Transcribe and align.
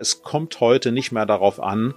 Es 0.00 0.22
kommt 0.22 0.60
heute 0.60 0.92
nicht 0.92 1.12
mehr 1.12 1.26
darauf 1.26 1.60
an, 1.62 1.94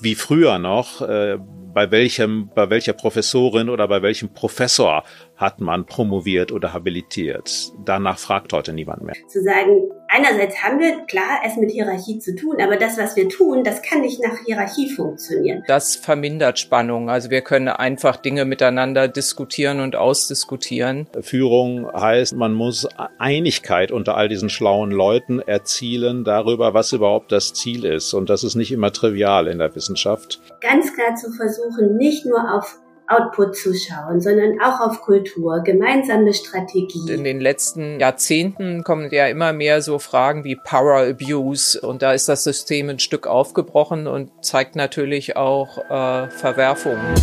wie 0.00 0.14
früher 0.14 0.58
noch, 0.58 1.02
äh, 1.02 1.38
bei 1.74 1.90
welchem, 1.90 2.50
bei 2.54 2.70
welcher 2.70 2.94
Professorin 2.94 3.68
oder 3.68 3.86
bei 3.86 4.02
welchem 4.02 4.32
Professor 4.32 5.04
hat 5.36 5.60
man 5.60 5.86
promoviert 5.86 6.50
oder 6.50 6.72
habilitiert. 6.72 7.70
Danach 7.84 8.18
fragt 8.18 8.52
heute 8.52 8.72
niemand 8.72 9.02
mehr. 9.02 9.14
Zu 9.28 9.42
sagen, 9.42 9.90
einerseits 10.08 10.62
haben 10.62 10.78
wir 10.80 11.04
klar 11.06 11.40
es 11.44 11.56
mit 11.56 11.70
Hierarchie 11.70 12.18
zu 12.18 12.34
tun, 12.34 12.56
aber 12.60 12.76
das, 12.76 12.98
was 12.98 13.16
wir 13.16 13.28
tun, 13.28 13.64
das 13.64 13.82
kann 13.82 14.00
nicht 14.00 14.22
nach 14.22 14.38
Hierarchie 14.44 14.90
funktionieren. 14.90 15.62
Das 15.66 15.96
vermindert 15.96 16.58
Spannung. 16.58 17.10
Also 17.10 17.30
wir 17.30 17.42
können 17.42 17.68
einfach 17.68 18.16
Dinge 18.16 18.44
miteinander 18.44 19.08
diskutieren 19.08 19.80
und 19.80 19.96
ausdiskutieren. 19.96 21.06
Führung 21.20 21.90
heißt, 21.92 22.34
man 22.34 22.54
muss 22.54 22.88
Einigkeit 23.18 23.92
unter 23.92 24.16
all 24.16 24.28
diesen 24.28 24.50
schlauen 24.50 24.90
Leuten 24.90 25.40
erzielen 25.40 26.24
darüber, 26.24 26.74
was 26.74 26.92
überhaupt 26.92 27.32
das 27.32 27.54
Ziel 27.54 27.84
ist. 27.84 28.14
Und 28.14 28.30
das 28.30 28.44
ist 28.44 28.54
nicht 28.54 28.72
immer 28.72 28.92
trivial 28.92 29.46
in 29.46 29.58
der 29.58 29.74
Wissenschaft. 29.74 30.40
Ganz 30.60 30.92
klar 30.94 31.14
zu 31.14 31.30
versuchen, 31.32 31.96
nicht 31.96 32.24
nur 32.26 32.54
auf 32.54 32.78
Output 33.08 33.56
zu 33.56 33.74
schauen, 33.74 34.20
sondern 34.20 34.60
auch 34.60 34.80
auf 34.80 35.00
Kultur, 35.00 35.60
gemeinsame 35.60 36.34
Strategie. 36.34 37.10
In 37.10 37.24
den 37.24 37.40
letzten 37.40 37.98
Jahrzehnten 37.98 38.84
kommen 38.84 39.08
ja 39.10 39.26
immer 39.28 39.52
mehr 39.54 39.80
so 39.80 39.98
Fragen 39.98 40.44
wie 40.44 40.56
Power 40.56 41.08
Abuse 41.08 41.80
und 41.80 42.02
da 42.02 42.12
ist 42.12 42.28
das 42.28 42.44
System 42.44 42.90
ein 42.90 42.98
Stück 42.98 43.26
aufgebrochen 43.26 44.06
und 44.06 44.30
zeigt 44.44 44.76
natürlich 44.76 45.36
auch 45.36 45.78
äh, 45.78 46.28
Verwerfungen. 46.28 47.14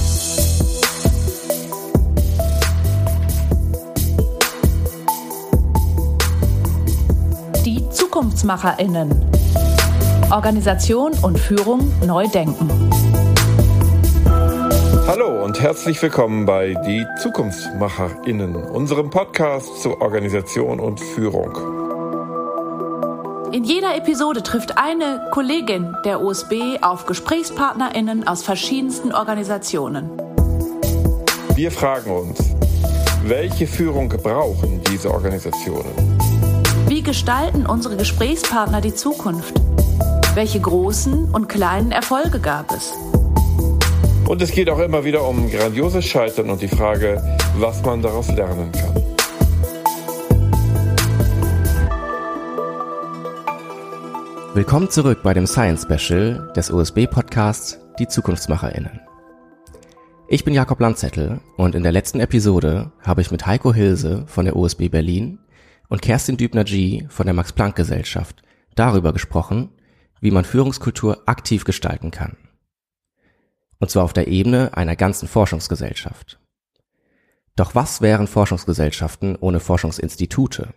Die 7.64 7.88
Zukunftsmacherinnen. 7.90 9.26
Organisation 10.32 11.14
und 11.22 11.40
Führung 11.40 11.92
neu 12.04 12.28
denken. 12.28 12.70
Hallo 15.08 15.44
und 15.44 15.62
herzlich 15.62 16.02
willkommen 16.02 16.48
bei 16.48 16.74
Die 16.84 17.06
ZukunftsmacherInnen, 17.22 18.56
unserem 18.56 19.12
Podcast 19.12 19.84
zur 19.84 20.02
Organisation 20.02 20.80
und 20.80 21.00
Führung. 21.00 21.54
In 23.54 23.64
jeder 23.66 23.96
Episode 23.96 24.42
trifft 24.42 24.80
eine 24.80 25.30
Kollegin 25.32 25.96
der 26.06 26.22
USB 26.22 26.82
auf 26.82 27.06
GesprächspartnerInnen 27.06 28.28
aus 28.28 28.42
verschiedensten 28.42 29.14
Organisationen. 29.14 30.10
Wir 31.54 31.70
fragen 31.70 32.10
uns, 32.10 32.40
welche 33.26 33.68
Führung 33.68 34.10
brauchen 34.10 34.82
diese 34.90 35.12
Organisationen? 35.12 36.18
Wie 36.88 37.04
gestalten 37.04 37.68
unsere 37.68 37.96
Gesprächspartner 37.96 38.82
die 38.82 38.96
Zukunft? 38.96 39.54
Welche 40.34 40.60
großen 40.60 41.30
und 41.32 41.48
kleinen 41.48 41.92
Erfolge 41.92 42.40
gab 42.40 42.72
es? 42.72 42.92
Und 44.28 44.42
es 44.42 44.52
geht 44.52 44.72
auch 44.72 44.80
immer 44.80 45.06
wieder 45.06 45.28
um 45.28 45.52
grandioses 45.52 46.04
Scheitern 46.04 46.50
und 46.50 46.60
die 46.60 46.68
Frage, 46.68 47.22
was 47.58 47.84
man 47.84 48.02
daraus 48.02 48.28
lernen 48.30 48.72
kann. 48.72 48.96
Willkommen 54.56 54.90
zurück 54.90 55.20
bei 55.22 55.36
dem 55.36 55.46
Science 55.46 55.84
Special 55.84 56.52
des 56.56 56.72
USB-Podcasts 56.72 57.80
Die 58.00 58.08
Zukunftsmacherinnen. 58.08 59.00
Ich 60.28 60.44
bin 60.44 60.56
Jakob 60.56 60.80
Landzettel 60.80 61.40
und 61.56 61.76
in 61.76 61.84
der 61.84 61.92
letzten 61.92 62.20
Episode 62.20 62.92
habe 63.04 63.22
ich 63.22 63.30
mit 63.30 63.46
Heiko 63.46 63.76
Hilse 63.76 64.24
von 64.26 64.46
der 64.46 64.56
USB 64.56 64.90
Berlin 64.90 65.38
und 65.88 66.02
Kerstin 66.02 66.38
Dübner-G 66.38 67.06
von 67.10 67.28
der 67.28 67.36
Max-Planck-Gesellschaft 67.36 68.42
darüber 68.74 69.14
gesprochen, 69.14 69.70
wie 70.20 70.32
man 70.32 70.46
Führungskultur 70.46 71.22
aktiv 71.28 71.64
gestalten 71.64 72.10
kann. 72.10 72.38
Und 73.80 73.90
zwar 73.90 74.04
auf 74.04 74.14
der 74.14 74.28
Ebene 74.28 74.76
einer 74.76 74.96
ganzen 74.96 75.28
Forschungsgesellschaft. 75.28 76.40
Doch 77.56 77.76
was 77.76 78.02
wären 78.02 78.28
Forschungsgesellschaften 78.28 79.36
ohne 79.36 79.60
Forschungsinstitute? 79.60 80.74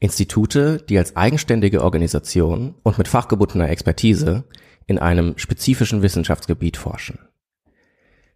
Institute, 0.00 0.84
die 0.88 0.98
als 0.98 1.16
eigenständige 1.16 1.82
Organisation 1.82 2.74
und 2.82 2.98
mit 2.98 3.08
fachgebundener 3.08 3.68
Expertise 3.68 4.44
in 4.86 4.98
einem 4.98 5.36
spezifischen 5.38 6.02
Wissenschaftsgebiet 6.02 6.76
forschen. 6.76 7.18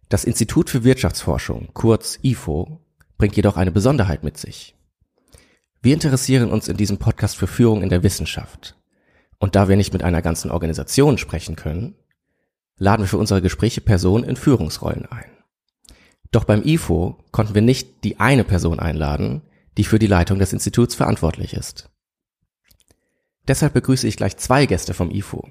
Das 0.09 0.25
Institut 0.25 0.69
für 0.69 0.83
Wirtschaftsforschung, 0.83 1.69
kurz 1.73 2.19
IFO, 2.21 2.81
bringt 3.17 3.35
jedoch 3.35 3.55
eine 3.55 3.71
Besonderheit 3.71 4.23
mit 4.23 4.37
sich. 4.37 4.75
Wir 5.81 5.93
interessieren 5.93 6.51
uns 6.51 6.67
in 6.67 6.77
diesem 6.77 6.97
Podcast 6.97 7.37
für 7.37 7.47
Führung 7.47 7.81
in 7.81 7.89
der 7.89 8.03
Wissenschaft. 8.03 8.75
Und 9.39 9.55
da 9.55 9.67
wir 9.67 9.75
nicht 9.75 9.93
mit 9.93 10.03
einer 10.03 10.21
ganzen 10.21 10.51
Organisation 10.51 11.17
sprechen 11.17 11.55
können, 11.55 11.95
laden 12.77 13.03
wir 13.03 13.07
für 13.07 13.17
unsere 13.17 13.41
Gespräche 13.41 13.81
Personen 13.81 14.23
in 14.23 14.35
Führungsrollen 14.35 15.05
ein. 15.05 15.31
Doch 16.31 16.45
beim 16.45 16.63
IFO 16.63 17.17
konnten 17.31 17.53
wir 17.53 17.61
nicht 17.61 18.03
die 18.03 18.19
eine 18.19 18.43
Person 18.43 18.79
einladen, 18.79 19.43
die 19.77 19.83
für 19.83 19.99
die 19.99 20.07
Leitung 20.07 20.39
des 20.39 20.53
Instituts 20.53 20.95
verantwortlich 20.95 21.53
ist. 21.53 21.89
Deshalb 23.47 23.73
begrüße 23.73 24.07
ich 24.07 24.17
gleich 24.17 24.37
zwei 24.37 24.65
Gäste 24.65 24.93
vom 24.93 25.11
IFO. 25.11 25.49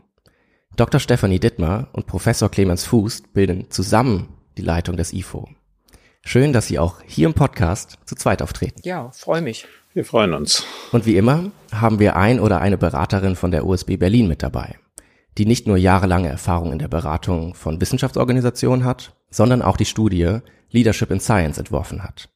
Dr. 0.77 0.99
Stephanie 0.99 1.39
Dittmar 1.39 1.89
und 1.93 2.07
Professor 2.07 2.51
Clemens 2.51 2.85
Fuß 2.87 3.25
bilden 3.33 3.71
zusammen 3.71 4.29
die 4.57 4.63
Leitung 4.63 4.97
des 4.97 5.13
IFO. 5.13 5.49
Schön, 6.25 6.53
dass 6.53 6.67
Sie 6.67 6.79
auch 6.79 7.03
hier 7.07 7.27
im 7.27 7.35
Podcast 7.35 7.99
zu 8.05 8.15
zweit 8.15 8.43
auftreten. 8.43 8.81
Ja, 8.85 9.11
freue 9.11 9.43
mich. 9.43 9.67
Wir 9.93 10.05
freuen 10.05 10.33
uns. 10.33 10.65
Und 10.91 11.05
wie 11.05 11.17
immer 11.17 11.51
haben 11.71 11.99
wir 11.99 12.17
ein 12.17 12.41
oder 12.41 12.61
eine 12.61 12.79
Beraterin 12.79 13.37
von 13.37 13.51
der 13.51 13.67
USB 13.67 13.99
Berlin 13.99 14.29
mit 14.29 14.43
dabei 14.43 14.79
die 15.39 15.47
nicht 15.47 15.67
nur 15.67 15.77
jahrelange 15.77 16.29
Erfahrung 16.29 16.73
in 16.73 16.79
der 16.79 16.89
Beratung 16.89 17.55
von 17.55 17.81
Wissenschaftsorganisationen 17.81 18.85
hat, 18.85 19.15
sondern 19.31 19.63
auch 19.63 19.77
die 19.77 19.85
Studie 19.85 20.39
Leadership 20.71 21.11
in 21.11 21.21
Science 21.21 21.59
entworfen 21.59 22.03
hat. 22.03 22.29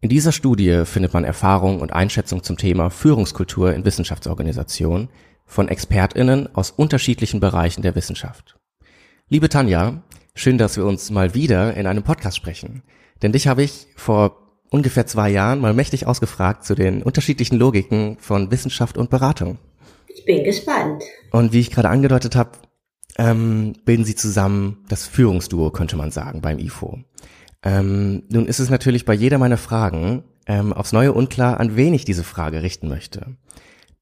In 0.00 0.08
dieser 0.08 0.32
Studie 0.32 0.82
findet 0.84 1.14
man 1.14 1.24
Erfahrung 1.24 1.80
und 1.80 1.92
Einschätzung 1.92 2.42
zum 2.42 2.58
Thema 2.58 2.90
Führungskultur 2.90 3.72
in 3.72 3.84
Wissenschaftsorganisationen 3.84 5.08
von 5.46 5.68
ExpertInnen 5.68 6.54
aus 6.54 6.70
unterschiedlichen 6.70 7.40
Bereichen 7.40 7.82
der 7.82 7.94
Wissenschaft. 7.94 8.56
Liebe 9.28 9.48
Tanja, 9.48 10.02
schön, 10.34 10.58
dass 10.58 10.76
wir 10.76 10.84
uns 10.84 11.10
mal 11.10 11.34
wieder 11.34 11.74
in 11.74 11.86
einem 11.86 12.02
Podcast 12.02 12.36
sprechen. 12.36 12.82
Denn 13.22 13.32
dich 13.32 13.46
habe 13.46 13.62
ich 13.62 13.86
vor 13.96 14.44
ungefähr 14.70 15.06
zwei 15.06 15.30
Jahren 15.30 15.60
mal 15.60 15.72
mächtig 15.72 16.06
ausgefragt 16.06 16.64
zu 16.64 16.74
den 16.74 17.02
unterschiedlichen 17.02 17.56
Logiken 17.56 18.18
von 18.18 18.50
Wissenschaft 18.50 18.98
und 18.98 19.08
Beratung. 19.08 19.58
Bin 20.26 20.44
gespannt. 20.44 21.02
Und 21.30 21.52
wie 21.52 21.60
ich 21.60 21.70
gerade 21.70 21.88
angedeutet 21.88 22.36
habe, 22.36 22.52
ähm, 23.18 23.74
bilden 23.84 24.04
sie 24.04 24.14
zusammen 24.14 24.84
das 24.88 25.06
Führungsduo, 25.06 25.70
könnte 25.70 25.96
man 25.96 26.10
sagen, 26.10 26.40
beim 26.40 26.58
IFO. 26.58 27.00
Ähm, 27.62 28.24
nun 28.28 28.46
ist 28.46 28.58
es 28.58 28.70
natürlich 28.70 29.04
bei 29.04 29.14
jeder 29.14 29.38
meiner 29.38 29.56
Fragen 29.56 30.24
ähm, 30.46 30.72
aufs 30.72 30.92
Neue 30.92 31.12
unklar, 31.12 31.60
an 31.60 31.76
wen 31.76 31.94
ich 31.94 32.04
diese 32.04 32.24
Frage 32.24 32.62
richten 32.62 32.88
möchte. 32.88 33.36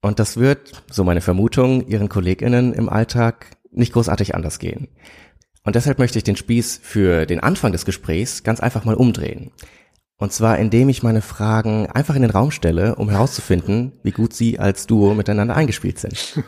Und 0.01 0.19
das 0.19 0.37
wird, 0.37 0.83
so 0.91 1.05
meine 1.05 1.21
Vermutung, 1.21 1.87
ihren 1.87 2.09
KollegInnen 2.09 2.73
im 2.73 2.89
Alltag 2.89 3.57
nicht 3.71 3.93
großartig 3.93 4.35
anders 4.35 4.59
gehen. 4.59 4.89
Und 5.65 5.77
deshalb 5.77 5.99
möchte 5.99 6.19
ich 6.19 6.25
den 6.25 6.37
Spieß 6.37 6.81
für 6.83 7.25
den 7.25 7.41
Anfang 7.41 7.71
des 7.71 7.85
Gesprächs 7.85 8.43
ganz 8.43 8.59
einfach 8.59 8.85
mal 8.85 8.97
umdrehen. 8.97 9.53
Und 10.19 10.33
zwar, 10.33 10.59
indem 10.59 10.89
ich 10.89 11.03
meine 11.03 11.23
Fragen 11.23 11.87
einfach 11.87 12.15
in 12.15 12.23
den 12.23 12.31
Raum 12.31 12.53
stelle, 12.53 12.95
um 12.95 13.11
herauszufinden, 13.11 13.93
wie 14.05 14.13
gut 14.13 14.35
Sie 14.35 14.59
als 14.59 14.87
Duo 14.87 15.15
miteinander 15.15 15.57
eingespielt 15.57 15.99
sind. 15.99 16.45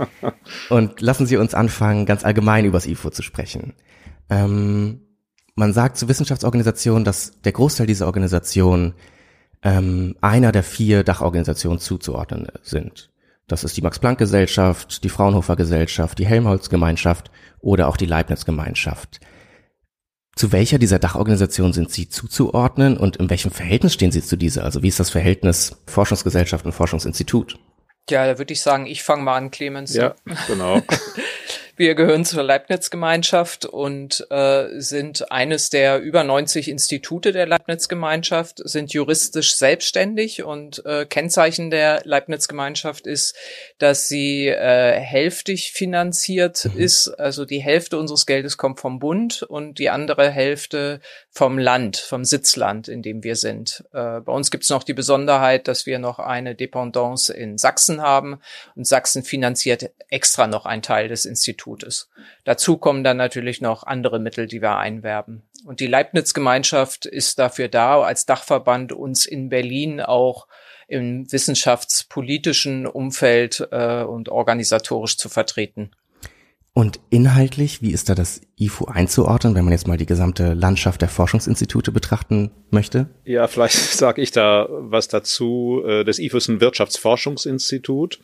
Und 0.70 1.00
lassen 1.02 1.26
Sie 1.26 1.36
uns 1.36 1.52
anfangen, 1.52 2.06
ganz 2.06 2.24
allgemein 2.24 2.64
übers 2.64 2.86
IFO 2.86 3.10
zu 3.10 3.22
sprechen. 3.22 3.74
Ähm, 4.30 5.02
man 5.54 5.72
sagt 5.72 5.98
zu 5.98 6.08
Wissenschaftsorganisationen, 6.08 7.04
dass 7.04 7.40
der 7.42 7.52
Großteil 7.52 7.86
dieser 7.86 8.06
Organisationen 8.06 8.94
ähm, 9.62 10.16
einer 10.20 10.52
der 10.52 10.62
vier 10.62 11.02
Dachorganisationen 11.02 11.78
zuzuordnen 11.78 12.46
sind. 12.62 13.10
Das 13.48 13.62
ist 13.62 13.76
die 13.76 13.82
Max-Planck-Gesellschaft, 13.82 15.04
die 15.04 15.08
Fraunhofer-Gesellschaft, 15.08 16.18
die 16.18 16.26
Helmholtz-Gemeinschaft 16.26 17.30
oder 17.60 17.88
auch 17.88 17.96
die 17.96 18.06
Leibniz-Gemeinschaft. 18.06 19.20
Zu 20.36 20.52
welcher 20.52 20.78
dieser 20.78 20.98
Dachorganisationen 20.98 21.72
sind 21.72 21.90
Sie 21.90 22.10
zuzuordnen 22.10 22.98
und 22.98 23.16
in 23.16 23.30
welchem 23.30 23.50
Verhältnis 23.50 23.94
stehen 23.94 24.12
Sie 24.12 24.22
zu 24.22 24.36
dieser? 24.36 24.64
Also 24.64 24.82
wie 24.82 24.88
ist 24.88 25.00
das 25.00 25.08
Verhältnis 25.08 25.82
Forschungsgesellschaft 25.86 26.66
und 26.66 26.72
Forschungsinstitut? 26.72 27.58
Ja, 28.10 28.26
da 28.26 28.36
würde 28.36 28.52
ich 28.52 28.60
sagen, 28.60 28.84
ich 28.84 29.02
fange 29.02 29.22
mal 29.22 29.34
an, 29.34 29.50
Clemens. 29.50 29.94
Ja, 29.94 30.14
genau. 30.46 30.82
Wir 31.76 31.94
gehören 31.94 32.24
zur 32.24 32.42
Leibniz-Gemeinschaft 32.42 33.66
und 33.66 34.26
äh, 34.30 34.80
sind 34.80 35.30
eines 35.30 35.70
der 35.70 36.00
über 36.00 36.24
90 36.24 36.68
Institute 36.68 37.32
der 37.32 37.46
Leibniz-Gemeinschaft, 37.46 38.62
sind 38.64 38.92
juristisch 38.92 39.56
selbstständig 39.56 40.42
und 40.42 40.84
äh, 40.86 41.04
Kennzeichen 41.04 41.70
der 41.70 42.00
Leibniz-Gemeinschaft 42.04 43.06
ist, 43.06 43.36
dass 43.78 44.08
sie 44.08 44.48
äh, 44.48 44.92
hälftig 44.98 45.72
finanziert 45.72 46.64
mhm. 46.64 46.80
ist. 46.80 47.08
Also 47.08 47.44
die 47.44 47.60
Hälfte 47.60 47.98
unseres 47.98 48.26
Geldes 48.26 48.56
kommt 48.56 48.80
vom 48.80 48.98
Bund 48.98 49.42
und 49.42 49.78
die 49.78 49.90
andere 49.90 50.30
Hälfte 50.30 51.00
vom 51.30 51.58
Land, 51.58 51.98
vom 51.98 52.24
Sitzland, 52.24 52.88
in 52.88 53.02
dem 53.02 53.22
wir 53.22 53.36
sind. 53.36 53.84
Äh, 53.92 54.20
bei 54.20 54.32
uns 54.32 54.50
gibt 54.50 54.64
es 54.64 54.70
noch 54.70 54.82
die 54.82 54.94
Besonderheit, 54.94 55.68
dass 55.68 55.84
wir 55.84 55.98
noch 55.98 56.18
eine 56.18 56.54
Dependance 56.54 57.32
in 57.32 57.58
Sachsen 57.58 58.00
haben 58.00 58.40
und 58.74 58.86
Sachsen 58.86 59.22
finanziert 59.22 59.90
extra 60.08 60.46
noch 60.46 60.64
einen 60.64 60.82
Teil 60.82 61.08
des 61.08 61.24
Institutes. 61.46 62.08
Dazu 62.44 62.76
kommen 62.76 63.04
dann 63.04 63.16
natürlich 63.16 63.60
noch 63.60 63.84
andere 63.84 64.18
Mittel, 64.18 64.46
die 64.46 64.60
wir 64.60 64.76
einwerben. 64.76 65.42
Und 65.64 65.80
die 65.80 65.86
Leibniz-Gemeinschaft 65.86 67.06
ist 67.06 67.38
dafür 67.38 67.68
da, 67.68 68.00
als 68.00 68.26
Dachverband 68.26 68.92
uns 68.92 69.26
in 69.26 69.48
Berlin 69.48 70.00
auch 70.00 70.46
im 70.88 71.30
wissenschaftspolitischen 71.30 72.86
Umfeld 72.86 73.66
äh, 73.70 74.02
und 74.02 74.28
organisatorisch 74.28 75.18
zu 75.18 75.28
vertreten. 75.28 75.90
Und 76.78 77.00
inhaltlich, 77.08 77.80
wie 77.80 77.90
ist 77.90 78.10
da 78.10 78.14
das 78.14 78.42
IFU 78.58 78.84
einzuordnen, 78.84 79.54
wenn 79.54 79.64
man 79.64 79.72
jetzt 79.72 79.88
mal 79.88 79.96
die 79.96 80.04
gesamte 80.04 80.52
Landschaft 80.52 81.00
der 81.00 81.08
Forschungsinstitute 81.08 81.90
betrachten 81.90 82.50
möchte? 82.68 83.08
Ja, 83.24 83.48
vielleicht 83.48 83.76
sage 83.96 84.20
ich 84.20 84.30
da 84.30 84.68
was 84.68 85.08
dazu. 85.08 85.82
Äh, 85.86 86.04
das 86.04 86.18
IFU 86.18 86.36
ist 86.36 86.48
ein 86.48 86.60
Wirtschaftsforschungsinstitut. 86.60 88.20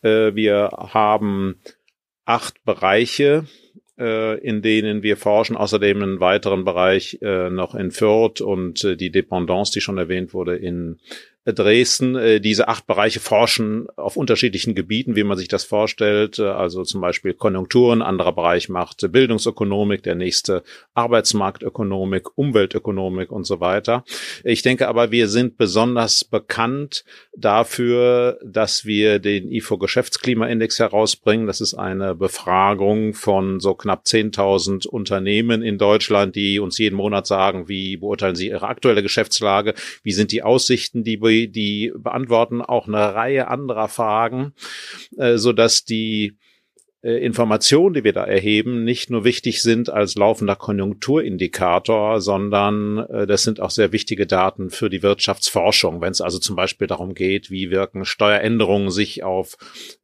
Äh, 0.00 0.34
wir 0.34 0.70
haben 0.72 1.60
acht 2.30 2.64
Bereiche, 2.64 3.46
äh, 3.98 4.38
in 4.38 4.62
denen 4.62 5.02
wir 5.02 5.16
forschen. 5.16 5.56
Außerdem 5.56 6.02
einen 6.02 6.20
weiteren 6.20 6.64
Bereich 6.64 7.18
noch 7.20 7.74
in 7.74 7.90
Fürth 7.90 8.40
und 8.40 8.82
die 8.82 9.10
Dependance, 9.10 9.72
die 9.72 9.80
schon 9.80 9.98
erwähnt 9.98 10.32
wurde, 10.32 10.56
in 10.56 10.98
Dresden. 11.46 12.16
Äh, 12.16 12.40
diese 12.40 12.68
acht 12.68 12.86
Bereiche 12.86 13.20
forschen 13.20 13.88
auf 13.96 14.16
unterschiedlichen 14.16 14.74
Gebieten, 14.74 15.16
wie 15.16 15.24
man 15.24 15.38
sich 15.38 15.48
das 15.48 15.64
vorstellt. 15.64 16.38
Äh, 16.38 16.44
also 16.44 16.84
zum 16.84 17.00
Beispiel 17.00 17.34
Konjunkturen, 17.34 18.02
anderer 18.02 18.32
Bereich 18.32 18.68
macht 18.68 19.10
Bildungsökonomik, 19.10 20.02
der 20.02 20.14
nächste 20.14 20.62
Arbeitsmarktökonomik, 20.94 22.36
Umweltökonomik 22.36 23.32
und 23.32 23.44
so 23.44 23.60
weiter. 23.60 24.04
Ich 24.44 24.62
denke 24.62 24.88
aber, 24.88 25.10
wir 25.10 25.28
sind 25.28 25.56
besonders 25.56 26.24
bekannt 26.24 27.04
dafür, 27.36 28.38
dass 28.44 28.84
wir 28.84 29.18
den 29.18 29.50
IFO 29.50 29.78
Geschäftsklimaindex 29.78 30.78
herausbringen. 30.78 31.46
Das 31.46 31.60
ist 31.60 31.74
eine 31.74 32.14
Befragung 32.14 33.14
von 33.14 33.60
so 33.60 33.74
knapp 33.74 34.04
10.000 34.04 34.86
Unternehmen 34.86 35.62
in 35.62 35.78
Deutschland, 35.78 36.36
die 36.36 36.58
uns 36.58 36.78
jeden 36.78 36.96
Monat 36.96 37.26
sagen, 37.26 37.68
wie 37.68 37.96
beurteilen 37.96 38.36
sie 38.36 38.48
ihre 38.48 38.66
aktuelle 38.66 39.02
Geschäftslage, 39.02 39.74
wie 40.02 40.12
sind 40.12 40.32
die 40.32 40.42
Aussichten, 40.42 41.02
die 41.04 41.20
die 41.30 41.92
beantworten 41.96 42.62
auch 42.62 42.86
eine 42.86 43.14
Reihe 43.14 43.48
anderer 43.48 43.88
Fragen, 43.88 44.54
äh, 45.16 45.36
so 45.36 45.52
dass 45.52 45.84
die 45.84 46.36
Informationen, 47.02 47.94
die 47.94 48.04
wir 48.04 48.12
da 48.12 48.24
erheben, 48.24 48.84
nicht 48.84 49.08
nur 49.08 49.24
wichtig 49.24 49.62
sind 49.62 49.88
als 49.88 50.16
laufender 50.16 50.54
Konjunkturindikator, 50.54 52.20
sondern 52.20 52.98
äh, 52.98 53.26
das 53.26 53.42
sind 53.42 53.58
auch 53.58 53.70
sehr 53.70 53.90
wichtige 53.92 54.26
Daten 54.26 54.68
für 54.68 54.90
die 54.90 55.02
Wirtschaftsforschung, 55.02 56.02
wenn 56.02 56.10
es 56.10 56.20
also 56.20 56.38
zum 56.38 56.56
Beispiel 56.56 56.86
darum 56.86 57.14
geht, 57.14 57.50
wie 57.50 57.70
wirken 57.70 58.04
Steueränderungen 58.04 58.90
sich 58.90 59.22
auf 59.22 59.56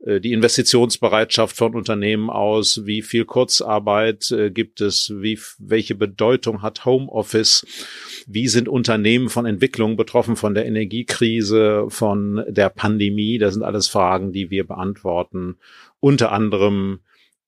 äh, 0.06 0.20
die 0.20 0.32
Investitionsbereitschaft 0.32 1.54
von 1.54 1.74
Unternehmen 1.74 2.30
aus, 2.30 2.86
wie 2.86 3.02
viel 3.02 3.26
Kurzarbeit 3.26 4.30
äh, 4.30 4.50
gibt 4.50 4.80
es, 4.80 5.12
wie, 5.16 5.38
welche 5.58 5.96
Bedeutung 5.96 6.62
hat 6.62 6.86
Homeoffice, 6.86 7.66
wie 8.26 8.48
sind 8.48 8.70
Unternehmen 8.70 9.28
von 9.28 9.44
Entwicklungen 9.44 9.98
betroffen, 9.98 10.34
von 10.34 10.54
der 10.54 10.64
Energiekrise, 10.64 11.84
von 11.90 12.42
der 12.48 12.70
Pandemie, 12.70 13.36
das 13.36 13.52
sind 13.52 13.64
alles 13.64 13.86
Fragen, 13.86 14.32
die 14.32 14.50
wir 14.50 14.66
beantworten 14.66 15.58
unter 16.00 16.32
anderem 16.32 17.00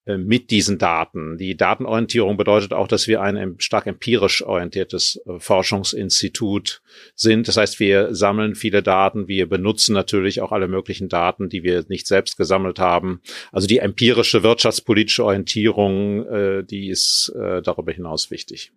äh, 0.08 0.16
mit 0.16 0.50
diesen 0.50 0.78
Daten. 0.78 1.36
Die 1.36 1.54
Datenorientierung 1.56 2.38
bedeutet 2.38 2.72
auch, 2.72 2.88
dass 2.88 3.06
wir 3.08 3.20
ein 3.20 3.56
stark 3.58 3.86
empirisch 3.86 4.42
orientiertes 4.42 5.20
äh, 5.26 5.38
Forschungsinstitut 5.38 6.82
sind. 7.14 7.46
Das 7.46 7.58
heißt, 7.58 7.78
wir 7.78 8.14
sammeln 8.14 8.54
viele 8.54 8.82
Daten, 8.82 9.28
wir 9.28 9.46
benutzen 9.48 9.92
natürlich 9.92 10.40
auch 10.40 10.50
alle 10.50 10.66
möglichen 10.66 11.10
Daten, 11.10 11.50
die 11.50 11.62
wir 11.62 11.84
nicht 11.88 12.06
selbst 12.06 12.38
gesammelt 12.38 12.78
haben. 12.78 13.20
Also 13.52 13.66
die 13.66 13.78
empirische 13.78 14.42
wirtschaftspolitische 14.42 15.24
Orientierung, 15.24 16.26
äh, 16.26 16.64
die 16.64 16.88
ist 16.88 17.32
darüber 17.34 17.92
hinaus 17.92 18.30
wichtig. 18.30 18.72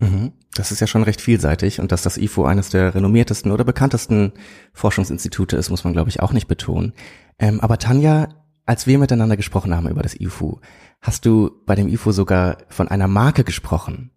Mhm. 0.00 0.32
Das 0.54 0.72
ist 0.72 0.80
ja 0.80 0.86
schon 0.86 1.04
recht 1.04 1.20
vielseitig 1.20 1.78
und 1.78 1.92
dass 1.92 2.02
das 2.02 2.16
IFO 2.16 2.44
eines 2.44 2.70
der 2.70 2.94
renommiertesten 2.94 3.52
oder 3.52 3.64
bekanntesten 3.64 4.32
Forschungsinstitute 4.72 5.56
ist, 5.56 5.70
muss 5.70 5.84
man 5.84 5.92
glaube 5.92 6.10
ich 6.10 6.20
auch 6.20 6.32
nicht 6.32 6.48
betonen. 6.48 6.94
Ähm, 7.38 7.60
aber 7.60 7.78
Tanja, 7.78 8.28
als 8.70 8.86
wir 8.86 9.00
miteinander 9.00 9.36
gesprochen 9.36 9.74
haben 9.74 9.88
über 9.88 10.02
das 10.02 10.14
IFU, 10.14 10.58
hast 11.00 11.26
du 11.26 11.50
bei 11.66 11.74
dem 11.74 11.88
IFU 11.88 12.12
sogar 12.12 12.58
von 12.68 12.86
einer 12.86 13.08
Marke 13.08 13.42
gesprochen. 13.42 14.12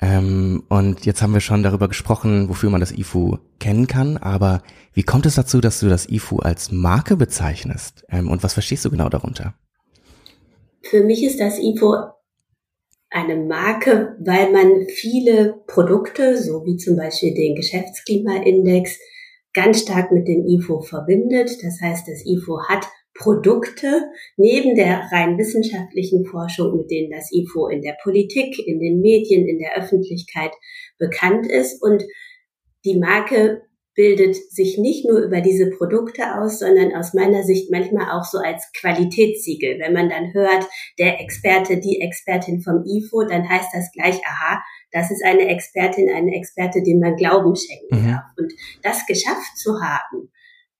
Ähm, 0.00 0.62
und 0.68 1.04
jetzt 1.04 1.20
haben 1.20 1.34
wir 1.34 1.40
schon 1.40 1.64
darüber 1.64 1.88
gesprochen, 1.88 2.48
wofür 2.48 2.70
man 2.70 2.78
das 2.78 2.92
IFU 2.92 3.38
kennen 3.58 3.88
kann. 3.88 4.16
Aber 4.16 4.62
wie 4.92 5.02
kommt 5.02 5.26
es 5.26 5.34
dazu, 5.34 5.60
dass 5.60 5.80
du 5.80 5.88
das 5.88 6.08
IFU 6.08 6.36
als 6.36 6.70
Marke 6.70 7.16
bezeichnest? 7.16 8.04
Ähm, 8.08 8.30
und 8.30 8.44
was 8.44 8.52
verstehst 8.52 8.84
du 8.84 8.90
genau 8.90 9.08
darunter? 9.08 9.54
Für 10.82 11.02
mich 11.02 11.24
ist 11.24 11.40
das 11.40 11.58
IFU 11.58 11.96
eine 13.10 13.34
Marke, 13.34 14.16
weil 14.20 14.52
man 14.52 14.86
viele 14.94 15.60
Produkte, 15.66 16.40
so 16.40 16.64
wie 16.64 16.76
zum 16.76 16.94
Beispiel 16.94 17.34
den 17.34 17.56
Geschäftsklimaindex, 17.56 18.96
ganz 19.54 19.80
stark 19.80 20.12
mit 20.12 20.28
dem 20.28 20.46
IFO 20.46 20.82
verbindet. 20.82 21.64
Das 21.64 21.80
heißt, 21.80 22.06
das 22.06 22.24
IFO 22.24 22.62
hat 22.68 22.86
Produkte 23.18 24.10
neben 24.36 24.76
der 24.76 25.08
rein 25.10 25.36
wissenschaftlichen 25.38 26.24
Forschung, 26.24 26.76
mit 26.76 26.90
denen 26.90 27.10
das 27.10 27.30
IFO 27.32 27.68
in 27.68 27.82
der 27.82 27.96
Politik, 28.02 28.58
in 28.64 28.78
den 28.78 29.00
Medien, 29.00 29.46
in 29.46 29.58
der 29.58 29.76
Öffentlichkeit 29.76 30.52
bekannt 30.98 31.50
ist. 31.50 31.82
Und 31.82 32.04
die 32.84 32.98
Marke 32.98 33.62
bildet 33.94 34.36
sich 34.36 34.78
nicht 34.78 35.04
nur 35.08 35.18
über 35.18 35.40
diese 35.40 35.70
Produkte 35.70 36.40
aus, 36.40 36.60
sondern 36.60 36.94
aus 36.94 37.14
meiner 37.14 37.42
Sicht 37.42 37.72
manchmal 37.72 38.16
auch 38.16 38.24
so 38.24 38.38
als 38.38 38.70
Qualitätssiegel. 38.78 39.80
Wenn 39.80 39.92
man 39.92 40.08
dann 40.08 40.32
hört, 40.32 40.68
der 41.00 41.20
Experte, 41.20 41.80
die 41.80 42.00
Expertin 42.00 42.60
vom 42.60 42.84
IFO, 42.86 43.24
dann 43.24 43.48
heißt 43.48 43.70
das 43.74 43.90
gleich, 43.90 44.20
aha, 44.24 44.62
das 44.92 45.10
ist 45.10 45.24
eine 45.24 45.48
Expertin, 45.48 46.08
eine 46.10 46.36
Experte, 46.36 46.80
dem 46.84 47.00
man 47.00 47.16
Glauben 47.16 47.56
schenken 47.56 48.06
mhm. 48.06 48.12
darf. 48.12 48.24
Und 48.36 48.52
das 48.84 49.04
geschafft 49.06 49.58
zu 49.58 49.80
haben, 49.80 50.30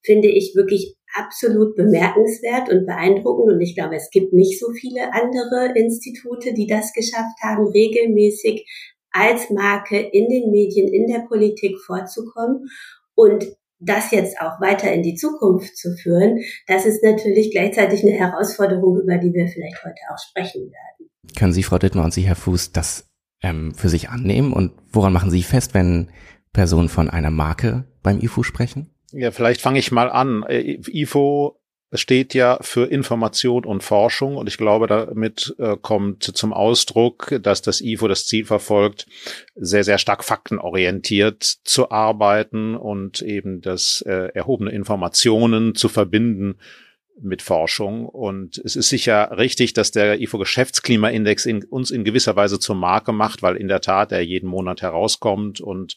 finde 0.05 0.29
ich 0.29 0.55
wirklich 0.55 0.98
absolut 1.15 1.77
bemerkenswert 1.77 2.69
und 2.69 2.87
beeindruckend. 2.87 3.53
Und 3.53 3.61
ich 3.61 3.75
glaube, 3.75 3.97
es 3.97 4.11
gibt 4.11 4.33
nicht 4.33 4.59
so 4.59 4.73
viele 4.73 5.13
andere 5.13 5.73
Institute, 5.75 6.53
die 6.55 6.67
das 6.67 6.93
geschafft 6.93 7.39
haben, 7.43 7.67
regelmäßig 7.67 8.67
als 9.11 9.51
Marke 9.51 9.99
in 9.99 10.29
den 10.29 10.51
Medien, 10.51 10.93
in 10.93 11.07
der 11.07 11.21
Politik 11.21 11.79
vorzukommen. 11.81 12.69
Und 13.15 13.47
das 13.81 14.11
jetzt 14.11 14.41
auch 14.41 14.61
weiter 14.61 14.93
in 14.93 15.03
die 15.03 15.15
Zukunft 15.15 15.77
zu 15.77 15.95
führen, 15.97 16.41
das 16.67 16.85
ist 16.85 17.03
natürlich 17.03 17.53
gleichzeitig 17.53 18.03
eine 18.03 18.13
Herausforderung, 18.13 19.01
über 19.01 19.19
die 19.19 19.33
wir 19.33 19.47
vielleicht 19.47 19.85
heute 19.85 20.01
auch 20.13 20.19
sprechen 20.19 20.63
werden. 20.63 21.11
Können 21.37 21.53
Sie, 21.53 21.63
Frau 21.63 21.79
Dittmer 21.79 22.05
und 22.05 22.13
Sie, 22.13 22.23
Herr 22.23 22.37
Fuß, 22.37 22.73
das 22.73 23.07
ähm, 23.43 23.75
für 23.75 23.89
sich 23.89 24.09
annehmen? 24.09 24.53
Und 24.53 24.73
woran 24.93 25.13
machen 25.13 25.31
Sie 25.31 25.43
fest, 25.43 25.75
wenn 25.75 26.11
Personen 26.53 26.89
von 26.89 27.09
einer 27.09 27.31
Marke 27.31 27.85
beim 28.03 28.21
IFU 28.21 28.43
sprechen? 28.43 28.91
Ja, 29.13 29.31
vielleicht 29.31 29.61
fange 29.61 29.79
ich 29.79 29.91
mal 29.91 30.11
an. 30.11 30.43
Äh, 30.43 30.81
IFO 30.87 31.59
steht 31.93 32.35
ja 32.35 32.59
für 32.61 32.85
Information 32.87 33.65
und 33.65 33.83
Forschung 33.83 34.37
und 34.37 34.47
ich 34.47 34.59
glaube, 34.59 34.87
damit 34.87 35.55
äh, 35.59 35.77
kommt 35.81 36.23
zum 36.23 36.53
Ausdruck, 36.53 37.39
dass 37.43 37.63
das 37.63 37.81
IFO 37.81 38.09
das 38.09 38.27
Ziel 38.27 38.45
verfolgt, 38.45 39.07
sehr, 39.55 39.85
sehr 39.85 39.97
stark 39.97 40.23
faktenorientiert 40.23 41.43
zu 41.43 41.91
arbeiten 41.91 42.75
und 42.75 43.23
eben 43.23 43.63
das 43.63 44.03
äh, 44.07 44.29
erhobene 44.35 44.71
Informationen 44.71 45.75
zu 45.75 45.89
verbinden 45.89 46.59
mit 47.21 47.43
Forschung. 47.43 48.07
Und 48.07 48.59
es 48.59 48.77
ist 48.77 48.89
sicher 48.89 49.37
richtig, 49.37 49.73
dass 49.73 49.91
der 49.91 50.21
IFO-Geschäftsklimaindex 50.21 51.47
in, 51.47 51.65
uns 51.65 51.91
in 51.91 52.05
gewisser 52.05 52.37
Weise 52.37 52.59
zur 52.59 52.77
Marke 52.77 53.13
macht, 53.13 53.43
weil 53.43 53.57
in 53.57 53.69
der 53.69 53.81
Tat 53.81 54.13
er 54.13 54.21
jeden 54.21 54.49
Monat 54.49 54.83
herauskommt 54.83 55.61
und 55.61 55.97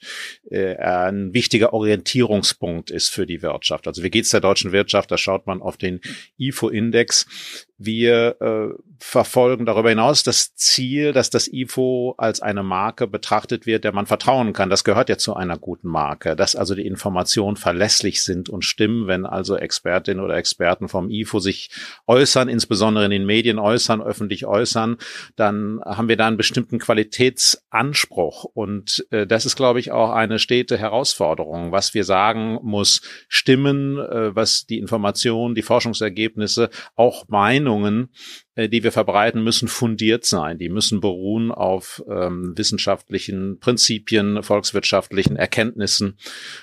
äh, 0.50 0.76
ein 0.76 1.34
wichtiger 1.34 1.74
Orientierungspunkt 1.74 2.92
ist 2.92 3.10
für 3.10 3.26
die 3.26 3.42
Wirtschaft. 3.42 3.88
Also 3.88 4.04
wie 4.04 4.10
geht's 4.10 4.30
der 4.30 4.42
deutschen 4.42 4.72
Wirtschaft? 4.72 5.12
Da 5.12 5.18
schaut 5.18 5.48
man 5.48 5.62
auf 5.62 5.78
den 5.78 6.02
IFO-Index 6.38 7.68
Wir 7.84 8.36
äh, 8.40 8.82
verfolgen 9.00 9.66
darüber 9.66 9.90
hinaus 9.90 10.22
das 10.22 10.54
Ziel, 10.56 11.14
dass 11.14 11.32
das 11.32 11.52
IFO 11.52 12.14
als 12.18 12.40
eine 12.42 12.62
Marke 12.62 13.08
betrachtet 13.08 13.66
wird, 13.66 13.84
der 13.84 13.94
man 13.94 14.06
vertrauen 14.06 14.54
kann. 14.54 14.70
Das 14.70 14.84
gehört 14.84 15.10
ja 15.10 15.18
zu 15.18 15.36
einer 15.36 15.58
guten 15.58 15.88
Marke, 15.88 16.36
dass 16.36 16.56
also 16.56 16.76
die 16.76 16.86
Informationen 16.86 17.58
verlässlich 17.58 18.22
sind 18.22 18.48
und 18.50 18.64
stimmen, 18.64 19.08
wenn 19.08 19.26
also 19.26 19.56
Expertinnen 19.56 20.24
oder 20.24 20.36
Experten 20.36 20.88
vom 20.88 21.10
IFO 21.10 21.40
sich 21.40 21.72
äußern, 22.06 22.48
insbesondere 22.48 23.06
in 23.06 23.12
den 23.12 23.26
Medien 23.26 23.58
äußern, 23.58 24.02
öffentlich 24.02 24.46
äußern, 24.46 24.98
dann 25.36 25.82
haben 25.84 26.08
wir 26.08 26.18
da 26.18 26.28
einen 26.28 26.38
bestimmten 26.38 26.78
Qualitätsanspruch. 26.78 28.44
Und 28.44 29.06
äh, 29.10 29.26
das 29.26 29.48
ist, 29.48 29.56
glaube 29.56 29.80
ich, 29.80 29.92
auch 29.92 30.12
eine 30.12 30.38
stete 30.38 30.78
Herausforderung. 30.78 31.72
Was 31.72 31.96
wir 31.96 32.04
sagen, 32.04 32.60
muss 32.62 33.02
stimmen, 33.28 33.98
äh, 33.98 34.36
was 34.36 34.68
die 34.68 34.78
Informationen, 34.78 35.56
die 35.56 35.64
Forschungsergebnisse, 35.64 36.70
auch 36.96 37.28
Meinungen 37.72 38.10
äh, 38.56 38.68
die 38.68 38.84
wir 38.84 38.92
verbreiten, 38.92 39.44
müssen 39.44 39.70
fundiert 39.70 40.26
sein. 40.26 40.58
Die 40.58 40.68
müssen 40.68 41.00
beruhen 41.00 41.52
auf 41.52 42.04
ähm, 42.10 42.54
wissenschaftlichen 42.58 43.60
Prinzipien, 43.60 44.44
volkswirtschaftlichen 44.44 45.38
Erkenntnissen. 45.38 46.18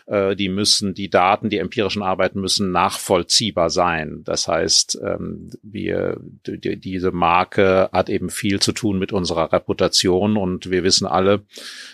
Äh, 0.06 0.36
die 0.36 0.50
müssen, 0.50 0.92
die 0.92 1.08
Daten, 1.08 1.48
die 1.48 1.58
empirischen 1.58 2.02
Arbeiten 2.02 2.40
müssen 2.40 2.72
nachvollziehbar 2.72 3.70
sein. 3.70 4.22
Das 4.24 4.48
heißt, 4.48 4.98
ähm, 5.02 5.50
wir, 5.62 6.20
die, 6.46 6.78
diese 6.78 7.10
Marke 7.10 7.88
hat 7.90 8.10
eben 8.10 8.28
viel 8.28 8.60
zu 8.60 8.72
tun 8.72 8.98
mit 8.98 9.12
unserer 9.12 9.50
Reputation 9.52 10.36
und 10.36 10.70
wir 10.70 10.84
wissen 10.84 11.06
alle, 11.06 11.46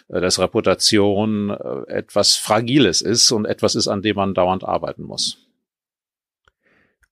äh, 0.09 0.21
dass 0.21 0.41
Reputation 0.41 1.51
äh, 1.51 1.93
etwas 1.93 2.35
Fragiles 2.35 3.01
ist 3.01 3.31
und 3.31 3.45
etwas 3.45 3.77
ist, 3.77 3.87
an 3.87 4.03
dem 4.03 4.17
man 4.17 4.35
dauernd 4.35 4.65
arbeiten 4.65 5.05
muss. 5.05 5.39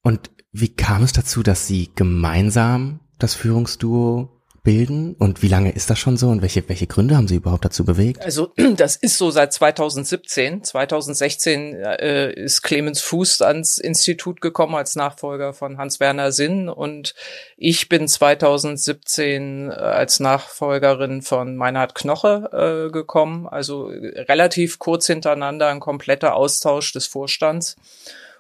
Und 0.03 0.31
wie 0.53 0.75
kam 0.75 1.03
es 1.03 1.13
dazu, 1.13 1.43
dass 1.43 1.67
Sie 1.67 1.91
gemeinsam 1.95 3.01
das 3.19 3.35
Führungsduo 3.35 4.29
bilden 4.65 5.15
und 5.19 5.43
wie 5.43 5.49
lange 5.49 5.73
ist 5.73 5.91
das 5.91 5.99
schon 5.99 6.17
so 6.17 6.29
und 6.29 6.41
welche, 6.41 6.69
welche 6.69 6.87
Gründe 6.87 7.17
haben 7.17 7.27
Sie 7.27 7.37
überhaupt 7.37 7.65
dazu 7.65 7.85
bewegt? 7.85 8.23
Also 8.23 8.53
das 8.77 8.97
ist 8.97 9.19
so 9.19 9.31
seit 9.31 9.53
2017. 9.53 10.63
2016 10.63 11.75
äh, 11.75 12.33
ist 12.33 12.63
Clemens 12.63 13.01
Fuß 13.01 13.43
ans 13.43 13.79
Institut 13.79 14.41
gekommen 14.41 14.77
als 14.77 14.95
Nachfolger 14.95 15.53
von 15.53 15.79
Hans-Werner 15.79 16.31
Sinn 16.31 16.69
und 16.69 17.15
ich 17.57 17.89
bin 17.89 18.07
2017 18.07 19.71
äh, 19.71 19.73
als 19.73 20.21
Nachfolgerin 20.21 21.23
von 21.23 21.57
Meinhard 21.57 21.95
Knoche 21.95 22.87
äh, 22.89 22.93
gekommen. 22.93 23.49
Also 23.49 23.87
relativ 23.87 24.79
kurz 24.79 25.07
hintereinander 25.07 25.69
ein 25.69 25.81
kompletter 25.81 26.37
Austausch 26.37 26.93
des 26.93 27.07
Vorstands. 27.09 27.77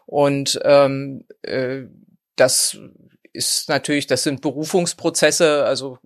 Und 0.06 0.60
ähm, 0.64 1.24
äh, 1.42 1.82
das 2.36 2.78
ist 3.32 3.68
natürlich, 3.68 4.06
das 4.06 4.22
sind 4.22 4.42
Berufungsprozesse, 4.42 5.64
also 5.64 5.98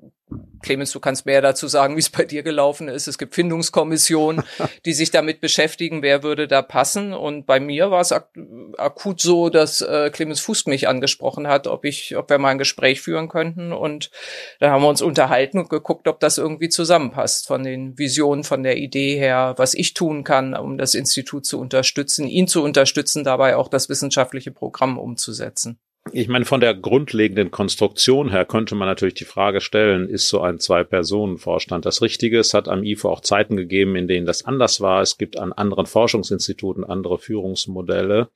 Clemens, 0.60 0.90
du 0.90 0.98
kannst 0.98 1.26
mehr 1.26 1.40
dazu 1.40 1.68
sagen, 1.68 1.94
wie 1.94 2.00
es 2.00 2.10
bei 2.10 2.24
dir 2.24 2.42
gelaufen 2.42 2.88
ist. 2.88 3.06
Es 3.06 3.18
gibt 3.18 3.36
Findungskommissionen, 3.36 4.42
die 4.84 4.92
sich 4.92 5.12
damit 5.12 5.40
beschäftigen, 5.40 6.02
wer 6.02 6.24
würde 6.24 6.48
da 6.48 6.62
passen. 6.62 7.12
Und 7.12 7.46
bei 7.46 7.60
mir 7.60 7.92
war 7.92 8.00
es 8.00 8.10
ak 8.10 8.30
akut 8.76 9.20
so, 9.20 9.48
dass 9.48 9.80
äh, 9.80 10.10
Clemens 10.10 10.40
Fuß 10.40 10.66
mich 10.66 10.88
angesprochen 10.88 11.46
hat, 11.46 11.68
ob 11.68 11.84
ich, 11.84 12.16
ob 12.16 12.28
wir 12.28 12.38
mal 12.38 12.48
ein 12.48 12.58
Gespräch 12.58 13.00
führen 13.00 13.28
könnten. 13.28 13.72
Und 13.72 14.10
da 14.58 14.70
haben 14.70 14.82
wir 14.82 14.88
uns 14.88 15.02
unterhalten 15.02 15.58
und 15.60 15.70
geguckt, 15.70 16.08
ob 16.08 16.18
das 16.18 16.38
irgendwie 16.38 16.68
zusammenpasst 16.68 17.46
von 17.46 17.62
den 17.62 17.96
Visionen, 17.96 18.42
von 18.42 18.64
der 18.64 18.76
Idee 18.76 19.16
her, 19.16 19.54
was 19.56 19.74
ich 19.74 19.94
tun 19.94 20.24
kann, 20.24 20.54
um 20.54 20.78
das 20.78 20.94
Institut 20.94 21.46
zu 21.46 21.60
unterstützen, 21.60 22.26
ihn 22.26 22.48
zu 22.48 22.62
unterstützen, 22.64 23.22
dabei 23.22 23.56
auch 23.56 23.68
das 23.68 23.88
wissenschaftliche 23.88 24.50
Programm 24.50 24.98
umzusetzen. 24.98 25.78
Ich 26.12 26.28
meine, 26.28 26.44
von 26.44 26.60
der 26.60 26.72
grundlegenden 26.72 27.50
Konstruktion 27.50 28.30
her 28.30 28.44
könnte 28.44 28.74
man 28.74 28.88
natürlich 28.88 29.14
die 29.14 29.24
Frage 29.24 29.60
stellen, 29.60 30.08
ist 30.08 30.28
so 30.28 30.40
ein 30.40 30.60
Zwei-Personen-Vorstand 30.60 31.84
das 31.84 32.00
Richtige? 32.00 32.38
Es 32.38 32.54
hat 32.54 32.68
am 32.68 32.84
IFO 32.84 33.10
auch 33.10 33.20
Zeiten 33.20 33.56
gegeben, 33.56 33.96
in 33.96 34.06
denen 34.06 34.24
das 34.24 34.44
anders 34.44 34.80
war. 34.80 35.02
Es 35.02 35.18
gibt 35.18 35.36
an 35.38 35.52
anderen 35.52 35.86
Forschungsinstituten 35.86 36.84
andere 36.84 37.18
Führungsmodelle. 37.18 38.28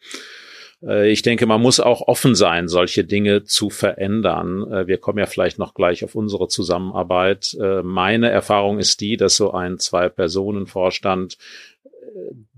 Äh, 0.82 1.10
ich 1.10 1.22
denke, 1.22 1.46
man 1.46 1.60
muss 1.60 1.80
auch 1.80 2.02
offen 2.02 2.34
sein, 2.34 2.68
solche 2.68 3.04
Dinge 3.04 3.44
zu 3.44 3.70
verändern. 3.70 4.70
Äh, 4.70 4.86
wir 4.86 4.98
kommen 4.98 5.18
ja 5.18 5.26
vielleicht 5.26 5.58
noch 5.58 5.74
gleich 5.74 6.04
auf 6.04 6.14
unsere 6.14 6.48
Zusammenarbeit. 6.48 7.56
Äh, 7.60 7.82
meine 7.82 8.30
Erfahrung 8.30 8.78
ist 8.78 9.00
die, 9.00 9.16
dass 9.16 9.36
so 9.36 9.52
ein 9.52 9.78
Zwei-Personen-Vorstand 9.78 11.38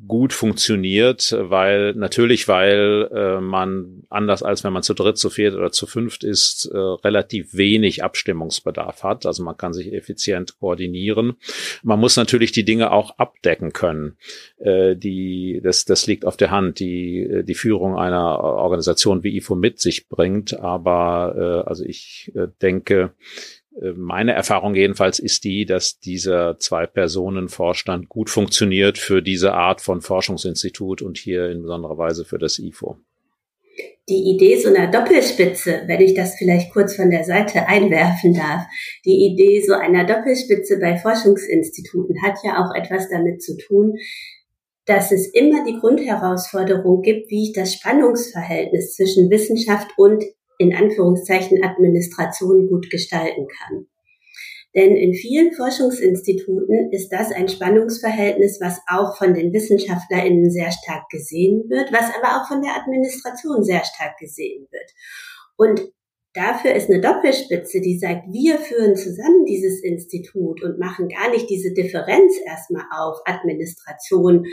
gut 0.06 0.32
funktioniert, 0.32 1.34
weil 1.38 1.94
natürlich, 1.94 2.48
weil 2.48 3.08
äh, 3.12 3.40
man 3.40 4.02
anders 4.10 4.42
als 4.42 4.64
wenn 4.64 4.72
man 4.72 4.82
zu 4.82 4.94
dritt, 4.94 5.16
zu 5.16 5.30
viert 5.30 5.54
oder 5.54 5.72
zu 5.72 5.86
fünft 5.86 6.24
ist, 6.24 6.66
äh, 6.66 6.76
relativ 6.76 7.54
wenig 7.54 8.02
Abstimmungsbedarf 8.02 9.02
hat. 9.02 9.26
Also 9.26 9.42
man 9.42 9.56
kann 9.56 9.72
sich 9.72 9.92
effizient 9.92 10.58
koordinieren. 10.58 11.34
Man 11.82 12.00
muss 12.00 12.16
natürlich 12.16 12.52
die 12.52 12.64
Dinge 12.64 12.92
auch 12.92 13.18
abdecken 13.18 13.72
können. 13.72 14.16
Äh, 14.58 14.96
die, 14.96 15.60
das, 15.62 15.84
das 15.84 16.06
liegt 16.06 16.24
auf 16.24 16.36
der 16.36 16.50
Hand, 16.50 16.80
die 16.80 17.42
die 17.44 17.54
Führung 17.54 17.96
einer 17.96 18.40
Organisation 18.40 19.22
wie 19.22 19.36
IFO 19.36 19.54
mit 19.54 19.80
sich 19.80 20.08
bringt. 20.08 20.58
Aber 20.58 21.62
äh, 21.64 21.68
also 21.68 21.84
ich 21.84 22.32
äh, 22.34 22.48
denke, 22.60 22.92
äh, 22.92 23.61
meine 23.96 24.32
Erfahrung 24.32 24.74
jedenfalls 24.74 25.18
ist 25.18 25.44
die, 25.44 25.64
dass 25.64 25.98
dieser 25.98 26.58
Zwei-Personen-Vorstand 26.58 28.08
gut 28.08 28.28
funktioniert 28.28 28.98
für 28.98 29.22
diese 29.22 29.54
Art 29.54 29.80
von 29.80 30.02
Forschungsinstitut 30.02 31.02
und 31.02 31.18
hier 31.18 31.50
in 31.50 31.62
besonderer 31.62 31.96
Weise 31.96 32.24
für 32.24 32.38
das 32.38 32.58
IFO. 32.58 32.98
Die 34.08 34.34
Idee 34.34 34.58
so 34.58 34.68
einer 34.68 34.90
Doppelspitze, 34.90 35.84
wenn 35.86 36.00
ich 36.00 36.14
das 36.14 36.34
vielleicht 36.36 36.72
kurz 36.72 36.96
von 36.96 37.10
der 37.10 37.24
Seite 37.24 37.66
einwerfen 37.66 38.34
darf, 38.34 38.64
die 39.04 39.32
Idee 39.32 39.62
so 39.62 39.74
einer 39.74 40.04
Doppelspitze 40.04 40.78
bei 40.78 40.98
Forschungsinstituten 40.98 42.22
hat 42.22 42.34
ja 42.44 42.62
auch 42.62 42.74
etwas 42.74 43.08
damit 43.08 43.42
zu 43.42 43.56
tun, 43.56 43.96
dass 44.84 45.12
es 45.12 45.28
immer 45.28 45.64
die 45.64 45.78
Grundherausforderung 45.78 47.02
gibt, 47.02 47.30
wie 47.30 47.44
ich 47.44 47.52
das 47.52 47.74
Spannungsverhältnis 47.74 48.96
zwischen 48.96 49.30
Wissenschaft 49.30 49.88
und 49.96 50.24
in 50.62 50.74
Anführungszeichen 50.74 51.62
Administration 51.62 52.68
gut 52.68 52.88
gestalten 52.90 53.46
kann. 53.48 53.86
Denn 54.74 54.96
in 54.96 55.12
vielen 55.12 55.52
Forschungsinstituten 55.52 56.90
ist 56.92 57.10
das 57.10 57.30
ein 57.30 57.48
Spannungsverhältnis, 57.48 58.58
was 58.60 58.80
auch 58.88 59.18
von 59.18 59.34
den 59.34 59.52
WissenschaftlerInnen 59.52 60.50
sehr 60.50 60.70
stark 60.72 61.10
gesehen 61.10 61.64
wird, 61.68 61.92
was 61.92 62.06
aber 62.16 62.40
auch 62.40 62.48
von 62.48 62.62
der 62.62 62.76
Administration 62.76 63.62
sehr 63.62 63.84
stark 63.84 64.16
gesehen 64.18 64.66
wird. 64.70 64.90
Und 65.56 65.92
dafür 66.32 66.74
ist 66.74 66.88
eine 66.88 67.02
Doppelspitze, 67.02 67.82
die 67.82 67.98
sagt, 67.98 68.32
wir 68.32 68.58
führen 68.58 68.96
zusammen 68.96 69.44
dieses 69.44 69.82
Institut 69.82 70.62
und 70.62 70.78
machen 70.78 71.08
gar 71.08 71.30
nicht 71.30 71.50
diese 71.50 71.74
Differenz 71.74 72.32
erstmal 72.46 72.84
auf 72.96 73.18
Administration 73.26 74.46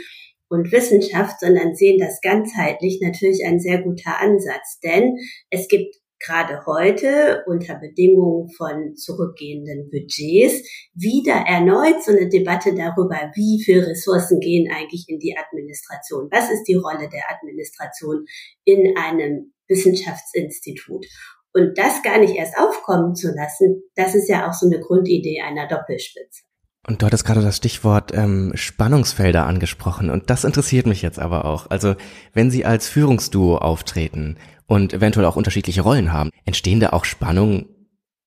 und 0.50 0.72
Wissenschaft, 0.72 1.40
sondern 1.40 1.74
sehen 1.74 1.98
das 1.98 2.20
ganzheitlich 2.20 3.00
natürlich 3.00 3.46
ein 3.46 3.60
sehr 3.60 3.80
guter 3.80 4.20
Ansatz. 4.20 4.80
Denn 4.84 5.16
es 5.48 5.68
gibt 5.68 5.99
gerade 6.20 6.64
heute 6.66 7.42
unter 7.46 7.76
Bedingungen 7.76 8.50
von 8.50 8.94
zurückgehenden 8.94 9.90
Budgets 9.90 10.62
wieder 10.94 11.44
erneut 11.46 12.04
so 12.04 12.12
eine 12.12 12.28
Debatte 12.28 12.74
darüber, 12.74 13.16
wie 13.34 13.62
viel 13.64 13.80
Ressourcen 13.80 14.38
gehen 14.40 14.70
eigentlich 14.70 15.06
in 15.08 15.18
die 15.18 15.36
Administration. 15.36 16.28
Was 16.30 16.50
ist 16.50 16.64
die 16.64 16.74
Rolle 16.74 17.08
der 17.08 17.22
Administration 17.30 18.26
in 18.64 18.96
einem 18.96 19.52
Wissenschaftsinstitut? 19.68 21.06
Und 21.52 21.78
das 21.78 22.02
gar 22.02 22.18
nicht 22.18 22.36
erst 22.36 22.56
aufkommen 22.58 23.16
zu 23.16 23.32
lassen, 23.34 23.82
das 23.96 24.14
ist 24.14 24.28
ja 24.28 24.48
auch 24.48 24.52
so 24.52 24.66
eine 24.66 24.78
Grundidee 24.78 25.40
einer 25.40 25.66
Doppelspitze. 25.66 26.42
Und 26.86 27.02
du 27.02 27.06
hattest 27.06 27.26
gerade 27.26 27.42
das 27.42 27.56
Stichwort 27.56 28.12
ähm, 28.14 28.52
Spannungsfelder 28.54 29.46
angesprochen 29.46 30.08
und 30.10 30.30
das 30.30 30.44
interessiert 30.44 30.86
mich 30.86 31.02
jetzt 31.02 31.18
aber 31.18 31.44
auch. 31.44 31.68
Also 31.68 31.94
wenn 32.32 32.50
Sie 32.50 32.64
als 32.64 32.88
Führungsduo 32.88 33.56
auftreten 33.58 34.38
und 34.70 34.92
eventuell 34.94 35.26
auch 35.26 35.34
unterschiedliche 35.34 35.80
Rollen 35.80 36.12
haben, 36.12 36.30
entstehen 36.44 36.78
da 36.78 36.90
auch 36.90 37.04
Spannungen 37.04 37.68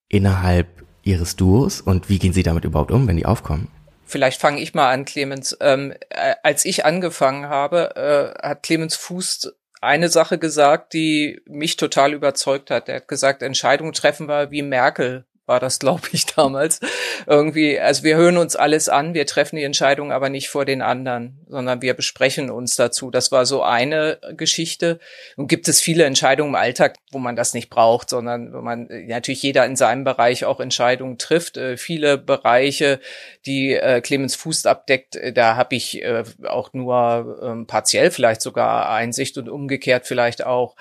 innerhalb 0.09 0.83
Ihres 1.01 1.38
Duos 1.38 1.79
und 1.79 2.09
wie 2.09 2.19
gehen 2.19 2.33
Sie 2.33 2.43
damit 2.43 2.65
überhaupt 2.65 2.91
um, 2.91 3.07
wenn 3.07 3.15
die 3.15 3.25
aufkommen? 3.25 3.69
Vielleicht 4.05 4.41
fange 4.41 4.59
ich 4.59 4.73
mal 4.73 4.91
an, 4.91 5.05
Clemens. 5.05 5.57
Ähm, 5.62 5.93
äh, 6.09 6.35
als 6.43 6.65
ich 6.65 6.83
angefangen 6.83 7.47
habe, 7.47 7.95
äh, 7.95 8.47
hat 8.47 8.63
Clemens 8.63 8.97
Fuß 8.97 9.53
eine 9.79 10.09
Sache 10.09 10.38
gesagt, 10.38 10.93
die 10.93 11.41
mich 11.47 11.77
total 11.77 12.12
überzeugt 12.12 12.71
hat. 12.71 12.89
Er 12.89 12.97
hat 12.97 13.07
gesagt, 13.07 13.41
Entscheidungen 13.41 13.93
treffen 13.93 14.27
wir 14.27 14.51
wie 14.51 14.63
Merkel 14.63 15.25
war 15.53 15.60
das, 15.60 15.77
glaube 15.77 16.07
ich, 16.12 16.25
damals. 16.36 16.79
Irgendwie, 17.27 17.79
also 17.79 18.03
wir 18.03 18.15
hören 18.15 18.38
uns 18.38 18.55
alles 18.55 18.89
an, 18.89 19.13
wir 19.13 19.27
treffen 19.27 19.55
die 19.55 19.63
Entscheidung 19.63 20.12
aber 20.12 20.29
nicht 20.29 20.50
vor 20.50 20.65
den 20.65 20.81
anderen, 20.81 21.45
sondern 21.48 21.83
wir 21.83 21.93
besprechen 21.93 22.50
uns 22.50 22.75
dazu. 22.75 23.12
Das 23.12 23.31
war 23.31 23.45
so 23.45 23.62
eine 23.62 24.17
Geschichte. 24.36 25.00
Und 25.38 25.48
gibt 25.48 25.67
es 25.67 25.79
viele 25.79 26.05
Entscheidungen 26.05 26.50
im 26.50 26.55
Alltag, 26.55 26.95
wo 27.12 27.19
man 27.19 27.36
das 27.36 27.53
nicht 27.53 27.69
braucht, 27.69 28.10
sondern 28.10 28.51
wo 28.51 28.62
man 28.62 28.88
natürlich 29.07 29.43
jeder 29.43 29.65
in 29.67 29.75
seinem 29.75 30.03
Bereich 30.03 30.43
auch 30.45 30.60
Entscheidungen 30.60 31.19
trifft. 31.19 31.57
Äh, 31.57 31.77
viele 31.77 32.17
Bereiche, 32.17 33.00
die 33.45 33.74
äh, 33.74 34.01
Clemens 34.01 34.36
Fuß 34.36 34.65
abdeckt, 34.65 35.15
äh, 35.15 35.33
da 35.33 35.55
habe 35.55 35.75
ich 35.75 36.01
äh, 36.01 36.24
auch 36.48 36.74
nur 36.74 37.39
ähm, 37.43 37.67
partiell 37.67 38.10
vielleicht 38.10 38.41
sogar 38.41 38.89
Einsicht 38.89 39.38
und 39.38 39.50
umgekehrt 39.50 40.07
vielleicht 40.07 40.43
auch. 40.43 40.75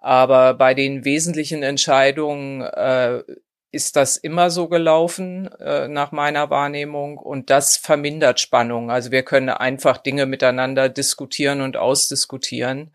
Aber 0.00 0.54
bei 0.54 0.74
den 0.74 1.04
wesentlichen 1.04 1.62
Entscheidungen 1.62 2.62
äh, 2.62 3.22
ist 3.70 3.96
das 3.96 4.16
immer 4.16 4.50
so 4.50 4.68
gelaufen, 4.68 5.50
äh, 5.60 5.88
nach 5.88 6.12
meiner 6.12 6.50
Wahrnehmung. 6.50 7.18
Und 7.18 7.50
das 7.50 7.76
vermindert 7.76 8.40
Spannung. 8.40 8.90
Also 8.90 9.10
wir 9.10 9.22
können 9.22 9.50
einfach 9.50 9.98
Dinge 9.98 10.26
miteinander 10.26 10.88
diskutieren 10.88 11.60
und 11.60 11.76
ausdiskutieren. 11.76 12.92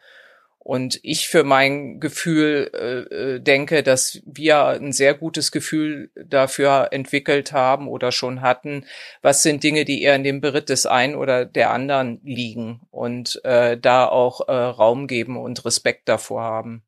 Und 0.57 0.99
ich 1.03 1.27
für 1.27 1.43
mein 1.43 1.99
Gefühl 1.99 2.71
äh, 2.73 3.35
äh, 3.35 3.39
denke, 3.41 3.83
dass 3.83 4.21
wir 4.25 4.65
ein 4.65 4.93
sehr 4.93 5.13
gutes 5.13 5.51
Gefühl 5.51 6.09
dafür 6.15 6.87
entwickelt 6.91 7.51
haben 7.51 7.89
oder 7.89 8.13
schon 8.13 8.41
hatten, 8.41 8.85
was 9.21 9.43
sind 9.43 9.61
Dinge, 9.63 9.83
die 9.83 10.01
eher 10.01 10.15
in 10.15 10.23
dem 10.23 10.39
Beritt 10.39 10.69
des 10.69 10.85
einen 10.85 11.15
oder 11.15 11.43
der 11.43 11.71
anderen 11.71 12.21
liegen 12.23 12.79
und 12.91 13.43
äh, 13.43 13.77
da 13.77 14.07
auch 14.07 14.47
äh, 14.47 14.53
Raum 14.53 15.07
geben 15.07 15.37
und 15.37 15.65
Respekt 15.65 16.07
davor 16.07 16.43
haben 16.43 16.83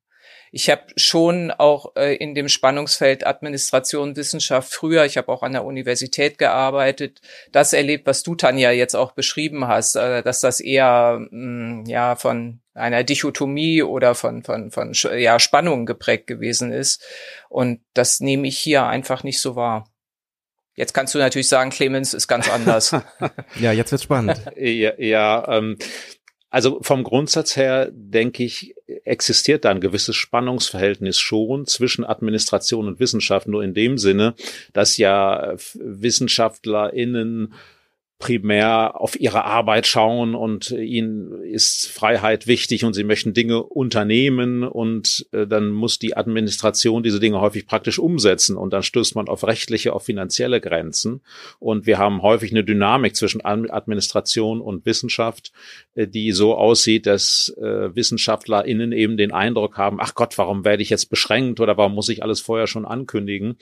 ich 0.51 0.69
habe 0.69 0.83
schon 0.95 1.51
auch 1.51 1.95
äh, 1.95 2.15
in 2.15 2.35
dem 2.35 2.49
Spannungsfeld 2.49 3.25
Administration, 3.25 4.15
Wissenschaft 4.15 4.71
früher, 4.71 5.05
ich 5.05 5.17
habe 5.17 5.29
auch 5.29 5.43
an 5.43 5.53
der 5.53 5.65
Universität 5.65 6.37
gearbeitet, 6.37 7.21
das 7.51 7.73
erlebt, 7.73 8.07
was 8.07 8.23
du, 8.23 8.35
Tanja, 8.35 8.71
jetzt 8.71 8.95
auch 8.95 9.11
beschrieben 9.11 9.67
hast, 9.67 9.95
äh, 9.95 10.23
dass 10.23 10.41
das 10.41 10.59
eher 10.59 11.19
mh, 11.19 11.83
mm, 11.83 11.85
ja 11.87 12.15
von 12.15 12.61
einer 12.73 13.03
Dichotomie 13.03 13.83
oder 13.83 14.15
von, 14.15 14.43
von, 14.43 14.71
von 14.71 14.93
ja, 15.17 15.39
Spannungen 15.39 15.85
geprägt 15.85 16.27
gewesen 16.27 16.71
ist. 16.71 17.03
Und 17.49 17.81
das 17.93 18.19
nehme 18.19 18.47
ich 18.47 18.57
hier 18.57 18.85
einfach 18.85 19.23
nicht 19.23 19.39
so 19.39 19.55
wahr. 19.55 19.89
Jetzt 20.75 20.93
kannst 20.93 21.15
du 21.15 21.19
natürlich 21.19 21.47
sagen, 21.47 21.69
Clemens 21.69 22.13
ist 22.13 22.27
ganz 22.27 22.49
anders. 22.49 22.93
ja, 23.59 23.71
jetzt 23.71 23.91
wird's 23.91 24.03
spannend. 24.03 24.41
ja, 24.57 24.91
ja 24.97 25.47
ähm, 25.47 25.77
also 26.55 26.79
vom 26.81 27.03
Grundsatz 27.03 27.57
her, 27.57 27.89
denke 27.91 28.45
ich, 28.45 28.75
existiert 29.03 29.65
da 29.65 29.71
ein 29.71 29.81
gewisses 29.81 30.15
Spannungsverhältnis 30.15 31.19
schon 31.19 31.67
zwischen 31.67 32.05
Administration 32.05 32.87
und 32.87 33.01
Wissenschaft, 33.01 33.49
nur 33.49 33.61
in 33.61 33.73
dem 33.73 33.97
Sinne, 33.97 34.35
dass 34.71 34.95
ja 34.95 35.55
WissenschaftlerInnen 35.73 37.53
primär 38.17 38.99
auf 38.99 39.19
ihre 39.19 39.43
Arbeit 39.43 39.87
schauen 39.87 40.35
und 40.35 40.71
ihnen 40.71 41.43
ist 41.43 41.87
Freiheit 41.87 42.47
wichtig 42.47 42.85
und 42.85 42.93
sie 42.93 43.03
möchten 43.03 43.33
Dinge 43.33 43.61
unternehmen 43.61 44.63
und 44.63 45.27
äh, 45.33 45.45
dann 45.45 45.71
muss 45.71 45.99
die 45.99 46.15
Administration 46.15 47.03
diese 47.03 47.19
Dinge 47.19 47.41
häufig 47.41 47.67
praktisch 47.67 47.99
umsetzen 47.99 48.55
und 48.55 48.71
dann 48.71 48.83
stößt 48.83 49.15
man 49.15 49.27
auf 49.27 49.45
rechtliche, 49.45 49.91
auf 49.91 50.05
finanzielle 50.05 50.61
Grenzen 50.61 51.21
und 51.59 51.85
wir 51.87 51.97
haben 51.97 52.21
häufig 52.21 52.51
eine 52.51 52.63
Dynamik 52.63 53.17
zwischen 53.17 53.43
Administration 53.43 54.61
und 54.61 54.85
Wissenschaft, 54.85 55.51
äh, 55.95 56.07
die 56.07 56.31
so 56.31 56.55
aussieht, 56.55 57.05
dass 57.07 57.53
äh, 57.57 57.93
WissenschaftlerInnen 57.93 58.93
eben 58.93 59.17
den 59.17 59.33
Eindruck 59.33 59.77
haben, 59.77 59.97
ach 59.99 60.15
Gott, 60.15 60.37
warum 60.37 60.63
werde 60.63 60.83
ich 60.83 60.89
jetzt 60.89 61.09
beschränkt 61.09 61.59
oder 61.59 61.75
warum 61.75 61.93
muss 61.93 62.07
ich 62.07 62.23
alles 62.23 62.39
vorher 62.39 62.67
schon 62.67 62.85
ankündigen? 62.85 63.57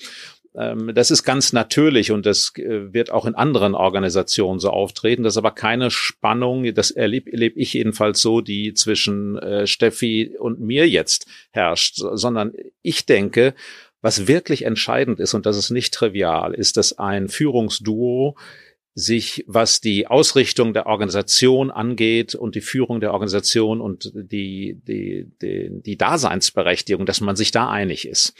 Ähm, 0.55 0.91
das 0.93 1.11
ist 1.11 1.23
ganz 1.23 1.53
natürlich 1.53 2.11
und 2.11 2.25
das 2.25 2.53
äh, 2.57 2.93
wird 2.93 3.11
auch 3.11 3.25
in 3.25 3.35
anderen 3.35 3.75
Organisationen 3.75 4.59
so 4.59 4.69
auftreten. 4.69 5.23
Das 5.23 5.33
ist 5.33 5.37
aber 5.37 5.51
keine 5.51 5.89
Spannung, 5.89 6.73
das 6.73 6.91
erlebe 6.91 7.31
erleb 7.31 7.53
ich 7.57 7.73
jedenfalls 7.73 8.21
so, 8.21 8.41
die 8.41 8.73
zwischen 8.73 9.37
äh, 9.37 9.67
Steffi 9.67 10.35
und 10.39 10.59
mir 10.59 10.87
jetzt 10.87 11.27
herrscht, 11.51 11.95
sondern 11.97 12.53
ich 12.81 13.05
denke, 13.05 13.55
was 14.01 14.27
wirklich 14.27 14.65
entscheidend 14.65 15.19
ist, 15.19 15.33
und 15.33 15.45
das 15.45 15.57
ist 15.57 15.71
nicht 15.71 15.93
trivial, 15.93 16.53
ist, 16.53 16.77
dass 16.77 16.99
ein 16.99 17.29
Führungsduo 17.29 18.35
sich, 18.95 19.43
was 19.47 19.81
die 19.81 20.05
Ausrichtung 20.05 20.73
der 20.73 20.85
Organisation 20.85 21.71
angeht 21.71 22.35
und 22.35 22.53
die 22.53 22.61
Führung 22.61 22.99
der 22.99 23.11
Organisation 23.11 23.81
und 23.81 24.11
die, 24.13 24.79
die, 24.85 25.31
die, 25.41 25.69
die 25.81 25.97
Daseinsberechtigung, 25.97 27.07
dass 27.07 27.21
man 27.21 27.35
sich 27.35 27.51
da 27.51 27.69
einig 27.69 28.07
ist 28.07 28.35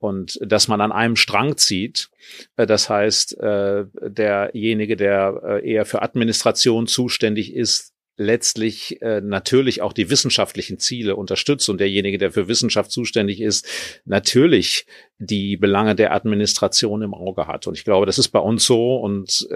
und 0.00 0.38
dass 0.42 0.66
man 0.66 0.80
an 0.80 0.92
einem 0.92 1.14
Strang 1.14 1.56
zieht. 1.56 2.10
Äh, 2.56 2.66
das 2.66 2.88
heißt, 2.88 3.38
äh, 3.38 3.84
derjenige, 4.02 4.96
der 4.96 5.40
äh, 5.44 5.70
eher 5.70 5.84
für 5.84 6.02
Administration 6.02 6.86
zuständig 6.86 7.54
ist, 7.54 7.92
letztlich 8.16 8.98
natürlich 9.00 9.80
auch 9.80 9.94
die 9.94 10.10
wissenschaftlichen 10.10 10.78
Ziele 10.78 11.16
unterstützt 11.16 11.70
und 11.70 11.80
derjenige, 11.80 12.18
der 12.18 12.30
für 12.32 12.48
Wissenschaft 12.48 12.90
zuständig 12.90 13.40
ist, 13.40 13.66
natürlich 14.04 14.84
die 15.16 15.56
Belange 15.56 15.94
der 15.94 16.12
Administration 16.12 17.00
im 17.00 17.14
Auge 17.14 17.46
hat. 17.46 17.66
Und 17.66 17.78
ich 17.78 17.84
glaube, 17.84 18.04
das 18.04 18.18
ist 18.18 18.28
bei 18.28 18.38
uns 18.38 18.66
so 18.66 18.96
und 18.96 19.48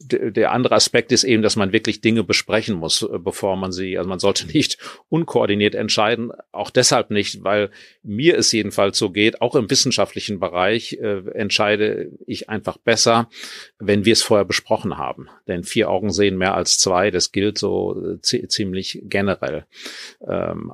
der 0.00 0.52
andere 0.52 0.76
Aspekt 0.76 1.10
ist 1.10 1.24
eben, 1.24 1.42
dass 1.42 1.56
man 1.56 1.72
wirklich 1.72 2.00
Dinge 2.00 2.22
besprechen 2.22 2.76
muss, 2.76 3.02
äh, 3.02 3.18
bevor 3.18 3.56
man 3.56 3.72
sie, 3.72 3.98
also 3.98 4.08
man 4.08 4.18
sollte 4.18 4.46
nicht 4.52 4.78
unkoordiniert 5.08 5.74
entscheiden, 5.74 6.30
auch 6.52 6.70
deshalb 6.70 7.10
nicht, 7.10 7.42
weil 7.42 7.70
mir 8.02 8.38
es 8.38 8.52
jedenfalls 8.52 8.98
so 8.98 9.10
geht, 9.10 9.40
auch 9.42 9.54
im 9.54 9.70
wissenschaftlichen 9.70 10.38
Bereich 10.38 10.94
äh, 10.94 11.28
entscheide 11.32 12.12
ich 12.26 12.48
einfach 12.48 12.78
besser, 12.78 13.28
wenn 13.78 14.04
wir 14.04 14.12
es 14.12 14.22
vorher 14.22 14.44
besprochen 14.44 14.98
haben. 14.98 15.28
Denn 15.48 15.64
vier 15.64 15.90
Augen 15.90 16.10
sehen 16.10 16.36
mehr 16.36 16.54
als 16.54 16.78
zwei, 16.78 17.10
das 17.10 17.32
gilt 17.32 17.58
so 17.58 18.16
äh, 18.22 18.46
ziemlich 18.48 19.02
generell. 19.04 19.64
Ähm, 20.26 20.72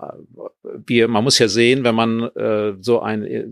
wir, 0.87 1.09
man 1.09 1.25
muss 1.25 1.39
ja 1.39 1.49
sehen, 1.49 1.85
wenn 1.85 1.95
man 1.95 2.23
äh, 2.35 2.75
so 2.81 3.01
ein, 3.01 3.25
äh, 3.25 3.47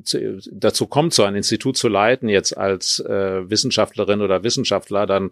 dazu 0.50 0.86
kommt, 0.86 1.14
so 1.14 1.22
ein 1.22 1.36
Institut 1.36 1.76
zu 1.76 1.88
leiten, 1.88 2.28
jetzt 2.28 2.56
als 2.56 3.00
äh, 3.00 3.48
Wissenschaftlerin 3.48 4.20
oder 4.20 4.42
Wissenschaftler, 4.42 5.06
dann 5.06 5.30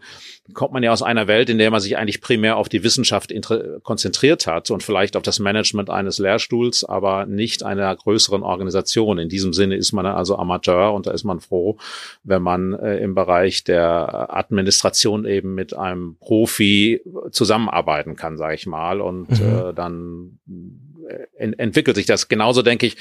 kommt 0.53 0.73
man 0.73 0.83
ja 0.83 0.93
aus 0.93 1.03
einer 1.03 1.27
Welt, 1.27 1.51
in 1.51 1.59
der 1.59 1.71
man 1.71 1.81
sich 1.81 1.97
eigentlich 1.97 2.21
primär 2.21 2.57
auf 2.57 2.69
die 2.69 2.85
Wissenschaft 2.85 3.33
konzentriert 3.83 4.47
hat 4.47 4.71
und 4.71 4.83
vielleicht 4.83 5.17
auf 5.17 5.23
das 5.23 5.39
Management 5.39 5.91
eines 5.91 6.19
Lehrstuhls, 6.19 6.85
aber 6.85 7.27
nicht 7.27 7.63
einer 7.63 7.95
größeren 7.95 8.43
Organisation. 8.43 9.19
In 9.19 9.29
diesem 9.29 9.53
Sinne 9.53 9.77
ist 9.77 9.93
man 9.93 10.07
also 10.07 10.37
Amateur 10.37 10.93
und 10.93 11.07
da 11.07 11.13
ist 11.13 11.25
man 11.25 11.41
froh, 11.41 11.79
wenn 12.23 12.43
man 12.43 12.75
äh, 12.75 12.99
im 12.99 13.15
Bereich 13.15 13.65
der 13.65 14.37
Administration 14.37 15.25
eben 15.25 15.55
mit 15.55 15.75
einem 15.81 16.17
Profi 16.19 17.01
zusammenarbeiten 17.33 18.17
kann, 18.17 18.37
sage 18.37 18.55
ich 18.55 18.67
mal, 18.67 19.01
und 19.01 19.31
mhm. 19.31 19.47
äh, 19.47 19.75
dann 19.75 20.39
entwickelt 21.37 21.97
sich 21.97 22.07
das. 22.07 22.29
Genauso 22.29 22.63
denke 22.63 22.87
ich, 22.87 22.97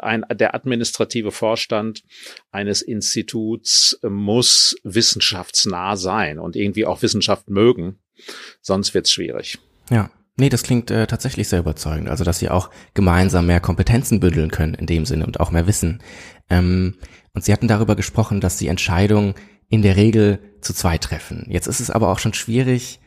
ein, 0.00 0.24
der 0.32 0.54
administrative 0.54 1.32
Vorstand 1.32 2.02
eines 2.50 2.82
Instituts 2.82 3.98
muss 4.02 4.76
wissenschaftsnah 4.84 5.96
sein 5.96 6.38
und 6.38 6.56
irgendwie 6.56 6.86
auch 6.86 7.02
Wissenschaft 7.02 7.50
mögen. 7.50 7.98
Sonst 8.60 8.94
wird 8.94 9.06
es 9.06 9.12
schwierig. 9.12 9.58
Ja. 9.90 10.10
Nee, 10.38 10.48
das 10.48 10.62
klingt 10.62 10.90
äh, 10.90 11.06
tatsächlich 11.06 11.48
sehr 11.48 11.58
überzeugend. 11.58 12.08
Also, 12.08 12.24
dass 12.24 12.38
sie 12.38 12.48
auch 12.48 12.70
gemeinsam 12.94 13.46
mehr 13.46 13.60
Kompetenzen 13.60 14.18
bündeln 14.18 14.50
können 14.50 14.72
in 14.72 14.86
dem 14.86 15.04
Sinne 15.04 15.26
und 15.26 15.40
auch 15.40 15.50
mehr 15.50 15.66
Wissen. 15.66 16.02
Ähm, 16.48 16.94
und 17.34 17.44
Sie 17.44 17.52
hatten 17.52 17.68
darüber 17.68 17.96
gesprochen, 17.96 18.40
dass 18.40 18.58
Sie 18.58 18.68
Entscheidungen 18.68 19.34
in 19.72 19.80
der 19.80 19.96
Regel 19.96 20.38
zu 20.60 20.74
zweit 20.74 21.02
treffen. 21.02 21.46
Jetzt 21.48 21.66
ist 21.66 21.80
es 21.80 21.90
aber 21.90 22.10
auch 22.10 22.18
schon 22.18 22.34
schwierig 22.34 23.00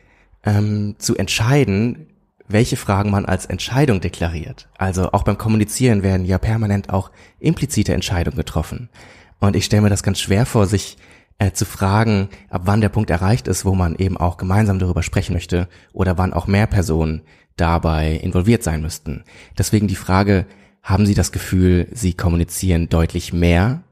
ähm, 0.44 0.96
zu 0.98 1.16
entscheiden, 1.16 2.08
welche 2.48 2.76
Fragen 2.76 3.10
man 3.10 3.24
als 3.24 3.46
Entscheidung 3.46 4.00
deklariert. 4.00 4.68
Also 4.76 5.12
auch 5.12 5.22
beim 5.22 5.38
Kommunizieren 5.38 6.02
werden 6.02 6.26
ja 6.26 6.38
permanent 6.38 6.90
auch 6.90 7.12
implizite 7.38 7.94
Entscheidungen 7.94 8.36
getroffen. 8.36 8.88
Und 9.38 9.54
ich 9.54 9.64
stelle 9.64 9.82
mir 9.82 9.90
das 9.90 10.02
ganz 10.02 10.18
schwer 10.18 10.44
vor, 10.44 10.66
sich 10.66 10.96
äh, 11.38 11.52
zu 11.52 11.64
fragen, 11.64 12.30
ab 12.50 12.62
wann 12.64 12.80
der 12.80 12.88
Punkt 12.88 13.10
erreicht 13.10 13.46
ist, 13.46 13.64
wo 13.64 13.76
man 13.76 13.94
eben 13.94 14.16
auch 14.16 14.36
gemeinsam 14.36 14.80
darüber 14.80 15.04
sprechen 15.04 15.34
möchte 15.34 15.68
oder 15.92 16.18
wann 16.18 16.32
auch 16.32 16.48
mehr 16.48 16.66
Personen 16.66 17.22
dabei 17.54 18.14
involviert 18.14 18.64
sein 18.64 18.82
müssten. 18.82 19.22
Deswegen 19.56 19.86
die 19.86 19.94
Frage, 19.94 20.46
haben 20.82 21.06
Sie 21.06 21.14
das 21.14 21.30
Gefühl, 21.30 21.86
Sie 21.92 22.14
kommunizieren 22.14 22.88
deutlich 22.88 23.32
mehr 23.32 23.84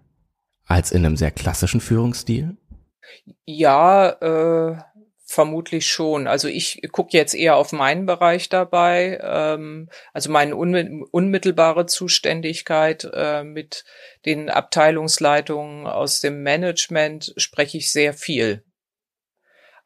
als 0.66 0.90
in 0.90 1.04
einem 1.04 1.16
sehr 1.16 1.30
klassischen 1.30 1.80
Führungsstil? 1.80 2.56
Ja, 3.46 4.10
äh, 4.10 4.76
Vermutlich 5.26 5.86
schon. 5.86 6.28
Also 6.28 6.48
ich 6.48 6.82
gucke 6.92 7.16
jetzt 7.16 7.34
eher 7.34 7.56
auf 7.56 7.72
meinen 7.72 8.04
Bereich 8.04 8.50
dabei, 8.50 9.18
ähm, 9.22 9.88
also 10.12 10.30
meine 10.30 10.54
unmittelbare 10.54 11.86
Zuständigkeit 11.86 13.10
äh, 13.12 13.42
mit 13.42 13.84
den 14.26 14.50
Abteilungsleitungen 14.50 15.86
aus 15.86 16.20
dem 16.20 16.42
Management 16.42 17.32
spreche 17.38 17.78
ich 17.78 17.90
sehr 17.90 18.12
viel. 18.12 18.64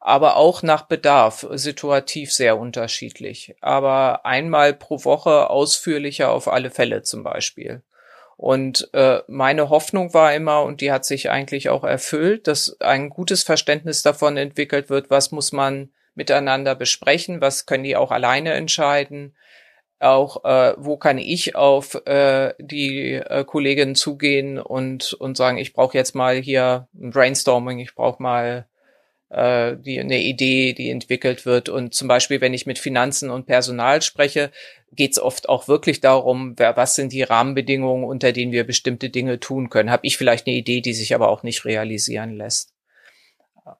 Aber 0.01 0.35
auch 0.35 0.61
nach 0.61 0.83
Bedarf, 0.83 1.47
situativ 1.51 2.33
sehr 2.33 2.59
unterschiedlich. 2.59 3.55
Aber 3.61 4.25
einmal 4.25 4.73
pro 4.73 5.03
Woche 5.05 5.49
ausführlicher 5.49 6.31
auf 6.31 6.49
alle 6.49 6.69
Fälle 6.69 7.01
zum 7.01 7.23
Beispiel. 7.23 7.81
Und 8.39 8.87
äh, 8.93 9.19
meine 9.27 9.69
Hoffnung 9.69 10.13
war 10.13 10.33
immer, 10.33 10.63
und 10.63 10.79
die 10.79 10.93
hat 10.93 11.03
sich 11.03 11.29
eigentlich 11.29 11.67
auch 11.67 11.83
erfüllt, 11.83 12.47
dass 12.47 12.79
ein 12.79 13.09
gutes 13.09 13.43
Verständnis 13.43 14.01
davon 14.01 14.37
entwickelt 14.37 14.89
wird, 14.89 15.09
was 15.09 15.31
muss 15.31 15.51
man 15.51 15.89
miteinander 16.15 16.73
besprechen, 16.73 17.41
was 17.41 17.65
können 17.65 17.83
die 17.83 17.97
auch 17.97 18.11
alleine 18.11 18.53
entscheiden, 18.53 19.35
auch 19.99 20.45
äh, 20.45 20.73
wo 20.77 20.95
kann 20.95 21.17
ich 21.17 21.57
auf 21.57 21.95
äh, 22.05 22.53
die 22.59 23.15
äh, 23.15 23.43
Kolleginnen 23.43 23.95
zugehen 23.95 24.57
und 24.57 25.11
und 25.11 25.35
sagen, 25.35 25.57
ich 25.57 25.73
brauche 25.73 25.97
jetzt 25.97 26.15
mal 26.15 26.37
hier 26.37 26.87
ein 26.93 27.09
Brainstorming, 27.09 27.79
ich 27.79 27.93
brauche 27.93 28.23
mal 28.23 28.68
äh, 29.29 29.75
die 29.77 29.99
eine 29.99 30.21
Idee, 30.21 30.73
die 30.73 30.89
entwickelt 30.89 31.45
wird. 31.45 31.69
Und 31.69 31.93
zum 31.93 32.07
Beispiel, 32.07 32.41
wenn 32.41 32.53
ich 32.53 32.65
mit 32.65 32.79
Finanzen 32.79 33.29
und 33.29 33.45
Personal 33.45 34.01
spreche, 34.01 34.51
geht 34.91 35.11
es 35.11 35.19
oft 35.19 35.49
auch 35.49 35.67
wirklich 35.67 36.01
darum, 36.01 36.53
wer, 36.57 36.75
was 36.77 36.95
sind 36.95 37.13
die 37.13 37.23
Rahmenbedingungen, 37.23 38.03
unter 38.03 38.31
denen 38.31 38.51
wir 38.51 38.63
bestimmte 38.63 39.09
Dinge 39.09 39.39
tun 39.39 39.69
können. 39.69 39.91
Habe 39.91 40.07
ich 40.07 40.17
vielleicht 40.17 40.47
eine 40.47 40.55
Idee, 40.55 40.81
die 40.81 40.93
sich 40.93 41.13
aber 41.13 41.29
auch 41.29 41.43
nicht 41.43 41.65
realisieren 41.65 42.35
lässt. 42.35 42.73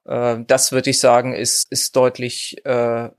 Äh, 0.06 0.38
das 0.46 0.72
würde 0.72 0.90
ich 0.90 1.00
sagen, 1.00 1.34
ist, 1.34 1.70
ist 1.70 1.96
deutlich, 1.96 2.64
äh, 2.64 3.10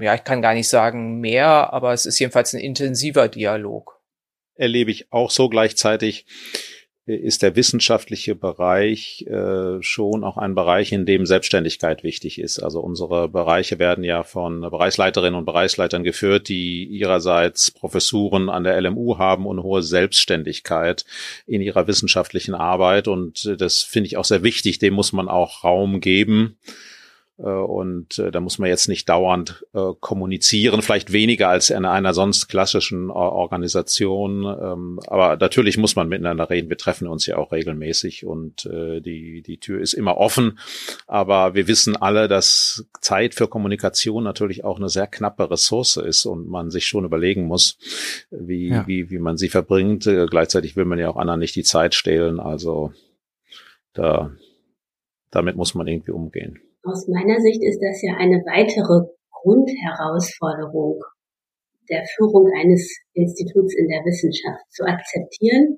ja, 0.00 0.14
ich 0.14 0.24
kann 0.24 0.42
gar 0.42 0.54
nicht 0.54 0.68
sagen 0.68 1.20
mehr, 1.20 1.72
aber 1.72 1.92
es 1.92 2.06
ist 2.06 2.18
jedenfalls 2.18 2.54
ein 2.54 2.60
intensiver 2.60 3.28
Dialog. 3.28 4.00
Erlebe 4.54 4.90
ich 4.90 5.12
auch 5.12 5.30
so 5.30 5.48
gleichzeitig 5.48 6.26
ist 7.06 7.42
der 7.42 7.56
wissenschaftliche 7.56 8.34
Bereich 8.34 9.26
äh, 9.26 9.82
schon 9.82 10.22
auch 10.22 10.36
ein 10.36 10.54
Bereich, 10.54 10.92
in 10.92 11.06
dem 11.06 11.26
Selbstständigkeit 11.26 12.04
wichtig 12.04 12.38
ist. 12.38 12.58
Also 12.58 12.80
unsere 12.80 13.28
Bereiche 13.28 13.78
werden 13.78 14.04
ja 14.04 14.22
von 14.22 14.60
Bereichsleiterinnen 14.60 15.38
und 15.38 15.44
Bereichsleitern 15.44 16.04
geführt, 16.04 16.48
die 16.48 16.84
ihrerseits 16.84 17.70
Professuren 17.70 18.48
an 18.48 18.64
der 18.64 18.80
LMU 18.80 19.18
haben 19.18 19.46
und 19.46 19.62
hohe 19.62 19.82
Selbstständigkeit 19.82 21.04
in 21.46 21.62
ihrer 21.62 21.86
wissenschaftlichen 21.86 22.54
Arbeit. 22.54 23.08
Und 23.08 23.56
das 23.58 23.82
finde 23.82 24.06
ich 24.06 24.16
auch 24.16 24.24
sehr 24.24 24.42
wichtig. 24.42 24.78
Dem 24.78 24.94
muss 24.94 25.12
man 25.12 25.28
auch 25.28 25.64
Raum 25.64 26.00
geben. 26.00 26.58
Äh, 27.42 27.48
und 27.48 28.18
äh, 28.18 28.30
da 28.30 28.40
muss 28.40 28.58
man 28.58 28.68
jetzt 28.68 28.88
nicht 28.88 29.08
dauernd 29.08 29.64
äh, 29.74 29.92
kommunizieren, 30.00 30.82
vielleicht 30.82 31.12
weniger 31.12 31.48
als 31.48 31.70
in 31.70 31.84
einer 31.84 32.14
sonst 32.14 32.48
klassischen 32.48 33.10
Organisation. 33.10 34.44
Ähm, 34.44 35.00
aber 35.06 35.36
natürlich 35.36 35.78
muss 35.78 35.96
man 35.96 36.08
miteinander 36.08 36.50
reden. 36.50 36.68
Wir 36.68 36.76
treffen 36.76 37.08
uns 37.08 37.26
ja 37.26 37.36
auch 37.36 37.52
regelmäßig 37.52 38.24
und 38.26 38.68
die, 38.70 39.42
die 39.42 39.58
Tür 39.58 39.80
ist 39.80 39.94
immer 39.94 40.16
offen. 40.16 40.58
Aber 41.06 41.54
wir 41.54 41.66
wissen 41.68 41.96
alle, 41.96 42.28
dass 42.28 42.86
Zeit 43.00 43.34
für 43.34 43.48
Kommunikation 43.48 44.24
natürlich 44.24 44.64
auch 44.64 44.78
eine 44.78 44.88
sehr 44.88 45.06
knappe 45.06 45.50
Ressource 45.50 45.96
ist 45.96 46.26
und 46.26 46.48
man 46.48 46.70
sich 46.70 46.86
schon 46.86 47.04
überlegen 47.04 47.46
muss, 47.46 47.78
wie, 48.30 48.68
ja. 48.68 48.86
wie, 48.86 49.10
wie 49.10 49.18
man 49.18 49.36
sie 49.36 49.48
verbringt. 49.48 50.04
Gleichzeitig 50.04 50.76
will 50.76 50.84
man 50.84 50.98
ja 50.98 51.08
auch 51.08 51.16
anderen 51.16 51.40
nicht 51.40 51.56
die 51.56 51.64
Zeit 51.64 51.94
stehlen. 51.94 52.40
Also 52.40 52.92
da, 53.94 54.30
damit 55.30 55.56
muss 55.56 55.74
man 55.74 55.86
irgendwie 55.86 56.12
umgehen. 56.12 56.60
Aus 56.82 57.06
meiner 57.08 57.40
Sicht 57.40 57.62
ist 57.62 57.80
das 57.80 58.00
ja 58.00 58.16
eine 58.16 58.40
weitere 58.48 59.04
Grundherausforderung 59.30 61.00
der 61.90 62.04
Führung 62.16 62.48
eines 62.56 62.88
Instituts 63.12 63.76
in 63.76 63.88
der 63.88 64.00
Wissenschaft 64.04 64.64
zu 64.72 64.84
akzeptieren, 64.88 65.76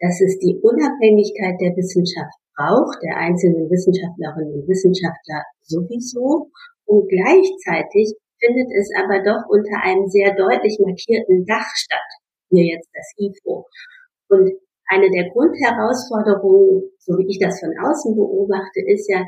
dass 0.00 0.18
es 0.20 0.38
die 0.42 0.58
Unabhängigkeit 0.58 1.60
der 1.62 1.76
Wissenschaft 1.78 2.34
braucht, 2.58 2.98
der 3.06 3.16
einzelnen 3.22 3.70
Wissenschaftlerinnen 3.70 4.60
und 4.60 4.68
Wissenschaftler 4.68 5.44
sowieso, 5.62 6.50
und 6.86 7.06
gleichzeitig 7.06 8.14
findet 8.38 8.70
es 8.74 8.90
aber 8.98 9.22
doch 9.22 9.46
unter 9.48 9.78
einem 9.82 10.08
sehr 10.08 10.34
deutlich 10.34 10.78
markierten 10.82 11.44
Dach 11.46 11.70
statt, 11.74 12.10
hier 12.50 12.64
jetzt 12.74 12.90
das 12.94 13.14
IFO. 13.18 13.66
Und 14.28 14.50
eine 14.88 15.10
der 15.10 15.30
Grundherausforderungen, 15.30 16.90
so 16.98 17.18
wie 17.18 17.26
ich 17.30 17.38
das 17.38 17.58
von 17.58 17.74
außen 17.74 18.14
beobachte, 18.14 18.82
ist 18.86 19.10
ja, 19.10 19.24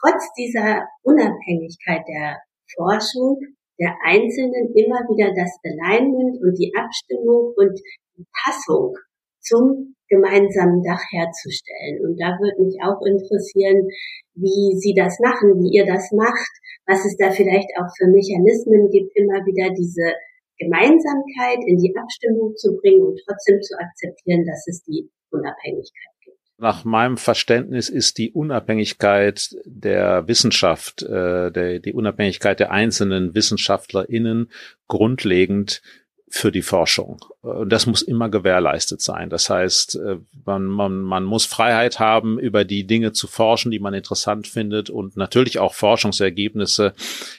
trotz 0.00 0.32
dieser 0.36 0.86
Unabhängigkeit 1.02 2.02
der 2.08 2.38
Forschung 2.76 3.40
der 3.78 3.94
Einzelnen 4.04 4.74
immer 4.74 5.06
wieder 5.06 5.32
das 5.34 5.54
Alignment 5.62 6.42
und 6.42 6.58
die 6.58 6.72
Abstimmung 6.74 7.54
und 7.56 7.78
die 8.16 8.26
Passung 8.44 8.94
zum 9.40 9.94
gemeinsamen 10.08 10.82
Dach 10.82 11.02
herzustellen. 11.12 12.02
Und 12.04 12.18
da 12.18 12.34
würde 12.40 12.64
mich 12.64 12.76
auch 12.82 12.98
interessieren, 13.06 13.86
wie 14.34 14.74
Sie 14.80 14.94
das 14.94 15.18
machen, 15.20 15.62
wie 15.62 15.78
ihr 15.78 15.86
das 15.86 16.10
macht, 16.12 16.52
was 16.86 17.04
es 17.04 17.16
da 17.16 17.30
vielleicht 17.30 17.70
auch 17.78 17.88
für 17.96 18.08
Mechanismen 18.08 18.90
gibt, 18.90 19.14
immer 19.14 19.44
wieder 19.46 19.70
diese 19.74 20.16
Gemeinsamkeit 20.58 21.62
in 21.66 21.78
die 21.78 21.94
Abstimmung 21.94 22.56
zu 22.56 22.74
bringen 22.82 23.06
und 23.06 23.20
trotzdem 23.24 23.62
zu 23.62 23.78
akzeptieren, 23.78 24.44
dass 24.44 24.66
es 24.66 24.82
die 24.82 25.08
Unabhängigkeit 25.30 26.17
nach 26.58 26.84
meinem 26.84 27.16
Verständnis 27.16 27.88
ist 27.88 28.18
die 28.18 28.32
Unabhängigkeit 28.32 29.56
der 29.64 30.26
Wissenschaft, 30.26 31.02
äh, 31.02 31.52
der, 31.52 31.78
die 31.78 31.92
Unabhängigkeit 31.92 32.58
der 32.58 32.72
einzelnen 32.72 33.34
WissenschaftlerInnen 33.34 34.50
grundlegend 34.88 35.82
für 36.30 36.52
die 36.52 36.62
Forschung. 36.62 37.24
Und 37.40 37.70
das 37.70 37.86
muss 37.86 38.02
immer 38.02 38.28
gewährleistet 38.28 39.00
sein. 39.00 39.30
Das 39.30 39.48
heißt, 39.48 39.96
äh, 39.96 40.16
man, 40.44 40.64
man, 40.64 41.00
man 41.00 41.24
muss 41.24 41.46
Freiheit 41.46 41.98
haben, 41.98 42.38
über 42.38 42.64
die 42.64 42.86
Dinge 42.86 43.12
zu 43.12 43.26
forschen, 43.26 43.70
die 43.70 43.78
man 43.78 43.94
interessant 43.94 44.46
findet 44.46 44.90
und 44.90 45.16
natürlich 45.16 45.58
auch 45.58 45.74
Forschungsergebnisse 45.74 46.94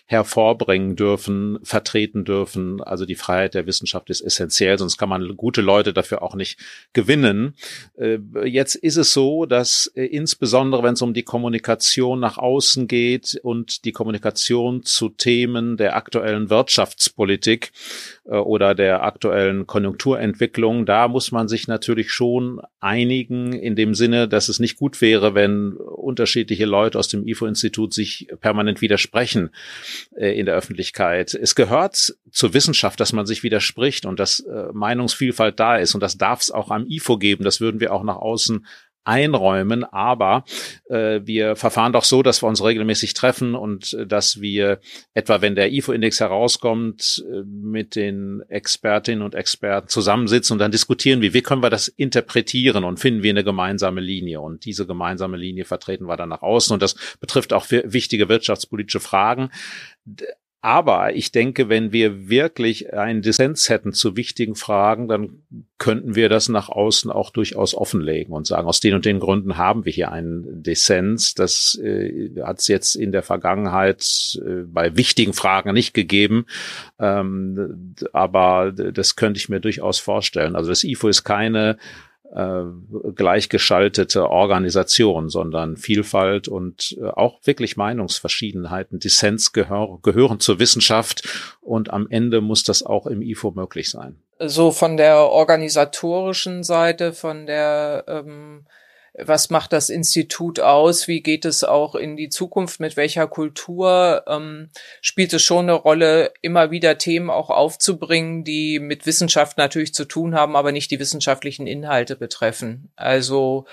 hervorbringen 0.05 0.95
dürfen, 0.95 1.59
vertreten 1.63 2.25
dürfen. 2.25 2.81
Also 2.81 3.05
die 3.05 3.15
Freiheit 3.15 3.53
der 3.53 3.67
Wissenschaft 3.67 4.09
ist 4.09 4.21
essentiell, 4.21 4.77
sonst 4.77 4.97
kann 4.97 5.09
man 5.09 5.35
gute 5.37 5.61
Leute 5.61 5.93
dafür 5.93 6.23
auch 6.23 6.35
nicht 6.35 6.59
gewinnen. 6.93 7.55
Äh, 7.97 8.19
jetzt 8.45 8.75
ist 8.75 8.97
es 8.97 9.13
so, 9.13 9.45
dass 9.45 9.91
äh, 9.95 10.05
insbesondere, 10.05 10.81
wenn 10.83 10.93
es 10.93 11.01
um 11.01 11.13
die 11.13 11.23
Kommunikation 11.23 12.19
nach 12.19 12.37
außen 12.37 12.87
geht 12.87 13.39
und 13.43 13.85
die 13.85 13.91
Kommunikation 13.91 14.83
zu 14.83 15.09
Themen 15.09 15.77
der 15.77 15.95
aktuellen 15.95 16.49
Wirtschaftspolitik 16.49 17.71
oder 18.37 18.75
der 18.75 19.03
aktuellen 19.03 19.65
Konjunkturentwicklung, 19.65 20.85
da 20.85 21.07
muss 21.07 21.31
man 21.31 21.47
sich 21.47 21.67
natürlich 21.67 22.11
schon 22.11 22.61
einigen 22.79 23.53
in 23.53 23.75
dem 23.75 23.95
Sinne, 23.95 24.27
dass 24.27 24.49
es 24.49 24.59
nicht 24.59 24.77
gut 24.77 25.01
wäre, 25.01 25.33
wenn 25.33 25.73
unterschiedliche 25.73 26.65
Leute 26.65 26.99
aus 26.99 27.07
dem 27.07 27.27
IFO-Institut 27.27 27.93
sich 27.93 28.27
permanent 28.39 28.81
widersprechen 28.81 29.49
äh, 30.15 30.37
in 30.39 30.45
der 30.45 30.55
Öffentlichkeit. 30.55 31.33
Es 31.33 31.55
gehört 31.55 32.15
zur 32.29 32.53
Wissenschaft, 32.53 32.99
dass 32.99 33.13
man 33.13 33.25
sich 33.25 33.41
widerspricht 33.41 34.05
und 34.05 34.19
dass 34.19 34.41
äh, 34.41 34.67
Meinungsvielfalt 34.73 35.59
da 35.59 35.77
ist 35.77 35.95
und 35.95 36.01
das 36.01 36.17
darf 36.17 36.41
es 36.41 36.51
auch 36.51 36.69
am 36.69 36.85
IFO 36.87 37.17
geben. 37.17 37.43
Das 37.43 37.61
würden 37.61 37.79
wir 37.79 37.91
auch 37.91 38.03
nach 38.03 38.17
außen 38.17 38.65
einräumen, 39.03 39.83
aber 39.83 40.43
äh, 40.89 41.21
wir 41.23 41.55
verfahren 41.55 41.93
doch 41.93 42.03
so, 42.03 42.21
dass 42.21 42.43
wir 42.43 42.47
uns 42.47 42.63
regelmäßig 42.63 43.13
treffen 43.13 43.55
und 43.55 43.93
äh, 43.93 44.05
dass 44.05 44.41
wir 44.41 44.79
etwa, 45.13 45.41
wenn 45.41 45.55
der 45.55 45.71
IFO-Index 45.71 46.19
herauskommt, 46.19 47.23
äh, 47.27 47.43
mit 47.43 47.95
den 47.95 48.41
Expertinnen 48.49 49.23
und 49.23 49.35
Experten 49.35 49.87
zusammensitzen 49.87 50.53
und 50.53 50.59
dann 50.59 50.71
diskutieren 50.71 51.21
wir, 51.21 51.33
wie 51.33 51.41
können 51.41 51.63
wir 51.63 51.69
das 51.69 51.87
interpretieren 51.87 52.83
und 52.83 52.99
finden 52.99 53.23
wir 53.23 53.31
eine 53.31 53.43
gemeinsame 53.43 54.01
Linie 54.01 54.41
und 54.41 54.65
diese 54.65 54.85
gemeinsame 54.85 55.37
Linie 55.37 55.65
vertreten 55.65 56.05
wir 56.05 56.17
dann 56.17 56.29
nach 56.29 56.41
außen 56.41 56.73
und 56.73 56.81
das 56.81 56.95
betrifft 57.19 57.53
auch 57.53 57.67
wichtige 57.69 58.29
wirtschaftspolitische 58.29 58.99
Fragen. 58.99 59.49
Aber 60.61 61.15
ich 61.15 61.31
denke, 61.31 61.69
wenn 61.69 61.93
wir 61.93 62.27
wirklich 62.27 62.93
einen 62.93 63.21
Dissens 63.21 63.69
hätten 63.69 63.93
zu 63.93 64.17
wichtigen 64.17 64.55
Fragen, 64.55 65.07
dann 65.07 65.43
könnten 65.77 66.15
wir 66.15 66.27
das 66.27 66.49
nach 66.49 66.67
außen 66.67 67.09
auch 67.09 67.29
durchaus 67.29 67.73
offenlegen 67.73 68.33
und 68.33 68.45
sagen, 68.45 68.67
aus 68.67 68.81
den 68.81 68.93
und 68.93 69.05
den 69.05 69.21
Gründen 69.21 69.57
haben 69.57 69.85
wir 69.85 69.93
hier 69.93 70.11
einen 70.11 70.61
Dissens. 70.61 71.33
Das 71.33 71.79
äh, 71.81 72.31
hat 72.43 72.59
es 72.59 72.67
jetzt 72.67 72.95
in 72.95 73.13
der 73.13 73.23
Vergangenheit 73.23 74.37
äh, 74.45 74.63
bei 74.65 74.97
wichtigen 74.97 75.31
Fragen 75.31 75.71
nicht 75.71 75.93
gegeben. 75.93 76.45
Ähm, 76.99 77.95
aber 78.11 78.73
das 78.73 79.15
könnte 79.15 79.37
ich 79.37 79.47
mir 79.47 79.61
durchaus 79.61 79.99
vorstellen. 79.99 80.57
Also 80.57 80.69
das 80.71 80.83
IFO 80.83 81.07
ist 81.07 81.23
keine 81.23 81.77
äh, 82.33 82.63
gleichgeschaltete 83.15 84.29
Organisation, 84.29 85.29
sondern 85.29 85.77
Vielfalt 85.77 86.47
und 86.47 86.97
äh, 87.01 87.07
auch 87.07 87.39
wirklich 87.43 87.77
Meinungsverschiedenheiten, 87.77 88.99
Dissens 88.99 89.51
gehör, 89.51 89.99
gehören 90.01 90.39
zur 90.39 90.59
Wissenschaft 90.59 91.27
und 91.61 91.91
am 91.91 92.07
Ende 92.09 92.41
muss 92.41 92.63
das 92.63 92.83
auch 92.83 93.07
im 93.07 93.21
IFO 93.21 93.51
möglich 93.51 93.89
sein. 93.89 94.19
So 94.39 94.71
von 94.71 94.95
der 94.95 95.17
organisatorischen 95.17 96.63
Seite, 96.63 97.13
von 97.13 97.45
der 97.45 98.05
ähm 98.07 98.65
was 99.21 99.49
macht 99.49 99.73
das 99.73 99.89
Institut 99.89 100.59
aus? 100.59 101.07
Wie 101.07 101.21
geht 101.21 101.45
es 101.45 101.63
auch 101.63 101.95
in 101.95 102.15
die 102.15 102.29
Zukunft? 102.29 102.79
Mit 102.79 102.97
welcher 102.97 103.27
Kultur 103.27 104.23
ähm, 104.27 104.69
spielt 105.01 105.33
es 105.33 105.41
schon 105.41 105.65
eine 105.65 105.73
Rolle, 105.73 106.33
immer 106.41 106.71
wieder 106.71 106.97
Themen 106.97 107.29
auch 107.29 107.49
aufzubringen, 107.49 108.43
die 108.43 108.79
mit 108.79 109.05
Wissenschaft 109.05 109.57
natürlich 109.57 109.93
zu 109.93 110.05
tun 110.05 110.35
haben, 110.35 110.55
aber 110.55 110.71
nicht 110.71 110.91
die 110.91 110.99
wissenschaftlichen 110.99 111.67
Inhalte 111.67 112.15
betreffen? 112.15 112.91
Also 112.95 113.65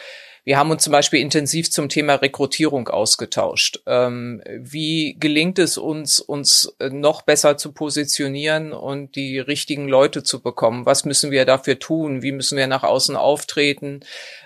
wir 0.46 0.58
haben 0.58 0.70
uns 0.70 0.84
zum 0.84 0.92
Beispiel 0.92 1.20
intensiv 1.20 1.72
zum 1.72 1.88
Thema 1.88 2.14
Rekrutierung 2.14 2.86
ausgetauscht. 2.86 3.80
Ähm, 3.84 4.40
wie 4.46 5.16
gelingt 5.18 5.58
es 5.58 5.76
uns, 5.76 6.20
uns 6.20 6.72
noch 6.88 7.22
besser 7.22 7.56
zu 7.56 7.72
positionieren 7.72 8.72
und 8.72 9.16
die 9.16 9.40
richtigen 9.40 9.88
Leute 9.88 10.22
zu 10.22 10.40
bekommen? 10.40 10.86
Was 10.86 11.04
müssen 11.04 11.32
wir 11.32 11.46
dafür 11.46 11.80
tun? 11.80 12.22
Wie 12.22 12.30
müssen 12.30 12.56
wir 12.56 12.68
nach 12.68 12.84
außen 12.84 13.16
auftreten? 13.16 14.00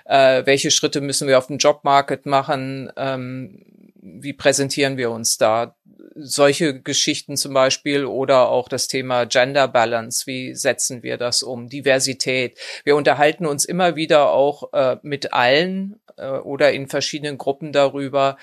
Äh, 0.05 0.43
welche 0.47 0.71
Schritte 0.71 1.01
müssen 1.01 1.27
wir 1.27 1.37
auf 1.37 1.47
dem 1.47 1.59
Jobmarket 1.59 2.25
machen? 2.25 2.91
Ähm, 2.97 3.63
wie 4.01 4.33
präsentieren 4.33 4.97
wir 4.97 5.11
uns 5.11 5.37
da? 5.37 5.75
Solche 6.15 6.81
Geschichten 6.81 7.37
zum 7.37 7.53
Beispiel 7.53 8.05
oder 8.05 8.49
auch 8.49 8.67
das 8.67 8.87
Thema 8.87 9.25
Gender 9.25 9.67
Balance, 9.67 10.25
wie 10.27 10.55
setzen 10.55 11.03
wir 11.03 11.17
das 11.17 11.43
um, 11.43 11.69
Diversität. 11.69 12.57
Wir 12.83 12.95
unterhalten 12.95 13.45
uns 13.45 13.65
immer 13.65 13.95
wieder 13.95 14.31
auch 14.31 14.73
äh, 14.73 14.97
mit 15.03 15.33
allen 15.33 15.99
äh, 16.17 16.27
oder 16.27 16.71
in 16.71 16.87
verschiedenen 16.87 17.37
Gruppen 17.37 17.71
darüber, 17.71 18.37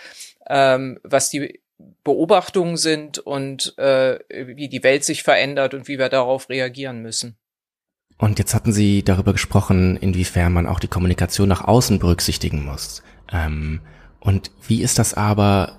ähm, 0.48 0.98
was 1.02 1.30
die 1.30 1.60
Beobachtungen 2.04 2.76
sind 2.76 3.18
und 3.18 3.76
äh, 3.78 4.18
wie 4.28 4.68
die 4.68 4.82
Welt 4.82 5.04
sich 5.04 5.22
verändert 5.22 5.74
und 5.74 5.88
wie 5.88 5.98
wir 5.98 6.08
darauf 6.08 6.48
reagieren 6.48 7.02
müssen. 7.02 7.36
Und 8.18 8.40
jetzt 8.40 8.54
hatten 8.54 8.72
Sie 8.72 9.04
darüber 9.04 9.32
gesprochen, 9.32 9.96
inwiefern 9.96 10.52
man 10.52 10.66
auch 10.66 10.80
die 10.80 10.88
Kommunikation 10.88 11.48
nach 11.48 11.62
außen 11.62 12.00
berücksichtigen 12.00 12.64
muss. 12.64 13.02
Ähm, 13.32 13.80
und 14.18 14.50
wie 14.66 14.82
ist 14.82 14.98
das 14.98 15.14
aber, 15.14 15.78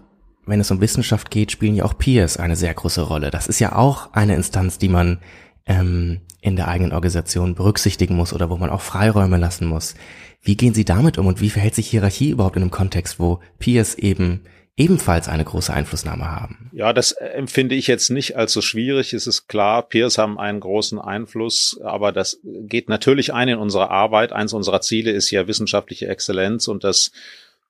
wenn 0.49 0.59
es 0.59 0.71
um 0.71 0.81
Wissenschaft 0.81 1.31
geht, 1.31 1.51
spielen 1.51 1.75
ja 1.75 1.85
auch 1.85 1.97
Peers 1.97 2.37
eine 2.37 2.55
sehr 2.55 2.73
große 2.73 3.01
Rolle. 3.01 3.31
Das 3.31 3.47
ist 3.47 3.59
ja 3.59 3.75
auch 3.75 4.13
eine 4.13 4.35
Instanz, 4.35 4.77
die 4.77 4.89
man 4.89 5.19
ähm, 5.65 6.21
in 6.41 6.55
der 6.55 6.67
eigenen 6.67 6.93
Organisation 6.93 7.55
berücksichtigen 7.55 8.15
muss 8.15 8.33
oder 8.33 8.49
wo 8.49 8.57
man 8.57 8.69
auch 8.69 8.81
Freiräume 8.81 9.37
lassen 9.37 9.67
muss. 9.67 9.95
Wie 10.41 10.55
gehen 10.55 10.73
Sie 10.73 10.85
damit 10.85 11.17
um 11.17 11.27
und 11.27 11.41
wie 11.41 11.49
verhält 11.49 11.75
sich 11.75 11.87
Hierarchie 11.87 12.29
überhaupt 12.29 12.55
in 12.55 12.63
einem 12.63 12.71
Kontext, 12.71 13.19
wo 13.19 13.39
Peers 13.59 13.95
eben 13.95 14.41
ebenfalls 14.79 15.27
eine 15.27 15.43
große 15.43 15.73
Einflussnahme 15.73 16.31
haben. 16.31 16.69
Ja, 16.71 16.93
das 16.93 17.11
empfinde 17.11 17.75
ich 17.75 17.87
jetzt 17.87 18.09
nicht 18.09 18.37
als 18.37 18.53
so 18.53 18.61
schwierig. 18.61 19.13
Es 19.13 19.27
ist 19.27 19.47
klar, 19.47 19.83
Peers 19.83 20.17
haben 20.17 20.39
einen 20.39 20.61
großen 20.61 20.99
Einfluss, 20.99 21.77
aber 21.83 22.13
das 22.13 22.39
geht 22.43 22.87
natürlich 22.87 23.33
ein 23.33 23.49
in 23.49 23.57
unsere 23.57 23.89
Arbeit. 23.91 24.31
Eins 24.31 24.53
unserer 24.53 24.79
Ziele 24.79 25.11
ist 25.11 25.29
ja 25.31 25.47
wissenschaftliche 25.47 26.07
Exzellenz 26.07 26.69
und 26.69 26.85
das 26.85 27.11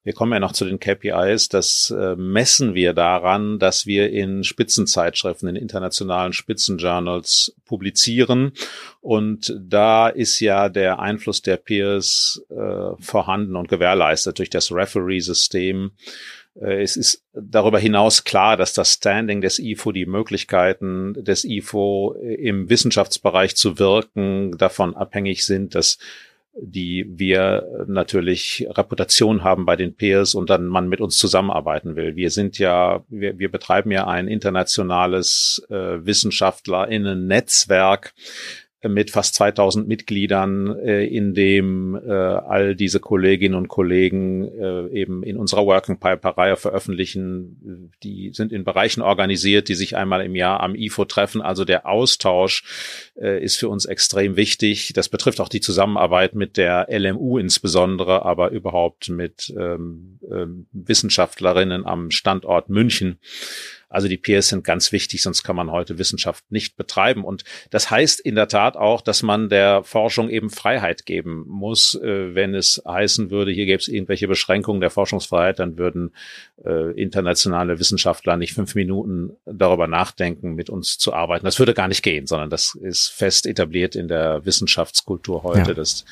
wir 0.04 0.14
kommen 0.14 0.32
ja 0.32 0.40
noch 0.40 0.54
zu 0.54 0.66
den 0.66 0.80
KPIs. 0.80 1.50
Das 1.50 1.94
äh, 1.96 2.16
messen 2.16 2.74
wir 2.74 2.94
daran, 2.94 3.60
dass 3.60 3.86
wir 3.86 4.10
in 4.10 4.44
Spitzenzeitschriften, 4.44 5.50
in 5.50 5.56
internationalen 5.56 6.32
Spitzenjournals 6.32 7.54
publizieren. 7.66 8.54
Und 9.02 9.56
da 9.60 10.08
ist 10.08 10.40
ja 10.40 10.70
der 10.70 11.00
Einfluss 11.00 11.42
der 11.42 11.58
Peers 11.58 12.42
äh, 12.50 13.02
vorhanden 13.02 13.56
und 13.56 13.68
gewährleistet 13.68 14.40
durch 14.40 14.50
das 14.50 14.72
Referee-System. 14.72 15.92
Äh, 16.62 16.82
es 16.82 16.96
ist 16.96 17.24
darüber 17.34 17.80
hinaus 17.80 18.24
klar, 18.24 18.56
dass 18.56 18.74
das 18.74 18.94
Standing 18.94 19.42
des 19.42 19.60
IFO, 19.60 19.92
die 19.92 20.06
Möglichkeiten 20.06 21.14
des 21.14 21.44
IFO 21.44 22.14
im 22.14 22.70
Wissenschaftsbereich 22.70 23.58
zu 23.58 23.80
wirken, 23.80 24.58
davon 24.58 24.96
abhängig 24.96 25.46
sind, 25.46 25.76
dass 25.76 25.98
die 26.54 27.06
wir 27.10 27.86
natürlich 27.88 28.68
Reputation 28.70 29.44
haben 29.44 29.66
bei 29.66 29.76
den 29.76 29.96
Peers 29.96 30.36
und 30.36 30.50
dann 30.50 30.68
man 30.68 30.88
mit 30.90 31.02
uns 31.02 31.18
zusammenarbeiten 31.18 31.96
will. 31.96 32.16
Wir 32.16 32.30
sind 32.32 32.58
ja, 32.60 33.04
wir, 33.08 33.40
wir 33.40 33.50
betreiben 33.52 33.92
ja 33.92 34.08
ein 34.08 34.28
internationales 34.28 35.66
äh, 35.70 36.06
WissenschaftlerInnen-Netzwerk, 36.06 38.14
mit 38.88 39.12
fast 39.12 39.36
2000 39.36 39.88
Mitgliedern, 39.88 40.80
äh, 40.80 41.06
in 41.06 41.34
dem 41.34 41.96
äh, 41.96 42.12
all 42.12 42.76
diese 42.76 43.02
Kolleginnen 43.02 43.56
und 43.56 43.68
Kollegen 43.68 44.46
äh, 44.46 44.88
eben 44.92 45.22
in 45.24 45.36
unserer 45.36 45.66
Working 45.66 46.00
Pipe 46.00 46.38
Reihe 46.38 46.56
veröffentlichen. 46.56 47.92
Die 48.04 48.32
sind 48.34 48.54
in 48.54 48.64
Bereichen 48.64 49.02
organisiert, 49.02 49.68
die 49.68 49.76
sich 49.76 49.98
einmal 49.98 50.24
im 50.24 50.36
Jahr 50.36 50.62
am 50.62 50.76
IFO 50.76 51.04
treffen. 51.06 51.42
Also 51.42 51.66
der 51.66 51.88
Austausch 51.88 52.64
äh, 53.20 53.44
ist 53.44 53.58
für 53.58 53.68
uns 53.68 53.86
extrem 53.86 54.38
wichtig. 54.38 54.94
Das 54.94 55.10
betrifft 55.10 55.42
auch 55.42 55.50
die 55.50 55.62
Zusammenarbeit 55.62 56.34
mit 56.34 56.56
der 56.56 56.88
LMU 56.90 57.38
insbesondere, 57.38 58.24
aber 58.26 58.52
überhaupt 58.52 59.10
mit 59.10 59.54
ähm, 59.58 60.20
äh, 60.24 60.46
Wissenschaftlerinnen 60.72 61.86
am 61.86 62.12
Standort 62.12 62.70
München. 62.70 63.20
Also 63.90 64.08
die 64.08 64.18
Peers 64.18 64.50
sind 64.50 64.64
ganz 64.64 64.92
wichtig, 64.92 65.22
sonst 65.24 65.44
kann 65.44 65.56
man 65.56 65.72
heute 65.72 65.98
Wissenschaft 65.98 66.52
nicht 66.52 66.78
betreiben. 66.78 67.24
Und 67.24 67.44
das 67.72 67.90
heißt 67.90 68.20
in 68.20 68.36
der 68.36 68.48
Tat 68.48 68.78
auch, 68.78 69.02
dass 69.02 69.24
man 69.24 69.50
der 69.50 69.84
Forschung 69.84 70.30
eben 70.30 70.52
Freiheit 70.52 71.06
geben 71.06 71.44
muss. 71.48 71.96
Äh, 71.96 72.36
wenn 72.36 72.54
es 72.54 72.82
heißen 72.88 73.32
würde, 73.32 73.52
hier 73.52 73.66
gäbe 73.66 73.82
es 73.82 73.88
irgendwelche 73.88 74.28
Beschränkungen 74.28 74.80
der 74.80 74.92
Forschungsfreiheit, 74.92 75.60
dann 75.60 75.78
würden 75.78 76.14
äh, 76.64 76.92
internationale 77.02 77.80
Wissenschaftler 77.80 78.38
nicht 78.38 78.54
fünf 78.54 78.76
Minuten 78.76 79.32
darüber 79.46 79.88
nachdenken, 79.88 80.54
mit 80.54 80.70
uns 80.70 80.98
zu 81.00 81.14
arbeiten. 81.14 81.46
Das 81.46 81.58
würde 81.58 81.74
gar 81.74 81.88
nicht 81.88 82.04
gehen, 82.04 82.28
sondern 82.28 82.50
das 82.50 82.76
ist 82.76 83.08
fest 83.08 83.48
etabliert 83.48 83.96
in 83.96 84.08
der 84.08 84.46
Wissenschaftskultur 84.46 85.44
heute, 85.44 85.70
ja. 85.70 85.74
dass 85.74 86.06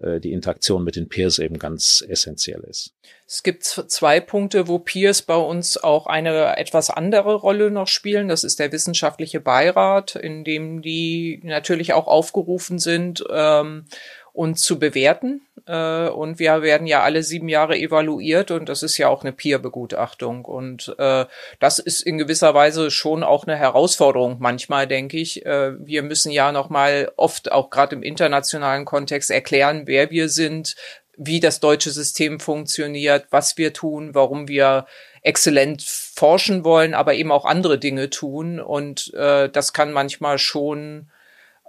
äh, 0.00 0.20
die 0.20 0.32
Interaktion 0.32 0.84
mit 0.84 0.94
den 0.94 1.08
Peers 1.08 1.38
eben 1.40 1.58
ganz 1.58 2.04
essentiell 2.06 2.60
ist. 2.68 2.94
Es 3.28 3.42
gibt 3.42 3.64
zwei 3.64 4.20
Punkte, 4.20 4.68
wo 4.68 4.78
Peers 4.78 5.20
bei 5.20 5.34
uns 5.34 5.82
auch 5.82 6.06
eine 6.06 6.56
etwas 6.58 6.90
andere 6.90 7.34
Rolle 7.34 7.72
noch 7.72 7.88
spielen. 7.88 8.28
Das 8.28 8.44
ist 8.44 8.60
der 8.60 8.70
wissenschaftliche 8.70 9.40
Beirat, 9.40 10.14
in 10.14 10.44
dem 10.44 10.80
die 10.80 11.40
natürlich 11.42 11.92
auch 11.92 12.06
aufgerufen 12.06 12.78
sind, 12.78 13.24
ähm, 13.28 13.86
uns 14.32 14.62
zu 14.62 14.78
bewerten. 14.78 15.40
Äh, 15.66 16.08
und 16.08 16.38
wir 16.38 16.62
werden 16.62 16.86
ja 16.86 17.02
alle 17.02 17.24
sieben 17.24 17.48
Jahre 17.48 17.76
evaluiert 17.76 18.52
und 18.52 18.68
das 18.68 18.84
ist 18.84 18.98
ja 18.98 19.08
auch 19.08 19.22
eine 19.22 19.32
Peer-Begutachtung. 19.32 20.44
Und 20.44 20.94
äh, 20.98 21.24
das 21.58 21.80
ist 21.80 22.02
in 22.02 22.18
gewisser 22.18 22.54
Weise 22.54 22.92
schon 22.92 23.24
auch 23.24 23.46
eine 23.46 23.56
Herausforderung 23.56 24.36
manchmal, 24.38 24.86
denke 24.86 25.16
ich. 25.16 25.44
Äh, 25.44 25.72
wir 25.84 26.02
müssen 26.02 26.30
ja 26.30 26.52
nochmal 26.52 27.10
oft 27.16 27.50
auch 27.50 27.70
gerade 27.70 27.96
im 27.96 28.02
internationalen 28.02 28.84
Kontext 28.84 29.30
erklären, 29.30 29.82
wer 29.86 30.10
wir 30.10 30.28
sind, 30.28 30.76
wie 31.16 31.40
das 31.40 31.60
deutsche 31.60 31.90
System 31.90 32.40
funktioniert, 32.40 33.26
was 33.30 33.56
wir 33.56 33.72
tun, 33.72 34.14
warum 34.14 34.48
wir 34.48 34.86
exzellent 35.22 35.82
forschen 35.82 36.64
wollen, 36.64 36.94
aber 36.94 37.14
eben 37.14 37.32
auch 37.32 37.44
andere 37.44 37.78
Dinge 37.78 38.10
tun. 38.10 38.60
Und 38.60 39.12
äh, 39.14 39.48
das 39.48 39.72
kann 39.72 39.92
manchmal 39.92 40.38
schon 40.38 41.10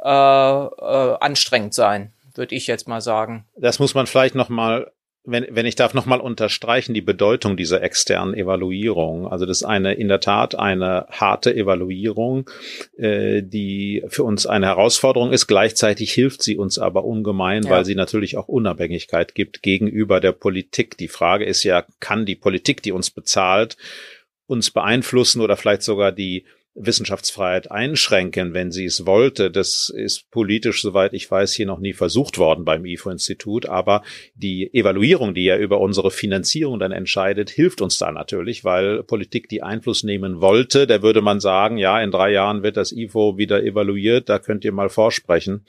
äh, 0.04 0.10
äh, 0.10 1.18
anstrengend 1.20 1.74
sein, 1.74 2.14
würde 2.36 2.56
ich 2.56 2.68
jetzt 2.68 2.88
mal 2.88 3.02
sagen. 3.02 3.46
Das 3.56 3.80
muss 3.80 3.96
man 3.96 4.06
vielleicht 4.06 4.36
noch 4.36 4.50
mal 4.50 4.92
wenn, 5.30 5.46
wenn 5.50 5.66
ich 5.66 5.76
darf 5.76 5.94
nochmal 5.94 6.22
unterstreichen, 6.22 6.94
die 6.94 7.02
Bedeutung 7.02 7.58
dieser 7.58 7.84
externen 7.84 8.34
Evaluierung. 8.34 9.28
Also 9.28 9.46
das 9.46 9.58
ist 9.58 9.64
eine, 9.66 9.94
in 9.94 10.08
der 10.08 10.22
Tat 10.22 10.56
eine 10.56 11.06
harte 11.12 11.54
Evaluierung, 11.54 12.50
äh, 12.98 13.44
die 13.44 14.04
für 14.08 14.24
uns 14.24 14.46
eine 14.46 14.68
Herausforderung 14.68 15.34
ist. 15.34 15.48
Gleichzeitig 15.48 16.14
hilft 16.14 16.42
sie 16.42 16.56
uns 16.56 16.80
aber 16.80 17.04
ungemein, 17.04 17.64
ja. 17.64 17.70
weil 17.70 17.86
sie 17.86 17.96
natürlich 17.96 18.38
auch 18.38 18.48
Unabhängigkeit 18.48 19.36
gibt 19.36 19.62
gegenüber 19.62 20.22
der 20.22 20.32
Politik. 20.32 20.98
Die 20.98 21.10
Frage 21.10 21.44
ist 21.44 21.64
ja, 21.64 21.84
kann 22.00 22.26
die 22.26 22.36
Politik, 22.36 22.82
die 22.82 22.94
uns 22.94 23.12
bezahlt, 23.12 23.76
uns 24.46 24.72
beeinflussen 24.72 25.42
oder 25.42 25.58
vielleicht 25.58 25.84
sogar 25.84 26.14
die 26.14 26.46
Wissenschaftsfreiheit 26.80 27.72
einschränken, 27.72 28.54
wenn 28.54 28.72
sie 28.72 28.86
es 28.86 29.06
wollte. 29.06 29.50
Das 29.50 29.90
ist 29.90 30.30
politisch, 30.32 30.82
soweit 30.82 31.14
ich 31.14 31.30
weiß, 31.30 31.54
hier 31.54 31.66
noch 31.66 31.80
nie 31.80 31.94
versucht 31.94 32.38
worden 32.38 32.66
beim 32.66 32.86
IFO-Institut. 32.86 33.66
Aber 33.66 34.04
die 34.36 34.74
Evaluierung, 34.74 35.34
die 35.34 35.46
ja 35.46 35.58
über 35.58 35.80
unsere 35.80 36.12
Finanzierung 36.12 36.80
dann 36.80 36.92
entscheidet, 36.92 37.50
hilft 37.50 37.82
uns 37.82 37.98
da 37.98 38.12
natürlich, 38.12 38.64
weil 38.64 39.04
Politik 39.04 39.50
die 39.50 39.64
Einfluss 39.64 40.04
nehmen 40.04 40.40
wollte. 40.40 40.88
Da 40.88 41.02
würde 41.02 41.22
man 41.22 41.40
sagen, 41.40 41.78
ja, 41.78 42.00
in 42.00 42.12
drei 42.12 42.32
Jahren 42.32 42.64
wird 42.64 42.78
das 42.78 42.92
IFO 42.92 43.38
wieder 43.38 43.64
evaluiert, 43.64 44.30
da 44.30 44.40
könnt 44.40 44.64
ihr 44.64 44.72
mal 44.72 44.90
vorsprechen. 44.90 45.66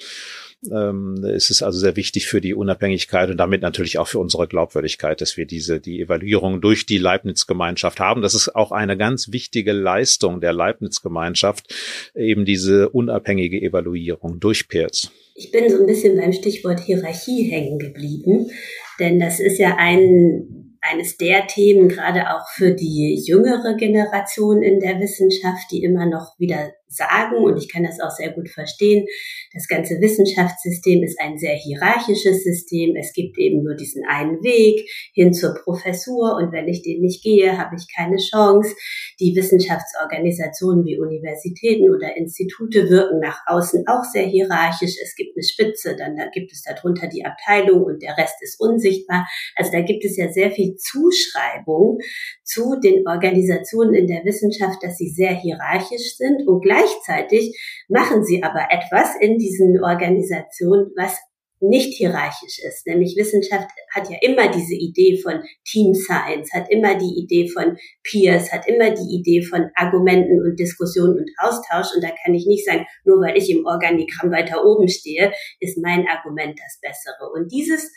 Ähm, 0.65 1.25
es 1.25 1.51
ist 1.51 1.63
also 1.63 1.79
sehr 1.79 1.97
wichtig 1.97 2.27
für 2.27 2.41
die 2.41 2.55
Unabhängigkeit 2.55 3.31
und 3.31 3.37
damit 3.37 3.63
natürlich 3.63 3.99
auch 3.99 4.09
für 4.09 4.19
unsere 4.19 4.49
Glaubwürdigkeit, 4.49 5.21
dass 5.21 5.37
wir 5.37 5.47
diese, 5.47 5.81
die 5.81 6.01
Evaluierung 6.01 6.61
durch 6.61 6.87
die 6.87 6.99
Leibniz-Gemeinschaft 6.99 8.01
haben. 8.01 8.23
Das 8.23 8.35
ist 8.35 8.55
auch 8.57 8.73
eine 8.73 8.97
ganz 8.97 9.31
wichtige 9.31 9.73
Leistung 9.73 10.41
der 10.41 10.53
Leibniz-Gemeinschaft, 10.53 11.73
eben 12.15 12.45
diese 12.45 12.89
unabhängige 12.89 13.61
Evaluierung 13.61 14.41
durch 14.41 14.69
Peers. 14.69 15.13
Ich 15.35 15.53
bin 15.53 15.71
so 15.71 15.79
ein 15.79 15.87
bisschen 15.87 16.17
beim 16.17 16.33
Stichwort 16.33 16.81
Hierarchie 16.81 17.45
hängen 17.45 17.79
geblieben, 17.79 18.51
denn 18.99 19.21
das 19.21 19.39
ist 19.39 19.59
ja 19.59 19.77
ein 19.79 20.69
eines 20.81 21.17
der 21.17 21.47
Themen, 21.47 21.89
gerade 21.89 22.31
auch 22.31 22.49
für 22.55 22.73
die 22.73 23.23
jüngere 23.27 23.77
Generation 23.77 24.63
in 24.63 24.81
der 24.81 25.01
Wissenschaft, 25.01 25.71
die 25.73 25.83
immer 25.83 26.07
noch 26.07 26.39
wieder 26.39 26.73
sagen, 26.89 27.37
und 27.37 27.57
ich 27.57 27.71
kann 27.71 27.85
das 27.85 28.01
auch 28.01 28.11
sehr 28.11 28.33
gut 28.33 28.49
verstehen, 28.49 29.07
das 29.55 29.67
ganze 29.67 30.01
Wissenschaftssystem 30.01 31.03
ist 31.03 31.19
ein 31.21 31.39
sehr 31.39 31.55
hierarchisches 31.55 32.45
System. 32.45 32.97
Es 32.97 33.13
gibt 33.13 33.39
eben 33.39 33.63
nur 33.63 33.75
diesen 33.75 34.05
einen 34.07 34.43
Weg 34.43 34.89
hin 35.13 35.33
zur 35.33 35.55
Professur 35.55 36.37
und 36.37 36.53
wenn 36.53 36.69
ich 36.69 36.83
den 36.83 37.01
nicht 37.01 37.23
gehe, 37.23 37.57
habe 37.57 37.77
ich 37.77 37.87
keine 37.95 38.17
Chance. 38.17 38.75
Die 39.21 39.35
Wissenschaftsorganisationen 39.35 40.85
wie 40.85 40.99
Universitäten 40.99 41.91
oder 41.95 42.17
Institute 42.17 42.91
wirken 42.91 43.21
nach 43.21 43.41
außen 43.47 43.85
auch 43.87 44.05
sehr 44.05 44.27
hierarchisch. 44.27 44.97
Es 45.03 45.15
gibt 45.15 45.37
eine 45.37 45.43
Spitze, 45.43 45.97
dann 45.97 46.17
da 46.17 46.29
gibt 46.33 46.53
es 46.53 46.63
darunter 46.63 47.09
die 47.09 47.25
Abteilung 47.25 47.85
und 47.85 48.03
der 48.03 48.17
Rest 48.17 48.37
ist 48.43 48.61
unsichtbar. 48.61 49.27
Also 49.57 49.73
da 49.73 49.81
gibt 49.81 50.05
es 50.05 50.17
ja 50.17 50.31
sehr 50.31 50.51
viel 50.51 50.77
Zuschreibung 50.77 51.99
zu 52.45 52.77
den 52.83 53.07
Organisationen 53.07 53.95
in 53.95 54.07
der 54.07 54.25
Wissenschaft, 54.25 54.83
dass 54.83 54.97
sie 54.97 55.09
sehr 55.09 55.35
hierarchisch 55.35 56.17
sind 56.17 56.47
und 56.47 56.61
gleichzeitig 56.79 57.59
machen 57.89 58.25
sie 58.25 58.43
aber 58.43 58.69
etwas 58.71 59.15
in 59.21 59.39
diesen 59.39 59.83
Organisationen, 59.83 60.91
was 60.97 61.19
nicht 61.61 61.95
hierarchisch 61.95 62.61
ist. 62.65 62.87
Nämlich 62.87 63.17
Wissenschaft 63.17 63.69
hat 63.93 64.09
ja 64.09 64.17
immer 64.21 64.49
diese 64.49 64.75
Idee 64.75 65.19
von 65.21 65.43
Team 65.67 65.93
Science, 65.93 66.53
hat 66.53 66.71
immer 66.71 66.95
die 66.97 67.21
Idee 67.21 67.49
von 67.49 67.77
Peers, 68.05 68.53
hat 68.53 68.69
immer 68.69 68.91
die 68.91 69.17
Idee 69.17 69.43
von 69.43 69.69
Argumenten 69.75 70.41
und 70.41 70.59
Diskussionen 70.59 71.19
und 71.19 71.31
Austausch. 71.39 71.89
Und 71.97 72.05
da 72.05 72.11
kann 72.25 72.35
ich 72.35 72.47
nicht 72.47 72.65
sagen, 72.65 72.87
nur 73.05 73.21
weil 73.21 73.37
ich 73.37 73.51
im 73.51 73.67
Organigramm 73.67 74.31
weiter 74.31 74.65
oben 74.65 74.89
stehe, 74.89 75.33
ist 75.59 75.79
mein 75.79 76.07
Argument 76.07 76.59
das 76.59 76.79
bessere. 76.81 77.29
Und 77.35 77.51
dieses 77.51 77.93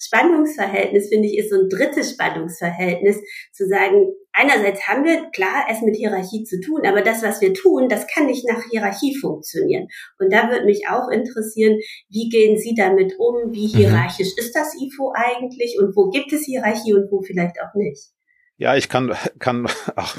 Spannungsverhältnis, 0.00 1.08
finde 1.08 1.28
ich, 1.28 1.38
ist 1.38 1.50
so 1.50 1.56
ein 1.56 1.68
drittes 1.68 2.10
Spannungsverhältnis, 2.10 3.20
zu 3.52 3.66
sagen, 3.68 4.12
einerseits 4.36 4.86
haben 4.86 5.04
wir 5.04 5.30
klar 5.30 5.66
es 5.68 5.80
mit 5.80 5.96
Hierarchie 5.96 6.44
zu 6.44 6.60
tun, 6.60 6.86
aber 6.86 7.02
das, 7.02 7.22
was 7.22 7.40
wir 7.40 7.54
tun, 7.54 7.88
das 7.88 8.06
kann 8.06 8.26
nicht 8.26 8.46
nach 8.46 8.62
Hierarchie 8.70 9.16
funktionieren. 9.16 9.88
Und 10.18 10.32
da 10.32 10.50
würde 10.50 10.66
mich 10.66 10.86
auch 10.88 11.08
interessieren, 11.08 11.78
wie 12.08 12.28
gehen 12.28 12.58
Sie 12.58 12.74
damit 12.74 13.14
um? 13.18 13.52
Wie 13.52 13.66
mhm. 13.66 13.78
hierarchisch 13.78 14.34
mhm. 14.36 14.44
ist 14.44 14.54
das 14.54 14.74
IFO 14.74 15.12
eigentlich? 15.14 15.78
Und 15.80 15.96
wo 15.96 16.10
gibt 16.10 16.32
es 16.32 16.44
Hierarchie 16.44 16.94
und 16.94 17.10
wo 17.10 17.22
vielleicht 17.22 17.56
auch 17.60 17.74
nicht? 17.74 18.15
Ja, 18.58 18.74
ich 18.74 18.88
kann, 18.88 19.14
kann 19.38 19.66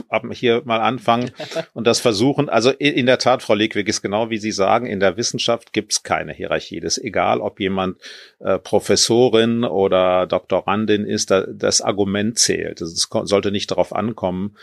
auch 0.10 0.24
hier 0.32 0.62
mal 0.66 0.80
anfangen 0.80 1.32
und 1.74 1.88
das 1.88 2.00
versuchen. 2.00 2.50
Also 2.50 2.70
in 2.70 3.08
der 3.08 3.18
Tat, 3.18 3.42
Frau 3.42 3.56
Legwig, 3.56 3.88
ist 3.88 4.04
genau 4.04 4.30
wie 4.30 4.38
Sie 4.38 4.52
sagen, 4.52 4.86
in 4.86 5.00
der 5.00 5.18
Wissenschaft 5.18 5.74
gibt 5.74 5.92
es 5.94 6.04
keine 6.04 6.34
Hierarchie. 6.34 6.80
Das 6.80 6.98
ist 6.98 7.04
egal, 7.04 7.42
ob 7.42 7.60
jemand 7.60 7.98
äh, 8.40 8.60
Professorin 8.60 9.64
oder 9.64 10.28
Doktorandin 10.28 11.06
ist, 11.06 11.32
da, 11.32 11.46
das 11.48 11.82
Argument 11.82 12.38
zählt. 12.38 12.80
Es 12.82 13.08
sollte 13.10 13.52
nicht 13.52 13.72
darauf 13.72 13.92
ankommen, 13.94 14.56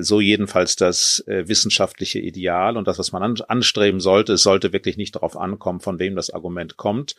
so 0.00 0.20
jedenfalls 0.20 0.76
das 0.76 1.24
äh, 1.26 1.48
wissenschaftliche 1.48 2.18
Ideal 2.18 2.76
und 2.76 2.86
das, 2.86 2.98
was 2.98 3.12
man 3.12 3.22
an, 3.22 3.34
anstreben 3.48 4.00
sollte. 4.00 4.34
Es 4.34 4.42
sollte 4.42 4.72
wirklich 4.72 4.96
nicht 4.96 5.16
darauf 5.16 5.36
ankommen, 5.36 5.80
von 5.80 5.98
wem 5.98 6.14
das 6.16 6.30
Argument 6.30 6.76
kommt. 6.76 7.16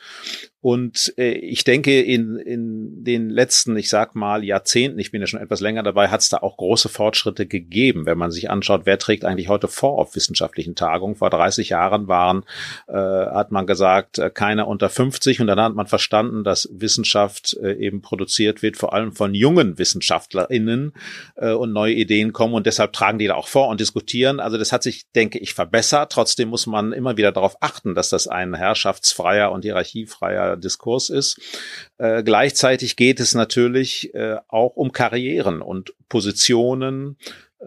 Und 0.60 1.14
äh, 1.18 1.32
ich 1.32 1.64
denke, 1.64 2.02
in, 2.02 2.38
in 2.38 3.04
den 3.04 3.30
letzten, 3.30 3.78
ich 3.78 3.90
sag 3.90 4.16
mal, 4.16 4.44
Jahrzehnten, 4.44 5.00
ich 5.00 5.12
bin 5.12 5.22
ja 5.22 5.28
schon 5.28 5.40
etwas 5.40 5.62
länger 5.62 5.84
dabei, 5.84 6.10
hat 6.10 6.22
es 6.22 6.30
da 6.30 6.40
auch 6.40 6.58
große 6.58 6.90
Fortschritte 6.90 7.46
gegeben, 7.46 8.06
wenn 8.06 8.18
man 8.18 8.32
sich 8.32 8.50
anschaut, 8.50 8.82
wer 8.86 8.98
trägt 8.98 9.24
eigentlich 9.24 9.50
heute 9.50 9.68
vor 9.68 9.98
auf 9.98 10.16
wissenschaftlichen 10.16 10.76
Tagungen. 10.76 11.16
Vor 11.16 11.30
30 11.30 11.70
Jahren 11.70 12.08
waren, 12.08 12.44
äh, 12.88 12.94
hat 12.94 13.52
man 13.52 13.66
gesagt, 13.66 14.18
äh, 14.18 14.30
keiner 14.30 14.68
unter 14.68 14.90
50 14.90 15.40
und 15.42 15.48
dann 15.48 15.60
hat 15.60 15.76
man 15.76 15.88
verstanden, 15.88 16.44
dass 16.44 16.68
Wissenschaft 16.72 17.56
äh, 17.62 17.74
eben 17.74 18.02
produziert 18.02 18.62
wird, 18.62 18.78
vor 18.78 18.94
allem 18.94 19.14
von 19.14 19.34
jungen 19.34 19.78
WissenschaftlerInnen 19.78 20.94
äh, 21.36 21.52
und 21.52 21.72
neue 21.72 21.94
Ideen 21.94 22.34
kommen 22.38 22.54
und 22.54 22.67
deshalb 22.67 22.93
tragen 22.93 23.17
die 23.17 23.26
da 23.26 23.34
auch 23.34 23.47
vor 23.47 23.67
und 23.67 23.80
diskutieren. 23.80 24.39
Also 24.39 24.60
das 24.60 24.71
hat 24.71 24.84
sich, 24.84 25.12
denke 25.15 25.39
ich, 25.39 25.56
verbessert. 25.56 26.12
Trotzdem 26.12 26.50
muss 26.50 26.67
man 26.67 26.93
immer 26.93 27.17
wieder 27.17 27.32
darauf 27.32 27.58
achten, 27.62 27.95
dass 27.95 28.10
das 28.10 28.28
ein 28.28 28.54
herrschaftsfreier 28.54 29.52
und 29.52 29.63
hierarchiefreier 29.63 30.56
Diskurs 30.56 31.10
ist. 31.10 31.41
Äh, 31.97 32.21
gleichzeitig 32.21 32.95
geht 32.95 33.19
es 33.19 33.34
natürlich 33.34 34.13
äh, 34.13 34.36
auch 34.50 34.76
um 34.76 34.91
Karrieren 34.91 35.63
und 35.63 35.95
Positionen, 36.10 37.17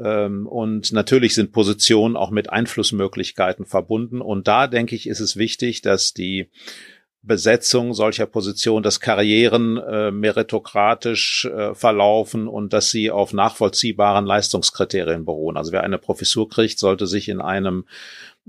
ähm, 0.00 0.46
und 0.46 0.92
natürlich 0.92 1.34
sind 1.34 1.50
Positionen 1.50 2.16
auch 2.16 2.30
mit 2.30 2.48
Einflussmöglichkeiten 2.50 3.66
verbunden. 3.66 4.20
Und 4.20 4.46
da 4.46 4.68
denke 4.68 4.94
ich, 4.94 5.08
ist 5.08 5.18
es 5.18 5.36
wichtig, 5.36 5.82
dass 5.82 6.14
die 6.14 6.48
Besetzung 7.22 7.92
solcher 7.92 8.26
Positionen, 8.26 8.82
dass 8.82 9.00
Karrieren 9.00 9.76
äh, 9.76 10.10
meritokratisch 10.10 11.44
äh, 11.44 11.74
verlaufen 11.74 12.48
und 12.48 12.72
dass 12.72 12.90
sie 12.90 13.10
auf 13.10 13.34
nachvollziehbaren 13.34 14.24
Leistungskriterien 14.24 15.26
beruhen. 15.26 15.58
Also 15.58 15.72
wer 15.72 15.84
eine 15.84 15.98
Professur 15.98 16.48
kriegt, 16.48 16.78
sollte 16.78 17.06
sich 17.06 17.28
in 17.28 17.42
einem 17.42 17.84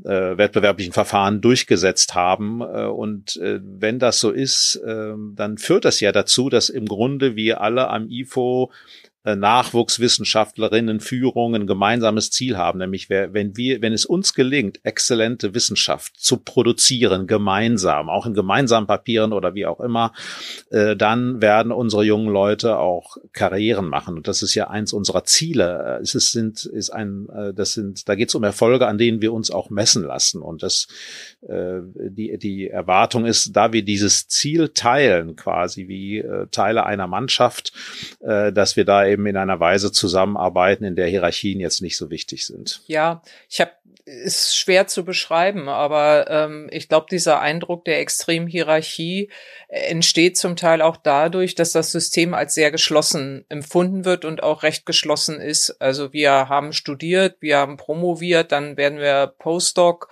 äh, 0.05 0.37
wettbewerblichen 0.37 0.93
Verfahren 0.93 1.41
durchgesetzt 1.41 2.15
haben. 2.15 2.61
Äh, 2.61 2.85
und 2.85 3.35
äh, 3.37 3.59
wenn 3.61 3.99
das 3.99 4.19
so 4.19 4.31
ist, 4.31 4.75
äh, 4.85 5.13
dann 5.35 5.57
führt 5.57 5.83
das 5.83 5.99
ja 5.99 6.13
dazu, 6.13 6.49
dass 6.49 6.69
im 6.69 6.85
Grunde 6.85 7.35
wir 7.35 7.61
alle 7.61 7.89
am 7.89 8.07
IFO 8.09 8.71
Nachwuchswissenschaftlerinnen 9.23 10.99
Führung 10.99 11.53
ein 11.53 11.67
gemeinsames 11.67 12.31
Ziel 12.31 12.57
haben, 12.57 12.79
nämlich 12.79 13.09
wenn 13.09 13.55
wir, 13.55 13.81
wenn 13.81 13.93
es 13.93 14.05
uns 14.05 14.33
gelingt, 14.33 14.79
exzellente 14.83 15.53
Wissenschaft 15.53 16.19
zu 16.19 16.37
produzieren, 16.37 17.27
gemeinsam, 17.27 18.09
auch 18.09 18.25
in 18.25 18.33
gemeinsamen 18.33 18.87
Papieren 18.87 19.31
oder 19.31 19.53
wie 19.53 19.67
auch 19.67 19.79
immer, 19.79 20.13
äh, 20.71 20.95
dann 20.95 21.39
werden 21.39 21.71
unsere 21.71 22.03
jungen 22.03 22.33
Leute 22.33 22.79
auch 22.79 23.17
Karrieren 23.31 23.87
machen. 23.87 24.17
Und 24.17 24.27
das 24.27 24.41
ist 24.41 24.55
ja 24.55 24.69
eins 24.69 24.91
unserer 24.91 25.23
Ziele. 25.23 25.99
Es 26.01 26.15
ist, 26.15 26.31
sind, 26.31 26.65
ist 26.65 26.89
ein, 26.89 27.29
äh, 27.29 27.53
das 27.53 27.73
sind, 27.73 28.09
da 28.09 28.15
geht 28.15 28.29
es 28.29 28.35
um 28.35 28.43
Erfolge, 28.43 28.87
an 28.87 28.97
denen 28.97 29.21
wir 29.21 29.33
uns 29.33 29.51
auch 29.51 29.69
messen 29.69 30.03
lassen. 30.03 30.41
Und 30.41 30.63
das, 30.63 30.87
die, 31.43 32.37
die 32.37 32.67
Erwartung 32.67 33.25
ist, 33.25 33.55
da 33.55 33.73
wir 33.73 33.83
dieses 33.83 34.27
Ziel 34.27 34.69
teilen, 34.69 35.35
quasi 35.35 35.87
wie 35.87 36.23
Teile 36.51 36.85
einer 36.85 37.07
Mannschaft, 37.07 37.73
dass 38.19 38.75
wir 38.75 38.85
da 38.85 39.05
eben 39.11 39.25
in 39.25 39.37
einer 39.37 39.59
Weise 39.59 39.91
zusammenarbeiten, 39.91 40.83
in 40.83 40.95
der 40.95 41.07
Hierarchien 41.07 41.59
jetzt 41.59 41.81
nicht 41.81 41.97
so 41.97 42.09
wichtig 42.09 42.45
sind. 42.45 42.81
Ja, 42.87 43.21
ich 43.49 43.61
habe 43.61 43.71
ist 44.05 44.57
schwer 44.57 44.87
zu 44.87 45.05
beschreiben, 45.05 45.69
aber 45.69 46.29
ähm, 46.29 46.67
ich 46.71 46.89
glaube, 46.89 47.05
dieser 47.09 47.39
Eindruck 47.39 47.85
der 47.85 47.99
extremen 47.99 48.47
Hierarchie 48.47 49.29
entsteht 49.67 50.37
zum 50.37 50.55
Teil 50.55 50.81
auch 50.81 50.97
dadurch, 50.97 51.55
dass 51.55 51.71
das 51.71 51.91
System 51.91 52.33
als 52.33 52.55
sehr 52.55 52.71
geschlossen 52.71 53.45
empfunden 53.49 54.03
wird 54.03 54.25
und 54.25 54.43
auch 54.43 54.63
recht 54.63 54.85
geschlossen 54.85 55.39
ist. 55.39 55.81
Also 55.81 56.13
wir 56.13 56.49
haben 56.49 56.73
studiert, 56.73 57.37
wir 57.41 57.57
haben 57.57 57.77
promoviert, 57.77 58.51
dann 58.51 58.75
werden 58.75 58.99
wir 58.99 59.33
Postdoc 59.37 60.09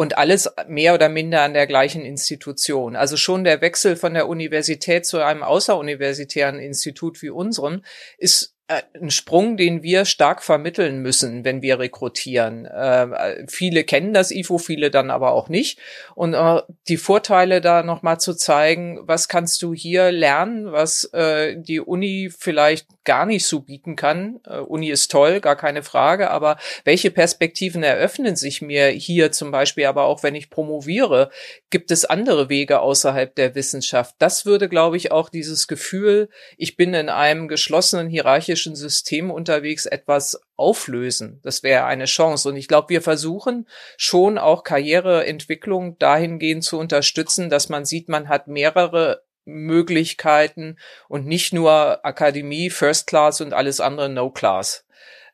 und 0.00 0.16
alles 0.16 0.48
mehr 0.66 0.94
oder 0.94 1.10
minder 1.10 1.42
an 1.42 1.52
der 1.52 1.66
gleichen 1.66 2.00
Institution. 2.00 2.96
Also 2.96 3.18
schon 3.18 3.44
der 3.44 3.60
Wechsel 3.60 3.96
von 3.96 4.14
der 4.14 4.28
Universität 4.28 5.04
zu 5.04 5.22
einem 5.22 5.42
außeruniversitären 5.42 6.58
Institut 6.58 7.20
wie 7.20 7.28
unserem 7.28 7.82
ist 8.16 8.54
ein 8.70 9.10
Sprung, 9.10 9.56
den 9.56 9.82
wir 9.82 10.04
stark 10.04 10.42
vermitteln 10.42 11.02
müssen, 11.02 11.44
wenn 11.44 11.60
wir 11.60 11.80
rekrutieren. 11.80 12.66
Äh, 12.66 13.44
viele 13.48 13.82
kennen 13.84 14.14
das 14.14 14.30
IFO, 14.30 14.58
viele 14.58 14.90
dann 14.90 15.10
aber 15.10 15.32
auch 15.32 15.48
nicht. 15.48 15.78
Und 16.14 16.34
äh, 16.34 16.62
die 16.88 16.96
Vorteile 16.96 17.60
da 17.60 17.82
nochmal 17.82 18.20
zu 18.20 18.34
zeigen, 18.34 19.00
was 19.02 19.28
kannst 19.28 19.62
du 19.62 19.74
hier 19.74 20.12
lernen, 20.12 20.70
was 20.70 21.04
äh, 21.12 21.56
die 21.58 21.80
Uni 21.80 22.30
vielleicht 22.36 22.86
gar 23.04 23.26
nicht 23.26 23.46
so 23.46 23.60
bieten 23.60 23.96
kann. 23.96 24.40
Äh, 24.46 24.58
Uni 24.58 24.90
ist 24.90 25.10
toll, 25.10 25.40
gar 25.40 25.56
keine 25.56 25.82
Frage, 25.82 26.30
aber 26.30 26.56
welche 26.84 27.10
Perspektiven 27.10 27.82
eröffnen 27.82 28.36
sich 28.36 28.62
mir 28.62 28.86
hier 28.88 29.32
zum 29.32 29.50
Beispiel, 29.50 29.86
aber 29.86 30.04
auch 30.04 30.22
wenn 30.22 30.36
ich 30.36 30.50
promoviere, 30.50 31.30
gibt 31.70 31.90
es 31.90 32.04
andere 32.04 32.48
Wege 32.48 32.80
außerhalb 32.80 33.34
der 33.34 33.56
Wissenschaft? 33.56 34.14
Das 34.18 34.46
würde, 34.46 34.68
glaube 34.68 34.96
ich, 34.96 35.10
auch 35.10 35.28
dieses 35.28 35.66
Gefühl, 35.66 36.28
ich 36.56 36.76
bin 36.76 36.94
in 36.94 37.08
einem 37.08 37.48
geschlossenen 37.48 38.08
hierarchischen 38.08 38.59
politischen 38.60 38.76
System 38.76 39.30
unterwegs 39.30 39.86
etwas 39.86 40.40
auflösen. 40.56 41.40
Das 41.42 41.62
wäre 41.62 41.84
eine 41.84 42.04
Chance. 42.04 42.48
Und 42.48 42.56
ich 42.56 42.68
glaube, 42.68 42.90
wir 42.90 43.00
versuchen 43.00 43.66
schon 43.96 44.36
auch 44.38 44.64
Karriereentwicklung 44.64 45.98
dahingehend 45.98 46.62
zu 46.64 46.78
unterstützen, 46.78 47.48
dass 47.48 47.68
man 47.68 47.84
sieht, 47.84 48.08
man 48.08 48.28
hat 48.28 48.48
mehrere 48.48 49.22
Möglichkeiten 49.46 50.76
und 51.08 51.26
nicht 51.26 51.52
nur 51.52 52.04
Akademie, 52.04 52.68
First 52.68 53.06
Class 53.06 53.40
und 53.40 53.54
alles 53.54 53.80
andere 53.80 54.10
No 54.10 54.30
Class. 54.30 54.84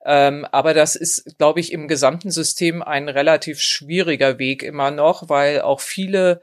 Ähm, 0.05 0.47
aber 0.53 0.73
das 0.73 0.95
ist, 0.95 1.37
glaube 1.39 1.59
ich, 1.59 1.73
im 1.73 1.89
gesamten 1.89 2.31
System 2.31 2.83
ein 2.83 3.09
relativ 3.09 3.61
schwieriger 3.61 4.39
Weg 4.39 4.63
immer 4.63 4.93
noch, 4.93 5.29
weil 5.29 5.63
auch 5.63 5.81
viele 5.81 6.41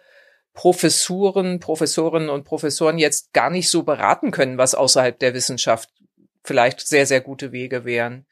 Professuren, 0.54 1.62
Professorinnen 1.62 2.30
und 2.30 2.44
Professoren 2.44 2.98
jetzt 2.98 3.32
gar 3.32 3.50
nicht 3.50 3.70
so 3.70 3.84
beraten 3.84 4.32
können, 4.32 4.58
was 4.58 4.76
außerhalb 4.76 5.18
der 5.18 5.34
Wissenschaft 5.34 5.90
vielleicht 6.44 6.82
sehr, 6.88 7.06
sehr 7.06 7.22
gute 7.22 7.52
Wege 7.52 7.86
wären. 7.86 8.26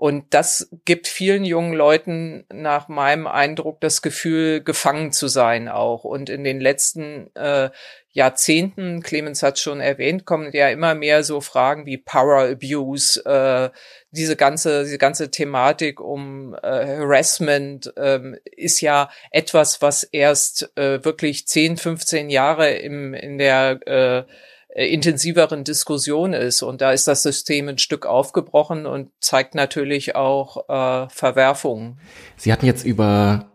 Und 0.00 0.32
das 0.32 0.70
gibt 0.86 1.08
vielen 1.08 1.44
jungen 1.44 1.74
Leuten 1.74 2.46
nach 2.50 2.88
meinem 2.88 3.26
Eindruck 3.26 3.82
das 3.82 4.00
Gefühl, 4.00 4.62
gefangen 4.62 5.12
zu 5.12 5.28
sein 5.28 5.68
auch. 5.68 6.04
Und 6.04 6.30
in 6.30 6.42
den 6.42 6.58
letzten 6.58 7.28
äh, 7.36 7.68
Jahrzehnten, 8.12 9.02
Clemens 9.02 9.42
hat 9.42 9.58
schon 9.58 9.80
erwähnt, 9.80 10.24
kommen 10.24 10.52
ja 10.52 10.70
immer 10.70 10.94
mehr 10.94 11.22
so 11.22 11.42
Fragen 11.42 11.84
wie 11.84 11.98
Power 11.98 12.48
Abuse, 12.48 13.22
äh, 13.26 13.68
diese 14.10 14.36
ganze, 14.36 14.84
diese 14.84 14.96
ganze 14.96 15.30
Thematik 15.30 16.00
um 16.00 16.54
äh, 16.54 16.96
Harassment 16.96 17.92
ähm, 17.98 18.38
ist 18.44 18.80
ja 18.80 19.10
etwas, 19.30 19.82
was 19.82 20.02
erst 20.02 20.72
äh, 20.78 21.04
wirklich 21.04 21.46
10, 21.46 21.76
15 21.76 22.30
Jahre 22.30 22.70
im, 22.70 23.12
in 23.12 23.36
der 23.36 23.86
äh, 23.86 24.24
intensiveren 24.74 25.64
Diskussion 25.64 26.32
ist. 26.32 26.62
Und 26.62 26.80
da 26.80 26.92
ist 26.92 27.08
das 27.08 27.22
System 27.22 27.68
ein 27.68 27.78
Stück 27.78 28.06
aufgebrochen 28.06 28.86
und 28.86 29.10
zeigt 29.20 29.54
natürlich 29.54 30.14
auch 30.14 30.68
äh, 30.68 31.08
Verwerfungen. 31.08 31.98
Sie 32.36 32.52
hatten 32.52 32.66
jetzt 32.66 32.84
über 32.84 33.50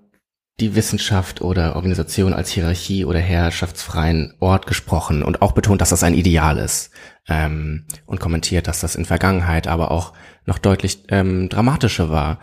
die 0.60 0.76
Wissenschaft 0.76 1.42
oder 1.42 1.76
Organisation 1.76 2.34
als 2.34 2.50
Hierarchie 2.50 3.04
oder 3.04 3.20
herrschaftsfreien 3.20 4.36
Ort 4.40 4.68
gesprochen 4.68 5.22
und 5.22 5.42
auch 5.42 5.52
betont, 5.52 5.82
dass 5.82 5.90
das 5.90 6.04
ein 6.04 6.14
Ideal 6.14 6.58
ist 6.58 6.92
ähm, 7.28 7.86
und 8.06 8.22
kommentiert, 8.22 8.68
dass 8.68 8.80
das 8.80 8.96
in 8.96 9.04
Vergangenheit 9.06 9.68
aber 9.68 9.92
auch 9.92 10.14
noch 10.46 10.58
deutlich 10.58 11.04
ähm, 11.10 11.50
dramatischer 11.50 12.10
war. 12.10 12.40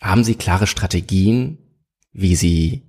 Haben 0.00 0.22
Sie 0.22 0.36
klare 0.36 0.68
Strategien, 0.68 1.58
wie 2.12 2.36
Sie 2.36 2.84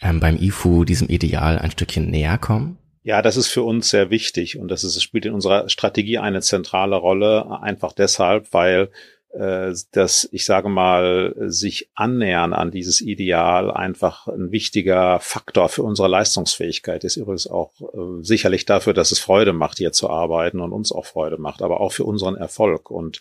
ähm, 0.00 0.20
beim 0.20 0.36
IFU 0.36 0.84
diesem 0.84 1.08
Ideal 1.08 1.58
ein 1.58 1.72
Stückchen 1.72 2.08
näher 2.08 2.38
kommen? 2.38 2.78
Ja, 3.08 3.22
das 3.22 3.38
ist 3.38 3.48
für 3.48 3.62
uns 3.62 3.88
sehr 3.88 4.10
wichtig 4.10 4.58
und 4.58 4.68
das 4.68 4.84
ist, 4.84 5.02
spielt 5.02 5.24
in 5.24 5.32
unserer 5.32 5.70
Strategie 5.70 6.18
eine 6.18 6.42
zentrale 6.42 6.94
Rolle, 6.96 7.58
einfach 7.62 7.94
deshalb, 7.94 8.52
weil 8.52 8.90
äh, 9.38 9.72
dass 9.92 10.28
ich 10.32 10.44
sage 10.44 10.68
mal, 10.68 11.32
sich 11.46 11.90
annähern 11.94 12.52
an 12.52 12.72
dieses 12.72 13.00
Ideal 13.00 13.70
einfach 13.70 14.26
ein 14.26 14.50
wichtiger 14.50 15.20
Faktor 15.20 15.68
für 15.68 15.84
unsere 15.84 16.08
Leistungsfähigkeit 16.08 17.04
ist. 17.04 17.16
Übrigens 17.16 17.46
auch 17.46 17.70
äh, 17.80 18.22
sicherlich 18.22 18.64
dafür, 18.64 18.94
dass 18.94 19.12
es 19.12 19.20
Freude 19.20 19.52
macht, 19.52 19.78
hier 19.78 19.92
zu 19.92 20.10
arbeiten 20.10 20.58
und 20.58 20.72
uns 20.72 20.90
auch 20.90 21.06
Freude 21.06 21.38
macht, 21.38 21.62
aber 21.62 21.80
auch 21.80 21.92
für 21.92 22.02
unseren 22.02 22.34
Erfolg. 22.34 22.90
Und 22.90 23.20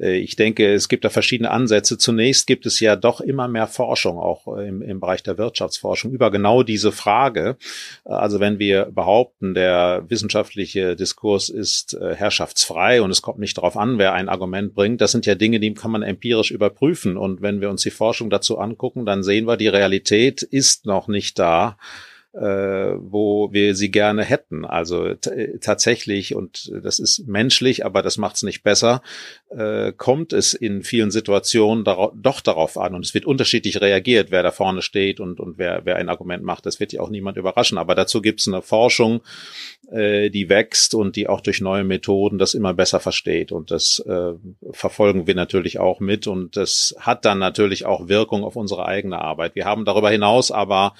äh, 0.00 0.18
ich 0.18 0.36
denke, 0.36 0.72
es 0.72 0.88
gibt 0.88 1.04
da 1.04 1.08
verschiedene 1.08 1.50
Ansätze. 1.50 1.98
Zunächst 1.98 2.46
gibt 2.46 2.64
es 2.64 2.78
ja 2.78 2.94
doch 2.94 3.20
immer 3.20 3.48
mehr 3.48 3.66
Forschung, 3.66 4.18
auch 4.18 4.46
im, 4.56 4.82
im 4.82 5.00
Bereich 5.00 5.24
der 5.24 5.36
Wirtschaftsforschung, 5.36 6.12
über 6.12 6.30
genau 6.30 6.62
diese 6.62 6.92
Frage. 6.92 7.56
Also 8.04 8.38
wenn 8.38 8.60
wir 8.60 8.84
behaupten, 8.84 9.54
der 9.54 10.04
wissenschaftliche 10.08 10.94
Diskurs 10.94 11.48
ist 11.48 11.98
herrschaftsfrei 12.00 13.02
und 13.02 13.10
es 13.10 13.22
kommt 13.22 13.40
nicht 13.40 13.58
darauf 13.58 13.76
an, 13.76 13.98
wer 13.98 14.12
ein 14.12 14.28
Argument 14.28 14.74
bringt, 14.74 15.00
das 15.00 15.10
sind 15.10 15.26
ja 15.26 15.34
Dinge, 15.40 15.60
die 15.60 15.74
kann 15.74 15.90
man 15.90 16.02
empirisch 16.02 16.50
überprüfen. 16.50 17.16
Und 17.16 17.42
wenn 17.42 17.60
wir 17.60 17.70
uns 17.70 17.82
die 17.82 17.90
Forschung 17.90 18.30
dazu 18.30 18.58
angucken, 18.58 19.06
dann 19.06 19.22
sehen 19.22 19.46
wir, 19.46 19.56
die 19.56 19.68
Realität 19.68 20.42
ist 20.42 20.86
noch 20.86 21.08
nicht 21.08 21.38
da 21.38 21.76
wo 22.32 23.52
wir 23.52 23.74
sie 23.74 23.90
gerne 23.90 24.24
hätten. 24.24 24.64
Also 24.64 25.14
tatsächlich, 25.14 26.34
und 26.34 26.70
das 26.82 27.00
ist 27.00 27.26
menschlich, 27.26 27.84
aber 27.84 28.02
das 28.02 28.18
macht 28.18 28.36
es 28.36 28.42
nicht 28.44 28.62
besser, 28.62 29.02
äh, 29.50 29.92
kommt 29.92 30.32
es 30.32 30.54
in 30.54 30.82
vielen 30.82 31.10
Situationen 31.10 31.84
dar 31.84 32.12
doch 32.14 32.40
darauf 32.40 32.78
an. 32.78 32.94
Und 32.94 33.04
es 33.04 33.14
wird 33.14 33.24
unterschiedlich 33.24 33.80
reagiert, 33.80 34.30
wer 34.30 34.42
da 34.44 34.52
vorne 34.52 34.82
steht 34.82 35.18
und, 35.18 35.40
und 35.40 35.58
wer, 35.58 35.84
wer 35.84 35.96
ein 35.96 36.08
Argument 36.08 36.44
macht. 36.44 36.66
Das 36.66 36.78
wird 36.78 36.92
ja 36.92 37.00
auch 37.00 37.10
niemand 37.10 37.36
überraschen. 37.36 37.78
Aber 37.78 37.94
dazu 37.96 38.22
gibt 38.22 38.40
es 38.40 38.48
eine 38.48 38.62
Forschung, 38.62 39.22
äh, 39.90 40.30
die 40.30 40.48
wächst 40.48 40.94
und 40.94 41.16
die 41.16 41.28
auch 41.28 41.40
durch 41.40 41.60
neue 41.60 41.84
Methoden 41.84 42.38
das 42.38 42.54
immer 42.54 42.74
besser 42.74 43.00
versteht. 43.00 43.50
Und 43.50 43.72
das 43.72 43.98
äh, 44.06 44.32
verfolgen 44.70 45.26
wir 45.26 45.34
natürlich 45.34 45.80
auch 45.80 45.98
mit. 45.98 46.28
Und 46.28 46.56
das 46.56 46.94
hat 47.00 47.24
dann 47.24 47.38
natürlich 47.38 47.86
auch 47.86 48.08
Wirkung 48.08 48.44
auf 48.44 48.54
unsere 48.54 48.86
eigene 48.86 49.20
Arbeit. 49.20 49.56
Wir 49.56 49.64
haben 49.64 49.84
darüber 49.84 50.10
hinaus 50.10 50.52
aber 50.52 50.94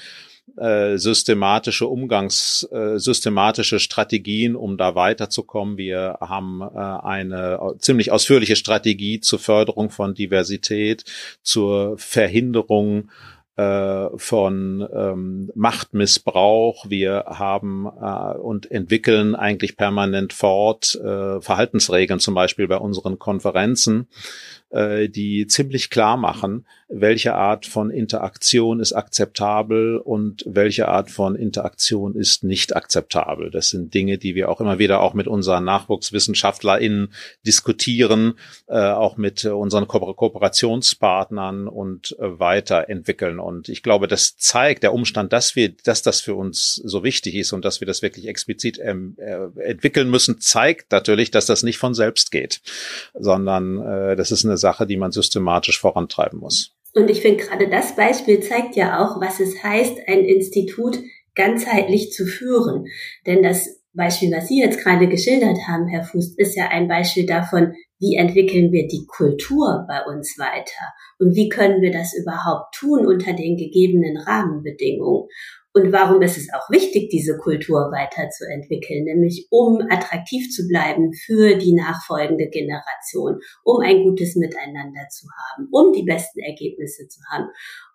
äh, 0.61 0.99
systematische 0.99 1.87
Umgangs, 1.87 2.69
äh, 2.71 2.99
systematische 2.99 3.79
Strategien, 3.79 4.57
um 4.57 4.77
da 4.77 4.95
weiterzukommen. 4.95 5.77
Wir 5.77 6.19
haben 6.21 6.61
äh, 6.61 6.79
eine 6.79 7.59
ziemlich 7.79 8.13
ausführliche 8.13 8.57
Strategie 8.57 9.21
zur 9.21 9.39
Förderung 9.39 9.91
von 9.91 10.15
Diversität, 10.15 11.05
zur 11.43 11.97
Verhinderung 11.99 13.11
äh, 13.57 14.09
von 14.17 14.89
ähm, 14.95 15.51
Machtmissbrauch. 15.55 16.87
Wir 16.89 17.25
haben 17.27 17.87
äh, 17.87 18.39
und 18.39 18.71
entwickeln 18.71 19.35
eigentlich 19.35 19.77
permanent 19.77 20.33
fort 20.33 20.95
äh, 20.95 21.41
Verhaltensregeln, 21.41 22.21
zum 22.21 22.35
Beispiel 22.35 22.69
bei 22.69 22.79
unseren 22.79 23.19
Konferenzen, 23.19 24.09
äh, 24.71 25.09
die 25.09 25.47
ziemlich 25.47 25.91
klar 25.91 26.17
machen, 26.17 26.65
welche 26.89 27.35
Art 27.35 27.67
von 27.67 27.91
Interaktion 27.91 28.81
ist 28.81 28.93
akzeptabel 28.93 29.99
und 29.99 30.43
welche 30.47 30.89
Art 30.89 31.11
von 31.11 31.37
Interaktion 31.37 32.17
ist 32.17 32.43
nicht 32.43 32.75
akzeptabel. 32.75 33.51
Das 33.51 33.71
sind 33.71 33.95
Dinge, 33.95 34.19
die 34.19 34.35
wir 34.35 34.49
auch 34.49 34.61
immer 34.61 34.81
wieder 34.81 35.01
auch 35.01 35.15
mit 35.15 35.29
unseren 35.29 35.65
NachwuchswissenschaftlerInnen 35.65 37.13
diskutieren, 37.47 38.35
äh, 38.67 38.81
auch 38.81 39.17
mit 39.17 39.45
unseren 39.45 39.87
Ko 39.87 40.01
Kooperationspartnern 40.15 41.69
und 41.69 42.17
äh, 42.19 42.39
weiterentwickeln. 42.41 43.39
Und 43.39 43.69
ich 43.69 43.83
glaube, 43.83 44.09
das 44.09 44.37
zeigt 44.37 44.83
der 44.83 44.93
Umstand, 44.93 45.33
dass 45.33 45.55
wir, 45.55 45.69
dass 45.85 46.03
das 46.03 46.21
für 46.21 46.35
uns 46.35 46.75
so 46.75 47.05
wichtig 47.05 47.37
ist 47.37 47.53
und 47.53 47.65
dass 47.65 47.81
wir 47.81 47.87
das 47.87 48.03
wirklich 48.03 48.27
explizit 48.27 48.81
ähm, 48.83 49.17
äh, 49.19 49.63
entwickeln 49.63 50.11
müssen, 50.11 50.41
zeigt 50.41 50.91
natürlich, 50.91 51.31
dass 51.31 51.47
das 51.47 51.63
nicht 51.63 51.79
von 51.79 51.95
selbst 51.95 52.33
geht, 52.33 52.61
sondern 53.15 53.79
äh, 53.81 54.17
das 54.17 54.33
ist 54.33 54.45
eine 54.45 54.57
Sache, 54.61 54.87
die 54.87 54.97
man 54.97 55.11
systematisch 55.11 55.81
vorantreiben 55.81 56.39
muss. 56.39 56.77
Und 56.95 57.11
ich 57.11 57.21
finde 57.21 57.45
gerade 57.45 57.69
das 57.69 57.97
Beispiel 57.97 58.41
zeigt 58.41 58.77
ja 58.77 59.05
auch, 59.05 59.21
was 59.21 59.41
es 59.41 59.63
heißt, 59.63 59.99
ein 60.07 60.25
Institut 60.25 60.99
ganzheitlich 61.35 62.13
zu 62.13 62.27
führen. 62.27 62.87
Denn 63.27 63.43
das 63.43 63.81
Beispiel, 63.93 64.31
was 64.33 64.47
Sie 64.47 64.61
jetzt 64.61 64.83
gerade 64.83 65.09
geschildert 65.09 65.59
haben, 65.67 65.89
Herr 65.89 66.05
Fuß, 66.05 66.37
ist 66.37 66.57
ja 66.57 66.69
ein 66.69 66.87
Beispiel 66.87 67.27
davon, 67.27 67.75
wie 67.99 68.15
entwickeln 68.17 68.73
wir 68.73 68.87
die 68.87 69.05
Kultur 69.07 69.85
bei 69.89 70.03
uns 70.05 70.39
weiter 70.39 70.95
und 71.19 71.35
wie 71.35 71.49
können 71.49 71.83
wir 71.83 71.93
das 71.93 72.15
überhaupt 72.15 72.75
tun 72.75 73.07
unter 73.07 73.33
den 73.33 73.57
gegebenen 73.57 74.17
Rahmenbedingungen. 74.17 75.29
Und 75.73 75.93
warum 75.93 76.21
ist 76.23 76.37
es 76.37 76.53
auch 76.53 76.69
wichtig, 76.71 77.11
diese 77.11 77.39
Kultur 77.39 77.93
weiterzuentwickeln? 77.93 79.05
Nämlich 79.05 79.47
um 79.51 79.81
attraktiv 79.89 80.51
zu 80.51 80.67
bleiben 80.67 81.13
für 81.13 81.57
die 81.57 81.75
nachfolgende 81.75 82.49
Generation, 82.49 83.41
um 83.63 83.81
ein 83.81 84.03
gutes 84.03 84.35
Miteinander 84.35 85.09
zu 85.11 85.29
haben, 85.31 85.69
um 85.71 85.93
die 85.93 86.03
besten 86.03 86.41
Ergebnisse 86.41 87.07
zu 87.07 87.21
haben. 87.31 87.49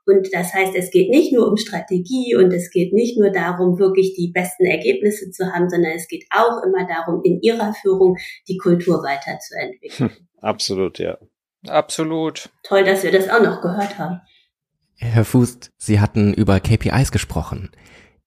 Und 0.06 0.30
das 0.34 0.54
heißt, 0.54 0.76
es 0.76 0.92
geht 0.92 1.10
nicht 1.10 1.34
nur 1.34 1.48
um 1.48 1.58
Strategie 1.58 2.36
und 2.36 2.54
es 2.54 2.70
geht 2.70 2.94
nicht 2.94 3.18
nur 3.18 3.32
darum, 3.32 3.80
wirklich 3.80 4.14
die 4.14 4.32
besten 4.32 4.66
Ergebnisse 4.66 5.32
zu 5.32 5.52
haben, 5.52 5.70
sondern 5.70 5.94
es 5.94 6.08
geht 6.08 6.26
auch 6.30 6.64
immer 6.64 6.88
darum, 6.88 7.22
in 7.24 7.42
ihrer 7.42 7.74
Führung 7.74 8.18
die 8.48 8.58
Kultur 8.58 9.04
weiterzuentwickeln. 9.04 10.12
Hm, 10.12 10.28
absolut, 10.42 11.00
ja. 11.00 11.18
Absolut. 11.68 12.50
Toll, 12.64 12.84
dass 12.84 13.04
wir 13.04 13.12
das 13.12 13.30
auch 13.30 13.42
noch 13.42 13.62
gehört 13.62 13.98
haben. 13.98 14.22
Herr 14.98 15.26
Fuß, 15.26 15.72
Sie 15.78 16.00
hatten 16.00 16.34
über 16.34 16.60
KPIs 16.60 17.12
gesprochen. 17.12 17.70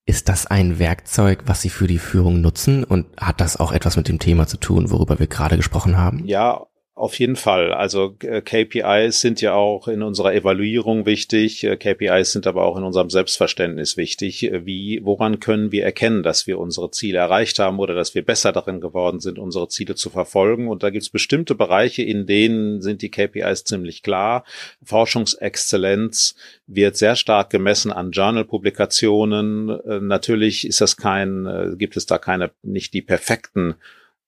Ist 0.05 0.29
das 0.29 0.47
ein 0.47 0.79
Werkzeug, 0.79 1.43
was 1.45 1.61
Sie 1.61 1.69
für 1.69 1.87
die 1.87 1.99
Führung 1.99 2.41
nutzen 2.41 2.83
und 2.83 3.05
hat 3.17 3.41
das 3.41 3.57
auch 3.57 3.71
etwas 3.71 3.95
mit 3.95 4.07
dem 4.07 4.17
Thema 4.17 4.47
zu 4.47 4.57
tun, 4.57 4.89
worüber 4.89 5.19
wir 5.19 5.27
gerade 5.27 5.57
gesprochen 5.57 5.97
haben? 5.97 6.25
Ja, 6.25 6.65
auf 6.99 7.17
jeden 7.17 7.37
Fall. 7.37 7.71
Also 7.71 8.17
äh, 8.23 8.41
KPIs 8.41 9.21
sind 9.21 9.39
ja 9.39 9.53
auch 9.53 9.87
in 9.87 10.03
unserer 10.03 10.33
Evaluierung 10.33 11.05
wichtig. 11.05 11.63
Äh, 11.63 11.77
KPIs 11.77 12.33
sind 12.33 12.45
aber 12.45 12.65
auch 12.65 12.75
in 12.75 12.83
unserem 12.83 13.09
Selbstverständnis 13.09 13.95
wichtig. 13.95 14.43
Äh, 14.43 14.65
wie, 14.65 14.99
woran 15.03 15.39
können 15.39 15.71
wir 15.71 15.85
erkennen, 15.85 16.23
dass 16.23 16.45
wir 16.45 16.59
unsere 16.59 16.91
Ziele 16.91 17.19
erreicht 17.19 17.57
haben 17.57 17.79
oder 17.79 17.95
dass 17.95 18.15
wir 18.15 18.25
besser 18.25 18.51
darin 18.51 18.81
geworden 18.81 19.21
sind, 19.21 19.39
unsere 19.39 19.69
Ziele 19.69 19.95
zu 19.95 20.09
verfolgen? 20.09 20.67
Und 20.67 20.83
da 20.83 20.89
gibt 20.89 21.03
es 21.03 21.09
bestimmte 21.09 21.55
Bereiche, 21.55 22.03
in 22.03 22.25
denen 22.25 22.81
sind 22.81 23.01
die 23.01 23.11
KPIs 23.11 23.63
ziemlich 23.63 24.03
klar. 24.03 24.43
Forschungsexzellenz 24.83 26.35
wird 26.67 26.97
sehr 26.97 27.15
stark 27.15 27.49
gemessen 27.49 27.93
an 27.93 28.11
Journal-Publikationen. 28.11 29.79
Natürlich 30.05 30.67
ist 30.67 30.81
das 30.81 30.97
kein, 30.97 31.75
gibt 31.77 31.95
es 31.95 32.05
da 32.05 32.17
keine, 32.17 32.51
nicht 32.61 32.93
die 32.93 33.01
perfekten 33.01 33.75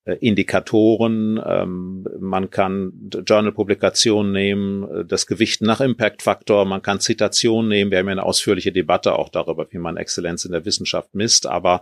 Indikatoren. 0.06 1.39
Ähm, 1.45 2.08
man 2.20 2.49
kann 2.49 2.91
Journal-Publikationen 3.26 4.32
nehmen, 4.32 4.84
äh, 4.84 5.06
das 5.06 5.28
Gewicht 5.28 5.62
nach 5.62 5.80
Impact-Faktor, 5.80 6.66
man 6.66 6.82
kann 6.82 6.99
Zitationen 6.99 7.70
nehmen. 7.70 7.91
Wir 7.91 7.99
haben 7.99 8.08
ja 8.08 8.14
eine 8.14 8.24
ausführliche 8.24 8.72
Debatte 8.72 9.14
auch 9.14 9.30
darüber, 9.30 9.68
wie 9.70 9.78
man 9.78 9.97
Exzellenz 9.97 10.43
in 10.45 10.54
der 10.54 10.66
Wissenschaft 10.66 11.14
misst. 11.14 11.45
Aber 11.45 11.82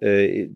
äh, 0.00 0.48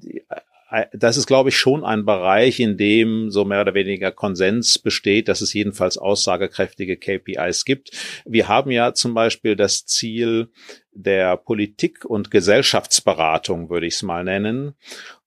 das 0.93 1.17
ist, 1.17 1.27
glaube 1.27 1.49
ich, 1.49 1.57
schon 1.57 1.85
ein 1.85 2.05
Bereich, 2.05 2.61
in 2.61 2.77
dem 2.77 3.31
so 3.31 3.45
mehr 3.45 3.63
oder 3.63 3.75
weniger 3.75 4.13
Konsens 4.13 4.79
besteht, 4.79 5.29
dass 5.29 5.41
es 5.41 5.53
jedenfalls 5.53 5.99
aussagekräftige 5.99 6.97
KPIs 6.97 7.65
gibt. 7.65 7.91
Wir 8.25 8.47
haben 8.47 8.71
ja 8.71 8.95
zum 8.95 9.15
Beispiel 9.15 9.57
das 9.57 9.85
Ziel 9.87 10.51
der 10.93 11.37
Politik- 11.37 12.05
und 12.05 12.31
Gesellschaftsberatung, 12.31 13.69
würde 13.69 13.87
ich 13.87 13.95
es 13.95 14.03
mal 14.03 14.23
nennen. 14.23 14.75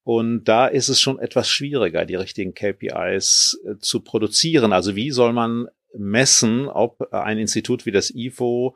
Und 0.04 0.46
da 0.46 0.68
ist 0.68 0.90
es 0.90 1.00
schon 1.00 1.20
etwas 1.20 1.48
schwieriger, 1.48 2.06
die 2.06 2.16
richtigen 2.16 2.54
KPIs 2.54 3.60
äh, 3.66 3.78
zu 3.80 4.02
produzieren. 4.02 4.74
Also 4.74 4.96
wie 4.96 5.12
soll 5.12 5.34
man 5.34 5.68
messen, 5.96 6.68
ob 6.68 7.14
ein 7.14 7.38
Institut 7.38 7.86
wie 7.86 7.92
das 7.92 8.14
IFO 8.14 8.76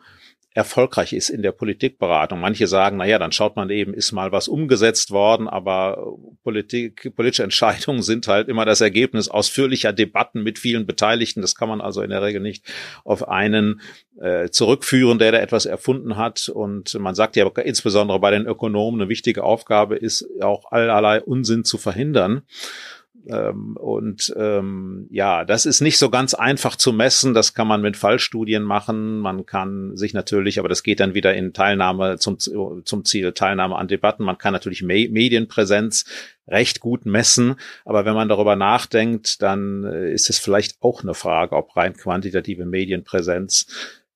erfolgreich 0.58 1.14
ist 1.14 1.30
in 1.30 1.44
der 1.44 1.52
Politikberatung. 1.52 2.40
Manche 2.40 2.66
sagen, 2.66 2.98
na 2.98 3.06
ja, 3.06 3.20
dann 3.20 3.32
schaut 3.32 3.56
man 3.56 3.70
eben, 3.70 3.94
ist 3.94 4.12
mal 4.12 4.32
was 4.32 4.48
umgesetzt 4.48 5.12
worden, 5.12 5.48
aber 5.48 6.18
Politik, 6.44 7.16
politische 7.16 7.44
Entscheidungen 7.44 8.02
sind 8.02 8.28
halt 8.28 8.50
immer 8.50 8.66
das 8.66 8.82
Ergebnis 8.82 9.30
ausführlicher 9.30 9.94
Debatten 9.94 10.42
mit 10.42 10.58
vielen 10.58 10.88
Beteiligten. 10.88 11.42
Das 11.42 11.54
kann 11.54 11.70
man 11.70 11.80
also 11.80 12.02
in 12.02 12.10
der 12.10 12.24
Regel 12.24 12.42
nicht 12.42 12.66
auf 13.04 13.28
einen 13.28 13.82
äh, 14.20 14.50
zurückführen, 14.50 15.20
der 15.20 15.32
da 15.32 15.38
etwas 15.38 15.68
erfunden 15.68 16.18
hat. 16.18 16.50
Und 16.50 16.98
man 17.00 17.14
sagt 17.14 17.36
ja 17.36 17.48
insbesondere 17.48 18.20
bei 18.20 18.32
den 18.32 18.48
Ökonomen, 18.48 19.00
eine 19.00 19.10
wichtige 19.10 19.44
Aufgabe 19.44 19.96
ist 19.96 20.28
auch 20.42 20.72
allerlei 20.72 21.22
Unsinn 21.22 21.66
zu 21.66 21.78
verhindern. 21.78 22.42
Ähm, 23.30 23.76
und 23.78 24.34
ähm, 24.38 25.08
ja, 25.10 25.46
das 25.46 25.66
ist 25.66 25.82
nicht 25.82 25.98
so 25.98 26.10
ganz 26.10 26.34
einfach 26.34 26.76
zu 26.76 26.94
messen. 26.94 27.34
Das 27.34 27.54
kann 27.54 27.68
man 27.68 27.82
mit 27.82 27.98
Fallstudien 27.98 28.64
machen. 28.64 29.20
Man 29.20 29.46
kann 29.46 29.96
sich 29.98 30.14
natürlich, 30.14 30.60
aber 30.60 30.70
das 30.70 30.84
geht 30.84 31.00
dann 31.00 31.14
wieder 31.14 31.34
in 31.34 31.54
Teilnahme 31.54 32.18
zum, 32.18 32.38
zum 32.40 33.06
Ziel 33.06 33.34
Teilnahme 33.34 33.76
an 33.76 33.88
Debatten. 33.88 34.24
Man 34.24 34.38
kann 34.38 34.54
natürlich 34.54 34.82
Me 34.82 35.08
Medienpräsenz 35.10 36.06
recht 36.48 36.80
gut 36.80 37.06
messen. 37.06 37.56
Aber 37.86 38.06
wenn 38.06 38.16
man 38.16 38.30
darüber 38.30 38.56
nachdenkt, 38.56 39.42
dann 39.42 39.84
äh, 39.84 40.12
ist 40.12 40.30
es 40.30 40.40
vielleicht 40.40 40.78
auch 40.82 41.04
eine 41.04 41.14
Frage, 41.14 41.56
ob 41.56 41.76
rein 41.76 41.94
quantitative 41.94 42.66
Medienpräsenz 42.66 43.68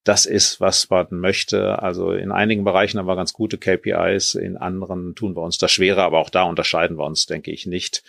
das 0.04 0.26
ist, 0.26 0.60
was 0.60 0.90
man 0.90 1.08
möchte. 1.12 1.82
Also 1.82 2.12
in 2.12 2.32
einigen 2.32 2.64
Bereichen 2.64 2.98
haben 2.98 3.08
wir 3.08 3.16
ganz 3.16 3.34
gute 3.34 3.58
KPIs, 3.58 4.36
in 4.36 4.58
anderen 4.58 5.16
tun 5.16 5.36
wir 5.36 5.44
uns 5.44 5.58
das 5.58 5.72
schwerer, 5.72 6.04
aber 6.04 6.20
auch 6.20 6.30
da 6.30 6.44
unterscheiden 6.44 6.98
wir 6.98 7.06
uns, 7.06 7.28
denke 7.28 7.52
ich, 7.52 7.68
nicht. 7.68 8.04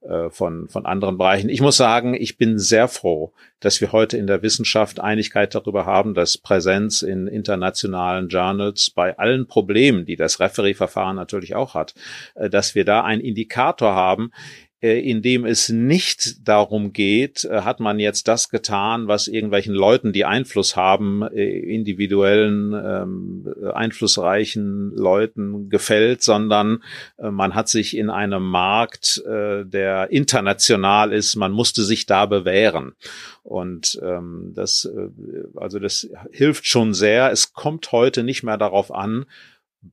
Äh, 0.00 0.30
von, 0.30 0.68
von 0.68 0.86
anderen 0.86 1.18
Bereichen. 1.18 1.48
Ich 1.48 1.60
muss 1.60 1.76
sagen, 1.76 2.14
ich 2.14 2.36
bin 2.36 2.58
sehr 2.58 2.86
froh, 2.86 3.32
dass 3.60 3.80
wir 3.80 3.90
heute 3.90 4.16
in 4.16 4.28
der 4.28 4.42
Wissenschaft 4.42 5.00
Einigkeit 5.00 5.54
darüber 5.54 5.86
haben, 5.86 6.14
dass 6.14 6.38
Präsenz 6.38 7.02
in 7.02 7.26
internationalen 7.26 8.28
Journals 8.28 8.90
bei 8.90 9.18
allen 9.18 9.48
Problemen, 9.48 10.04
die 10.04 10.14
das 10.16 10.38
Referee-Verfahren 10.38 11.16
natürlich 11.16 11.56
auch 11.56 11.74
hat, 11.74 11.94
äh, 12.36 12.48
dass 12.48 12.74
wir 12.74 12.84
da 12.84 13.02
einen 13.02 13.20
Indikator 13.20 13.94
haben, 13.94 14.30
in 14.80 15.22
dem 15.22 15.44
es 15.44 15.70
nicht 15.70 16.46
darum 16.46 16.92
geht, 16.92 17.44
äh, 17.44 17.62
hat 17.62 17.80
man 17.80 17.98
jetzt 17.98 18.28
das 18.28 18.48
getan, 18.48 19.08
was 19.08 19.26
irgendwelchen 19.26 19.74
Leuten, 19.74 20.12
die 20.12 20.24
Einfluss 20.24 20.76
haben, 20.76 21.22
äh, 21.22 21.44
individuellen, 21.44 22.72
ähm, 22.74 23.54
einflussreichen 23.74 24.92
Leuten 24.94 25.68
gefällt, 25.68 26.22
sondern 26.22 26.82
man 27.18 27.54
hat 27.54 27.68
sich 27.68 27.96
in 27.96 28.10
einem 28.10 28.42
Markt, 28.48 29.22
der 29.26 30.10
international 30.10 31.12
ist, 31.12 31.36
man 31.36 31.52
musste 31.52 31.82
sich 31.82 32.06
da 32.06 32.26
bewähren. 32.26 32.92
Und 33.42 33.98
ähm, 34.02 34.52
das, 34.54 34.88
also 35.56 35.78
das 35.78 36.08
hilft 36.32 36.66
schon 36.66 36.94
sehr. 36.94 37.30
Es 37.30 37.52
kommt 37.52 37.92
heute 37.92 38.22
nicht 38.22 38.42
mehr 38.42 38.58
darauf 38.58 38.92
an, 38.92 39.26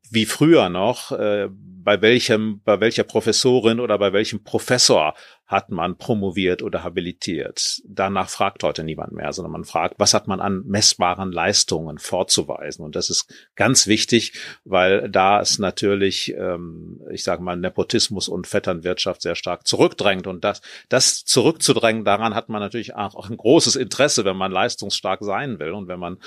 wie 0.10 0.26
früher 0.26 0.70
noch, 0.70 1.12
äh, 1.12 1.48
bei 1.52 2.02
welchem, 2.02 2.62
bei 2.64 2.80
welcher 2.80 3.04
Professorin 3.04 3.80
oder 3.80 3.98
bei 3.98 4.12
welchem 4.12 4.44
Professor 4.44 5.14
hat 5.48 5.70
man 5.70 5.98
promoviert 5.98 6.64
oder 6.64 6.84
habilitiert. 6.84 7.82
Danach 7.86 8.30
fragt 8.30 8.64
heute 8.64 8.84
niemand 8.84 9.12
mehr, 9.12 9.32
sondern 9.32 9.52
man 9.52 9.64
fragt, 9.64 9.96
was 10.00 10.16
hat 10.16 10.28
man 10.28 10.40
an 10.40 10.64
messbaren 10.66 11.32
Leistungen 11.32 12.00
vorzuweisen. 12.00 12.84
Und 12.84 12.96
das 12.96 13.12
ist 13.12 13.32
ganz 13.56 13.86
wichtig, 13.86 14.34
weil 14.64 15.08
da 15.10 15.40
es 15.40 15.60
natürlich, 15.60 16.34
ähm, 16.36 17.00
ich 17.12 17.24
sage 17.24 17.44
mal, 17.44 17.56
Nepotismus 17.56 18.28
und 18.28 18.48
Vetternwirtschaft 18.48 19.22
sehr 19.22 19.36
stark 19.36 19.68
zurückdrängt. 19.68 20.26
Und 20.26 20.44
das, 20.44 20.62
das 20.90 21.26
zurückzudrängen, 21.26 22.06
daran 22.06 22.34
hat 22.34 22.50
man 22.50 22.62
natürlich 22.62 22.96
auch 22.96 23.30
ein 23.30 23.38
großes 23.38 23.76
Interesse, 23.76 24.26
wenn 24.26 24.38
man 24.38 24.52
leistungsstark 24.52 25.24
sein 25.24 25.60
will 25.60 25.74
und 25.74 25.88
wenn 25.88 26.00
man 26.00 26.18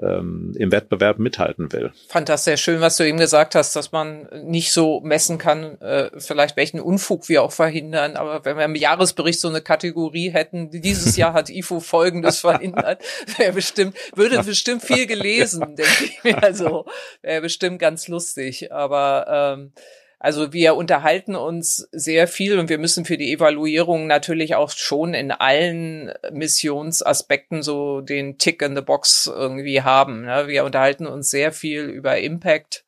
ähm, 0.00 0.52
im 0.56 0.70
Wettbewerb 0.70 1.18
mithalten 1.18 1.72
will. 1.72 1.92
Fand 2.08 2.28
das 2.28 2.44
sehr 2.44 2.56
schön, 2.56 2.80
was 2.80 2.96
du 2.96 3.06
eben 3.06 3.18
gesagt 3.18 3.56
hast, 3.56 3.74
dass 3.74 3.90
man 3.90 4.28
nicht 4.44 4.72
so 4.72 5.00
messen 5.00 5.38
kann, 5.38 5.80
äh, 5.80 6.10
vielleicht 6.18 6.56
welchen 6.56 6.78
Unfug 6.78 7.28
wir 7.28 7.42
auch 7.42 7.52
verhindern, 7.52 8.16
aber 8.16 8.44
wenn 8.44 8.59
wir 8.60 8.66
im 8.66 8.74
Jahresbericht 8.76 9.40
so 9.40 9.48
eine 9.48 9.60
Kategorie 9.60 10.30
hätten, 10.30 10.70
dieses 10.70 11.16
Jahr 11.16 11.32
hat 11.32 11.50
IFO 11.50 11.80
Folgendes 11.80 12.38
verhindert, 12.40 13.02
wäre 13.36 13.52
bestimmt, 13.52 13.96
würde 14.14 14.42
bestimmt 14.42 14.82
viel 14.82 15.06
gelesen, 15.06 15.60
denke 15.76 16.04
ich 16.04 16.22
mir. 16.22 16.42
Also 16.42 16.86
wäre 17.22 17.40
bestimmt 17.40 17.78
ganz 17.78 18.06
lustig. 18.06 18.72
Aber 18.72 19.56
ähm, 19.58 19.72
also 20.18 20.52
wir 20.52 20.74
unterhalten 20.74 21.34
uns 21.34 21.88
sehr 21.92 22.28
viel 22.28 22.58
und 22.58 22.68
wir 22.68 22.76
müssen 22.76 23.06
für 23.06 23.16
die 23.16 23.32
Evaluierung 23.32 24.06
natürlich 24.06 24.54
auch 24.54 24.70
schon 24.70 25.14
in 25.14 25.32
allen 25.32 26.12
Missionsaspekten 26.30 27.62
so 27.62 28.02
den 28.02 28.36
Tick 28.36 28.60
in 28.60 28.76
the 28.76 28.82
Box 28.82 29.26
irgendwie 29.34 29.80
haben. 29.80 30.26
Ne? 30.26 30.46
Wir 30.46 30.64
unterhalten 30.64 31.06
uns 31.06 31.30
sehr 31.30 31.52
viel 31.52 31.84
über 31.84 32.18
Impact 32.18 32.84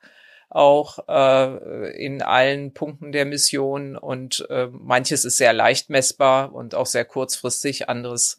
auch 0.55 0.99
äh, 1.09 1.97
in 1.97 2.23
allen 2.23 2.73
Punkten 2.75 3.13
der 3.13 3.25
Mission. 3.25 3.97
Und 3.97 4.47
äh, 4.51 4.69
manches 4.71 5.25
ist 5.25 5.37
sehr 5.37 5.53
leicht 5.53 5.91
messbar 5.91 6.55
und 6.55 6.75
auch 6.75 6.87
sehr 6.87 7.05
kurzfristig, 7.05 7.89
anderes 7.89 8.39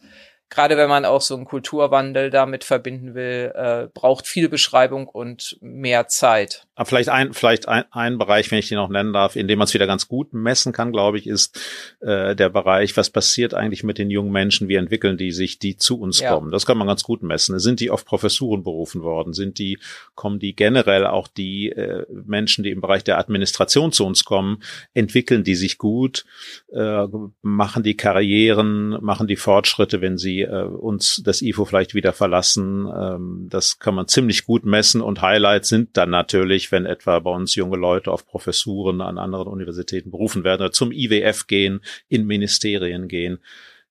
gerade 0.49 0.77
wenn 0.77 0.89
man 0.89 1.05
auch 1.05 1.21
so 1.21 1.35
einen 1.35 1.45
Kulturwandel 1.45 2.29
damit 2.29 2.63
verbinden 2.63 3.15
will, 3.15 3.51
äh, 3.55 3.87
braucht 3.93 4.27
viel 4.27 4.49
Beschreibung 4.49 5.07
und 5.07 5.57
mehr 5.61 6.07
Zeit. 6.07 6.67
Aber 6.75 6.85
vielleicht 6.85 7.09
ein, 7.09 7.33
vielleicht 7.33 7.67
ein, 7.67 7.85
ein 7.91 8.17
Bereich, 8.17 8.51
wenn 8.51 8.59
ich 8.59 8.69
den 8.69 8.77
noch 8.77 8.89
nennen 8.89 9.13
darf, 9.13 9.35
in 9.35 9.47
dem 9.47 9.59
man 9.59 9.65
es 9.65 9.73
wieder 9.73 9.87
ganz 9.87 10.07
gut 10.07 10.33
messen 10.33 10.71
kann, 10.71 10.91
glaube 10.91 11.17
ich, 11.17 11.27
ist 11.27 11.59
äh, 12.01 12.35
der 12.35 12.49
Bereich, 12.49 12.95
was 12.97 13.09
passiert 13.09 13.53
eigentlich 13.53 13.83
mit 13.83 13.97
den 13.97 14.09
jungen 14.09 14.31
Menschen, 14.31 14.67
wie 14.67 14.75
entwickeln 14.75 15.17
die 15.17 15.31
sich, 15.31 15.59
die 15.59 15.77
zu 15.77 15.99
uns 15.99 16.19
ja. 16.19 16.33
kommen. 16.33 16.51
Das 16.51 16.65
kann 16.65 16.77
man 16.77 16.87
ganz 16.87 17.03
gut 17.03 17.23
messen. 17.23 17.59
Sind 17.59 17.79
die 17.79 17.89
auf 17.89 18.05
Professuren 18.05 18.63
berufen 18.63 19.01
worden? 19.01 19.33
Sind 19.33 19.59
die, 19.59 19.79
kommen 20.15 20.39
die 20.39 20.55
generell 20.55 21.05
auch 21.05 21.27
die 21.27 21.69
äh, 21.69 22.05
Menschen, 22.11 22.63
die 22.63 22.71
im 22.71 22.81
Bereich 22.81 23.03
der 23.03 23.17
Administration 23.17 23.91
zu 23.91 24.05
uns 24.05 24.23
kommen, 24.23 24.61
entwickeln 24.93 25.43
die 25.43 25.55
sich 25.55 25.77
gut, 25.77 26.25
äh, 26.71 27.07
machen 27.41 27.83
die 27.83 27.97
Karrieren, 27.97 28.97
machen 29.03 29.27
die 29.27 29.35
Fortschritte, 29.35 30.01
wenn 30.01 30.17
sie 30.17 30.32
äh, 30.41 30.63
uns 30.63 31.21
das 31.23 31.41
IFO 31.41 31.65
vielleicht 31.65 31.93
wieder 31.93 32.13
verlassen. 32.13 32.87
Ähm, 32.87 33.47
das 33.49 33.79
kann 33.79 33.95
man 33.95 34.07
ziemlich 34.07 34.45
gut 34.45 34.65
messen 34.65 35.01
und 35.01 35.21
Highlights 35.21 35.69
sind 35.69 35.95
dann 35.97 36.09
natürlich 36.09 36.71
wenn 36.71 36.85
etwa 36.85 37.19
bei 37.19 37.31
uns 37.31 37.55
junge 37.55 37.77
Leute 37.77 38.11
auf 38.11 38.25
Professuren 38.25 39.01
an 39.01 39.17
anderen 39.17 39.47
Universitäten 39.47 40.11
berufen 40.11 40.43
werden 40.43 40.61
oder 40.61 40.71
zum 40.71 40.91
IWF 40.91 41.47
gehen, 41.47 41.81
in 42.09 42.25
Ministerien 42.25 43.07
gehen. 43.07 43.39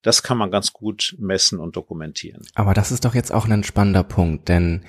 Das 0.01 0.21
kann 0.21 0.37
man 0.37 0.51
ganz 0.51 0.73
gut 0.73 1.15
messen 1.17 1.59
und 1.59 1.75
dokumentieren. 1.75 2.45
Aber 2.55 2.73
das 2.73 2.91
ist 2.91 3.05
doch 3.05 3.15
jetzt 3.15 3.31
auch 3.31 3.47
ein 3.47 3.63
spannender 3.63 4.03
Punkt, 4.03 4.49
denn 4.49 4.83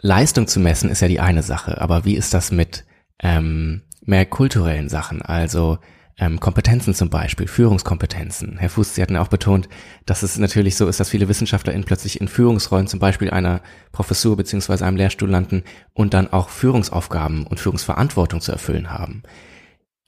Leistung 0.00 0.46
zu 0.48 0.60
messen 0.60 0.90
ist 0.90 1.00
ja 1.00 1.08
die 1.08 1.20
eine 1.20 1.42
Sache, 1.42 1.80
aber 1.80 2.04
wie 2.04 2.16
ist 2.16 2.34
das 2.34 2.50
mit 2.50 2.84
ähm, 3.20 3.82
mehr 4.02 4.26
kulturellen 4.26 4.88
Sachen? 4.88 5.22
Also 5.22 5.78
ähm, 6.18 6.40
Kompetenzen 6.40 6.94
zum 6.94 7.10
Beispiel, 7.10 7.46
Führungskompetenzen. 7.46 8.56
Herr 8.58 8.70
Fuß, 8.70 8.94
Sie 8.94 9.02
hatten 9.02 9.14
ja 9.14 9.22
auch 9.22 9.28
betont, 9.28 9.68
dass 10.06 10.22
es 10.22 10.38
natürlich 10.38 10.76
so 10.76 10.88
ist, 10.88 10.98
dass 10.98 11.10
viele 11.10 11.28
WissenschaftlerInnen 11.28 11.84
plötzlich 11.84 12.20
in 12.20 12.28
Führungsrollen 12.28 12.86
zum 12.86 13.00
Beispiel 13.00 13.30
einer 13.30 13.60
Professur 13.92 14.36
beziehungsweise 14.36 14.86
einem 14.86 14.96
Lehrstuhl 14.96 15.28
landen 15.28 15.62
und 15.92 16.14
dann 16.14 16.32
auch 16.32 16.48
Führungsaufgaben 16.48 17.46
und 17.46 17.60
Führungsverantwortung 17.60 18.40
zu 18.40 18.52
erfüllen 18.52 18.90
haben. 18.90 19.22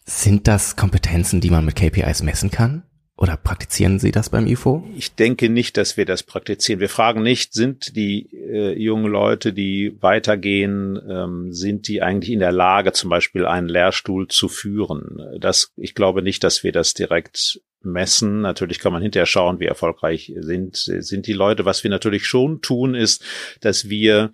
Sind 0.07 0.49
das 0.49 0.77
Kompetenzen, 0.77 1.43
die 1.43 1.51
man 1.51 1.67
mit 1.67 1.77
KPIs 1.77 2.23
messen 2.23 2.51
kann? 2.51 2.85
Oder 3.19 3.37
praktizieren 3.37 3.99
Sie 3.99 4.13
das 4.13 4.31
beim 4.31 4.47
IFO? 4.47 4.89
Ich 4.97 5.17
denke 5.17 5.49
nicht, 5.49 5.77
dass 5.77 5.97
wir 5.97 6.07
das 6.07 6.23
praktizieren. 6.23 6.79
Wir 6.79 6.89
fragen 6.89 7.25
nicht, 7.25 7.53
sind 7.53 7.97
die 7.97 8.29
äh, 8.33 8.81
jungen 8.81 9.11
Leute, 9.11 9.53
die 9.53 9.97
weitergehen, 10.01 10.97
ähm, 11.11 11.53
sind 11.53 11.89
die 11.89 12.01
eigentlich 12.01 12.31
in 12.31 12.39
der 12.39 12.53
Lage, 12.53 12.93
zum 12.93 13.11
Beispiel 13.11 13.45
einen 13.45 13.69
Lehrstuhl 13.69 14.29
zu 14.29 14.49
führen? 14.49 15.19
Das, 15.41 15.73
ich 15.77 15.97
glaube 15.97 16.23
nicht, 16.23 16.45
dass 16.45 16.63
wir 16.63 16.71
das 16.71 16.95
direkt 16.95 17.61
messen. 17.83 18.41
Natürlich 18.41 18.79
kann 18.79 18.93
man 18.93 19.03
hinterher 19.03 19.27
schauen, 19.27 19.59
wie 19.59 19.67
erfolgreich 19.67 20.33
sind, 20.37 20.77
sind 20.77 21.27
die 21.27 21.33
Leute. 21.33 21.65
Was 21.65 21.83
wir 21.83 21.91
natürlich 21.91 22.25
schon 22.25 22.61
tun, 22.61 22.95
ist, 22.95 23.25
dass 23.61 23.89
wir 23.89 24.33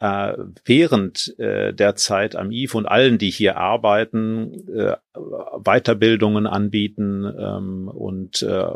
äh, 0.00 0.34
während 0.64 1.38
äh, 1.38 1.72
der 1.72 1.96
Zeit 1.96 2.36
am 2.36 2.50
IF 2.50 2.74
und 2.74 2.86
allen, 2.86 3.18
die 3.18 3.30
hier 3.30 3.56
arbeiten, 3.56 4.68
äh, 4.68 4.96
Weiterbildungen 5.62 6.46
anbieten 6.46 7.24
ähm, 7.24 7.88
und 7.88 8.42
äh, 8.42 8.66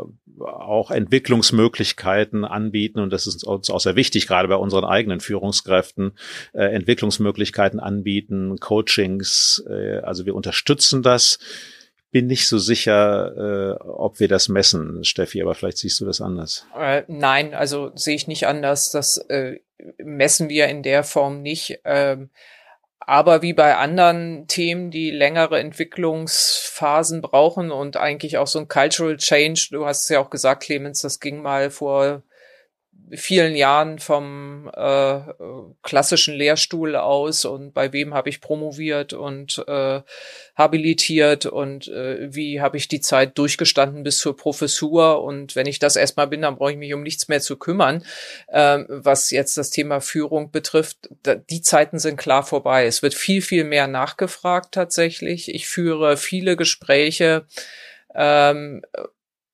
auch 0.41 0.91
Entwicklungsmöglichkeiten 0.91 2.45
anbieten. 2.45 2.99
Und 2.99 3.11
das 3.11 3.27
ist 3.27 3.43
uns 3.43 3.69
auch 3.69 3.79
sehr 3.79 3.95
wichtig, 3.95 4.27
gerade 4.27 4.47
bei 4.47 4.55
unseren 4.55 4.85
eigenen 4.85 5.19
Führungskräften, 5.19 6.13
äh, 6.53 6.63
Entwicklungsmöglichkeiten 6.63 7.79
anbieten, 7.79 8.57
Coachings. 8.59 9.63
Äh, 9.69 9.99
also 9.99 10.25
wir 10.25 10.35
unterstützen 10.35 11.03
das 11.03 11.39
bin 12.11 12.27
nicht 12.27 12.47
so 12.47 12.57
sicher, 12.57 13.77
äh, 13.77 13.83
ob 13.83 14.19
wir 14.19 14.27
das 14.27 14.49
messen, 14.49 15.03
Steffi, 15.03 15.41
aber 15.41 15.53
vielleicht 15.53 15.77
siehst 15.77 16.01
du 16.01 16.05
das 16.05 16.21
anders. 16.21 16.65
Äh, 16.75 17.03
nein, 17.07 17.53
also 17.53 17.91
sehe 17.95 18.15
ich 18.15 18.27
nicht 18.27 18.47
anders. 18.47 18.91
Das 18.91 19.17
äh, 19.29 19.59
messen 19.97 20.49
wir 20.49 20.67
in 20.67 20.83
der 20.83 21.03
Form 21.03 21.41
nicht. 21.41 21.79
Ähm, 21.85 22.29
aber 22.99 23.41
wie 23.41 23.53
bei 23.53 23.75
anderen 23.75 24.45
Themen, 24.47 24.91
die 24.91 25.09
längere 25.09 25.59
Entwicklungsphasen 25.59 27.21
brauchen 27.21 27.71
und 27.71 27.97
eigentlich 27.97 28.37
auch 28.37 28.47
so 28.47 28.59
ein 28.59 28.67
Cultural 28.67 29.17
Change, 29.17 29.69
du 29.71 29.85
hast 29.85 30.03
es 30.03 30.09
ja 30.09 30.19
auch 30.19 30.29
gesagt, 30.29 30.63
Clemens, 30.63 31.01
das 31.01 31.19
ging 31.19 31.41
mal 31.41 31.71
vor 31.71 32.21
vielen 33.13 33.55
Jahren 33.55 33.99
vom 33.99 34.69
äh, 34.75 35.19
klassischen 35.83 36.35
Lehrstuhl 36.35 36.95
aus 36.95 37.45
und 37.45 37.73
bei 37.73 37.93
wem 37.93 38.13
habe 38.13 38.29
ich 38.29 38.41
promoviert 38.41 39.13
und 39.13 39.63
äh, 39.67 40.01
habilitiert 40.55 41.45
und 41.45 41.87
äh, 41.87 42.33
wie 42.33 42.61
habe 42.61 42.77
ich 42.77 42.87
die 42.87 43.01
Zeit 43.01 43.37
durchgestanden 43.37 44.03
bis 44.03 44.19
zur 44.19 44.35
Professur 44.35 45.23
und 45.23 45.55
wenn 45.55 45.67
ich 45.67 45.79
das 45.79 45.95
erstmal 45.95 46.27
bin, 46.27 46.41
dann 46.41 46.55
brauche 46.55 46.71
ich 46.71 46.77
mich 46.77 46.93
um 46.93 47.03
nichts 47.03 47.27
mehr 47.27 47.41
zu 47.41 47.57
kümmern. 47.57 48.03
Ähm, 48.51 48.85
was 48.89 49.31
jetzt 49.31 49.57
das 49.57 49.69
Thema 49.69 50.01
Führung 50.01 50.51
betrifft, 50.51 51.09
da, 51.23 51.35
die 51.35 51.61
Zeiten 51.61 51.99
sind 51.99 52.17
klar 52.17 52.43
vorbei. 52.43 52.85
Es 52.85 53.01
wird 53.01 53.13
viel, 53.13 53.41
viel 53.41 53.63
mehr 53.63 53.87
nachgefragt 53.87 54.73
tatsächlich. 54.73 55.53
Ich 55.53 55.67
führe 55.67 56.17
viele 56.17 56.55
Gespräche 56.55 57.45
ähm, 58.15 58.81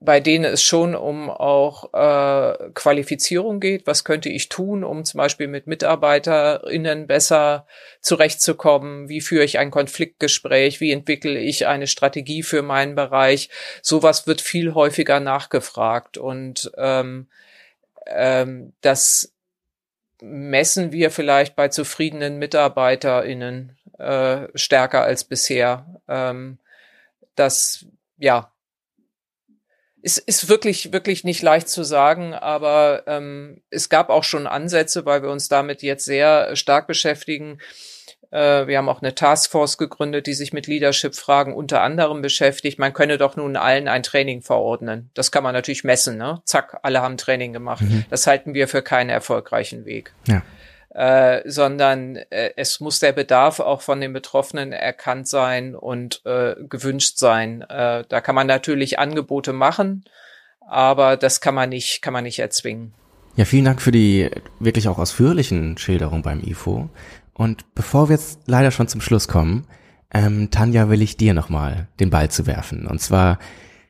bei 0.05 0.19
denen 0.19 0.45
es 0.45 0.61
schon 0.63 0.95
um 0.95 1.29
auch 1.29 1.93
äh, 1.93 2.69
Qualifizierung 2.73 3.59
geht. 3.59 3.87
Was 3.87 4.03
könnte 4.03 4.29
ich 4.29 4.49
tun, 4.49 4.83
um 4.83 5.03
zum 5.03 5.17
Beispiel 5.17 5.47
mit 5.47 5.67
MitarbeiterInnen 5.67 7.07
besser 7.07 7.67
zurechtzukommen? 8.01 9.09
Wie 9.09 9.21
führe 9.21 9.43
ich 9.43 9.59
ein 9.59 9.71
Konfliktgespräch? 9.71 10.79
Wie 10.79 10.91
entwickle 10.91 11.39
ich 11.39 11.67
eine 11.67 11.87
Strategie 11.87 12.43
für 12.43 12.61
meinen 12.61 12.95
Bereich? 12.95 13.49
Sowas 13.81 14.27
wird 14.27 14.41
viel 14.41 14.73
häufiger 14.73 15.19
nachgefragt 15.19 16.17
und 16.17 16.71
ähm, 16.77 17.27
ähm, 18.07 18.73
das 18.81 19.33
messen 20.21 20.91
wir 20.91 21.11
vielleicht 21.11 21.55
bei 21.55 21.67
zufriedenen 21.67 22.37
MitarbeiterInnen 22.37 23.77
äh, 23.97 24.47
stärker 24.55 25.03
als 25.03 25.23
bisher. 25.23 26.01
Ähm, 26.07 26.59
das 27.35 27.85
ja 28.17 28.51
ist, 30.05 30.19
ist 30.19 30.49
wirklich, 30.49 30.93
wirklich 30.93 31.23
nicht 31.23 31.41
leicht 31.41 31.67
zu 31.67 31.83
sagen, 31.83 32.35
aber 32.35 33.03
ähm, 33.07 33.61
es 33.71 33.89
gab 33.89 34.09
auch 34.11 34.23
schon 34.23 34.45
Ansätze, 34.45 35.03
weil 35.03 35.23
wir 35.23 35.31
uns 35.31 35.47
damit 35.47 35.81
jetzt 35.81 36.05
sehr 36.05 36.55
stark 36.55 36.85
beschäftigen. 36.85 37.57
Äh, 38.29 38.67
wir 38.67 38.77
haben 38.77 38.87
auch 38.87 39.01
eine 39.01 39.15
Taskforce 39.15 39.79
gegründet, 39.79 40.27
die 40.27 40.35
sich 40.35 40.53
mit 40.53 40.67
Leadership-Fragen 40.67 41.55
unter 41.55 41.81
anderem 41.81 42.21
beschäftigt. 42.21 42.77
Man 42.77 42.93
könne 42.93 43.17
doch 43.17 43.35
nun 43.35 43.55
allen 43.55 43.87
ein 43.87 44.03
Training 44.03 44.43
verordnen. 44.43 45.09
Das 45.15 45.31
kann 45.31 45.43
man 45.43 45.53
natürlich 45.53 45.83
messen, 45.83 46.17
ne? 46.17 46.39
Zack, 46.45 46.77
alle 46.83 47.01
haben 47.01 47.17
Training 47.17 47.51
gemacht. 47.51 47.81
Mhm. 47.81 48.05
Das 48.11 48.27
halten 48.27 48.53
wir 48.53 48.67
für 48.67 48.83
keinen 48.83 49.09
erfolgreichen 49.09 49.85
Weg. 49.85 50.13
Ja. 50.27 50.43
Äh, 50.95 51.41
sondern 51.43 52.15
äh, 52.15 52.51
es 52.55 52.79
muss 52.79 52.99
der 52.99 53.11
Bedarf 53.11 53.59
auch 53.59 53.81
von 53.81 53.99
den 53.99 54.13
Betroffenen 54.13 54.71
erkannt 54.71 55.27
sein 55.27 55.75
und 55.75 56.21
äh, 56.25 56.55
gewünscht 56.69 57.17
sein. 57.17 57.63
Äh, 57.63 58.05
da 58.07 58.21
kann 58.21 58.33
man 58.33 58.47
natürlich 58.47 58.97
Angebote 58.97 59.51
machen, 59.51 60.05
aber 60.65 61.17
das 61.17 61.41
kann 61.41 61.53
man 61.53 61.67
nicht, 61.67 62.01
kann 62.01 62.13
man 62.13 62.23
nicht 62.23 62.39
erzwingen. 62.39 62.93
Ja, 63.35 63.43
vielen 63.43 63.65
Dank 63.65 63.81
für 63.81 63.91
die 63.91 64.31
wirklich 64.61 64.87
auch 64.87 64.97
ausführlichen 64.97 65.77
Schilderungen 65.77 66.21
beim 66.21 66.39
IFO. 66.39 66.89
Und 67.33 67.75
bevor 67.75 68.07
wir 68.07 68.15
jetzt 68.15 68.39
leider 68.45 68.71
schon 68.71 68.87
zum 68.87 69.01
Schluss 69.01 69.27
kommen, 69.27 69.67
ähm, 70.13 70.49
Tanja, 70.49 70.89
will 70.89 71.01
ich 71.01 71.17
dir 71.17 71.33
nochmal 71.33 71.89
den 71.99 72.09
Ball 72.09 72.31
zu 72.31 72.47
werfen. 72.47 72.87
Und 72.87 73.01
zwar, 73.01 73.39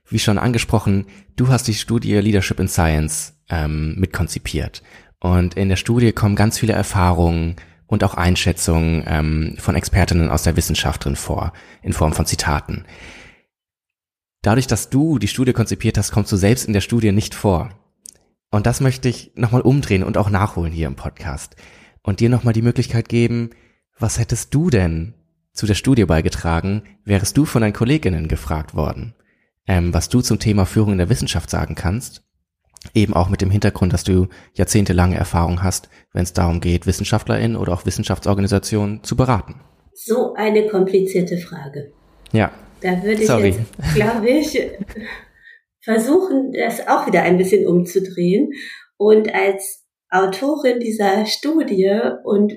wie 0.10 0.18
schon 0.18 0.40
angesprochen, 0.40 1.06
du 1.36 1.50
hast 1.50 1.68
die 1.68 1.76
Studie 1.76 2.16
Leadership 2.16 2.60
in 2.60 2.68
Science 2.68 3.36
ähm, 3.48 3.94
mitkonzipiert. 4.00 4.82
Und 5.26 5.56
in 5.56 5.70
der 5.70 5.76
Studie 5.76 6.12
kommen 6.12 6.36
ganz 6.36 6.60
viele 6.60 6.74
Erfahrungen 6.74 7.56
und 7.88 8.04
auch 8.04 8.14
Einschätzungen 8.14 9.04
ähm, 9.08 9.56
von 9.58 9.74
Expertinnen 9.74 10.30
aus 10.30 10.44
der 10.44 10.56
Wissenschaft 10.56 11.04
drin 11.04 11.16
vor, 11.16 11.52
in 11.82 11.94
Form 11.94 12.14
von 12.14 12.28
Zitaten. 12.28 12.86
Dadurch, 14.44 14.68
dass 14.68 14.92
du 14.92 15.18
die 15.18 15.28
Studie 15.28 15.54
konzipiert 15.54 15.98
hast, 15.98 16.12
kommst 16.12 16.32
du 16.32 16.36
selbst 16.36 16.68
in 16.68 16.74
der 16.74 16.82
Studie 16.82 17.12
nicht 17.12 17.34
vor. 17.34 17.72
Und 18.52 18.68
das 18.68 18.82
möchte 18.82 19.10
ich 19.10 19.32
nochmal 19.34 19.62
umdrehen 19.62 20.04
und 20.04 20.20
auch 20.20 20.30
nachholen 20.30 20.72
hier 20.72 20.86
im 20.86 20.96
Podcast. 20.96 21.56
Und 22.04 22.20
dir 22.20 22.30
nochmal 22.30 22.54
die 22.54 22.62
Möglichkeit 22.62 23.10
geben, 23.10 23.50
was 23.98 24.20
hättest 24.20 24.54
du 24.54 24.70
denn 24.70 25.16
zu 25.54 25.66
der 25.66 25.74
Studie 25.74 26.06
beigetragen, 26.06 26.84
wärst 27.04 27.36
du 27.36 27.46
von 27.46 27.64
deinen 27.64 27.74
Kolleginnen 27.74 28.28
gefragt 28.28 28.76
worden, 28.76 29.16
ähm, 29.66 29.92
was 29.92 30.08
du 30.08 30.22
zum 30.22 30.38
Thema 30.38 30.68
Führung 30.68 30.92
in 30.92 31.00
der 31.00 31.10
Wissenschaft 31.10 31.50
sagen 31.50 31.74
kannst 31.74 32.26
Eben 32.94 33.14
auch 33.14 33.30
mit 33.30 33.42
dem 33.42 33.52
Hintergrund, 33.52 33.94
dass 33.94 34.04
du 34.04 34.28
jahrzehntelange 34.54 35.16
Erfahrung 35.16 35.64
hast, 35.64 35.90
wenn 36.14 36.24
es 36.24 36.34
darum 36.34 36.62
geht, 36.62 36.88
WissenschaftlerInnen 36.88 37.58
oder 37.58 37.74
auch 37.74 37.86
Wissenschaftsorganisationen 37.86 39.04
zu 39.04 39.16
beraten. 39.16 39.62
So 39.94 40.34
eine 40.34 40.68
komplizierte 40.68 41.38
Frage. 41.38 41.92
Ja. 42.32 42.52
Da 42.82 43.02
würde 43.04 43.22
ich 43.22 43.28
Sorry. 43.28 43.50
jetzt, 43.50 43.96
glaube 43.96 44.30
ich, 44.30 44.62
versuchen, 45.82 46.52
das 46.52 46.88
auch 46.88 47.08
wieder 47.08 47.22
ein 47.24 47.38
bisschen 47.38 47.68
umzudrehen 47.68 48.52
und 48.98 49.34
als 49.34 49.86
Autorin 50.10 50.80
dieser 50.80 51.26
Studie 51.26 52.00
und 52.24 52.54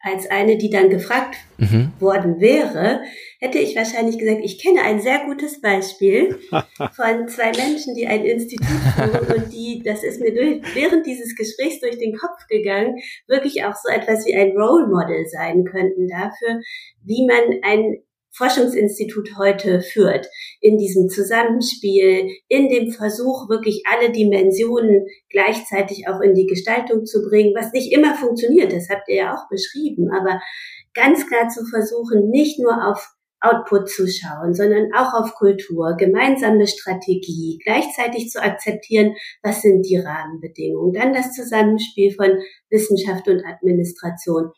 als 0.00 0.30
eine, 0.30 0.58
die 0.58 0.70
dann 0.70 0.90
gefragt 0.90 1.36
mhm. 1.56 1.92
worden 1.98 2.40
wäre, 2.40 3.00
hätte 3.44 3.58
ich 3.58 3.76
wahrscheinlich 3.76 4.18
gesagt, 4.18 4.40
ich 4.42 4.58
kenne 4.58 4.80
ein 4.80 5.00
sehr 5.00 5.26
gutes 5.26 5.60
Beispiel 5.60 6.38
von 6.96 7.28
zwei 7.28 7.52
Menschen, 7.52 7.94
die 7.94 8.06
ein 8.06 8.24
Institut 8.24 8.66
führen 8.96 9.36
und 9.36 9.52
die, 9.52 9.82
das 9.84 10.02
ist 10.02 10.20
mir 10.20 10.32
durch, 10.32 10.62
während 10.74 11.04
dieses 11.04 11.36
Gesprächs 11.36 11.80
durch 11.80 11.98
den 11.98 12.16
Kopf 12.16 12.46
gegangen, 12.48 12.96
wirklich 13.28 13.62
auch 13.64 13.74
so 13.74 13.92
etwas 13.92 14.24
wie 14.24 14.34
ein 14.34 14.56
Role 14.56 14.86
Model 14.86 15.26
sein 15.26 15.64
könnten 15.64 16.08
dafür, 16.08 16.60
wie 17.04 17.26
man 17.26 17.60
ein 17.62 17.98
Forschungsinstitut 18.32 19.36
heute 19.38 19.80
führt, 19.80 20.26
in 20.60 20.76
diesem 20.78 21.08
Zusammenspiel, 21.08 22.30
in 22.48 22.68
dem 22.68 22.90
Versuch, 22.90 23.48
wirklich 23.48 23.84
alle 23.86 24.10
Dimensionen 24.10 25.06
gleichzeitig 25.28 26.08
auch 26.08 26.20
in 26.20 26.34
die 26.34 26.46
Gestaltung 26.46 27.04
zu 27.04 27.22
bringen, 27.22 27.54
was 27.54 27.72
nicht 27.72 27.92
immer 27.92 28.16
funktioniert, 28.16 28.72
das 28.72 28.88
habt 28.88 29.08
ihr 29.08 29.16
ja 29.16 29.34
auch 29.34 29.48
beschrieben, 29.50 30.10
aber 30.10 30.40
ganz 30.94 31.28
klar 31.28 31.48
zu 31.48 31.64
versuchen, 31.66 32.30
nicht 32.30 32.58
nur 32.58 32.88
auf 32.88 33.13
Output 33.44 33.88
zu 33.88 34.06
schauen, 34.08 34.54
sondern 34.54 34.90
auch 34.94 35.12
auf 35.14 35.34
Kultur, 35.34 35.96
gemeinsame 35.96 36.66
Strategie, 36.66 37.60
gleichzeitig 37.64 38.30
zu 38.30 38.42
akzeptieren, 38.42 39.14
was 39.42 39.62
sind 39.62 39.82
die 39.82 39.98
Rahmenbedingungen, 39.98 40.92
dann 40.92 41.12
das 41.12 41.32
Zusammenspiel 41.32 42.12
von 42.12 42.38
Wissenschaft 42.70 43.28
und 43.28 43.44
Administration 43.44 44.50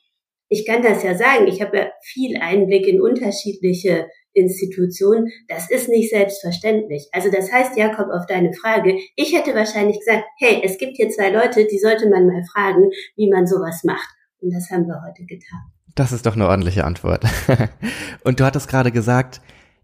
ich 0.49 0.65
kann 0.65 0.83
das 0.83 1.03
ja 1.03 1.15
sagen, 1.17 1.49
ich 1.49 1.61
habe 1.61 1.77
ja 1.77 1.91
viel 2.03 2.37
Einblick 2.37 2.87
in 2.87 3.01
unterschiedliche 3.01 4.09
Institutionen. 4.33 5.29
Das 5.49 5.71
ist 5.71 5.89
nicht 5.89 6.11
selbstverständlich. 6.11 7.09
Also 7.13 7.31
das 7.31 7.51
heißt, 7.51 7.77
Jakob, 7.77 8.09
auf 8.11 8.27
deine 8.27 8.53
Frage, 8.53 8.99
ich 9.17 9.37
hätte 9.37 9.55
wahrscheinlich 9.55 9.99
gesagt, 9.99 10.25
hey, 10.39 10.61
es 10.63 10.79
gibt 10.79 10.97
hier 10.97 11.09
zwei 11.09 11.31
Leute, 11.31 11.67
die 11.67 11.79
sollte 11.79 12.09
man 12.09 12.27
mal 12.27 12.45
fragen, 12.53 12.91
wie 13.17 13.29
man 13.29 13.47
sowas 13.47 13.83
macht. 13.83 14.09
Und 14.41 14.53
das 14.55 14.71
haben 14.71 14.87
wir 14.87 15.03
heute 15.07 15.25
getan. 15.25 15.76
Das 15.97 16.13
ist 16.13 16.27
doch 16.27 16.35
eine 16.35 16.47
ordentliche 16.47 16.85
Antwort. 16.85 17.25
Und 18.23 18.39
du 18.39 18.45
hattest 18.45 18.69
gerade 18.69 18.93
gesagt, 18.93 19.41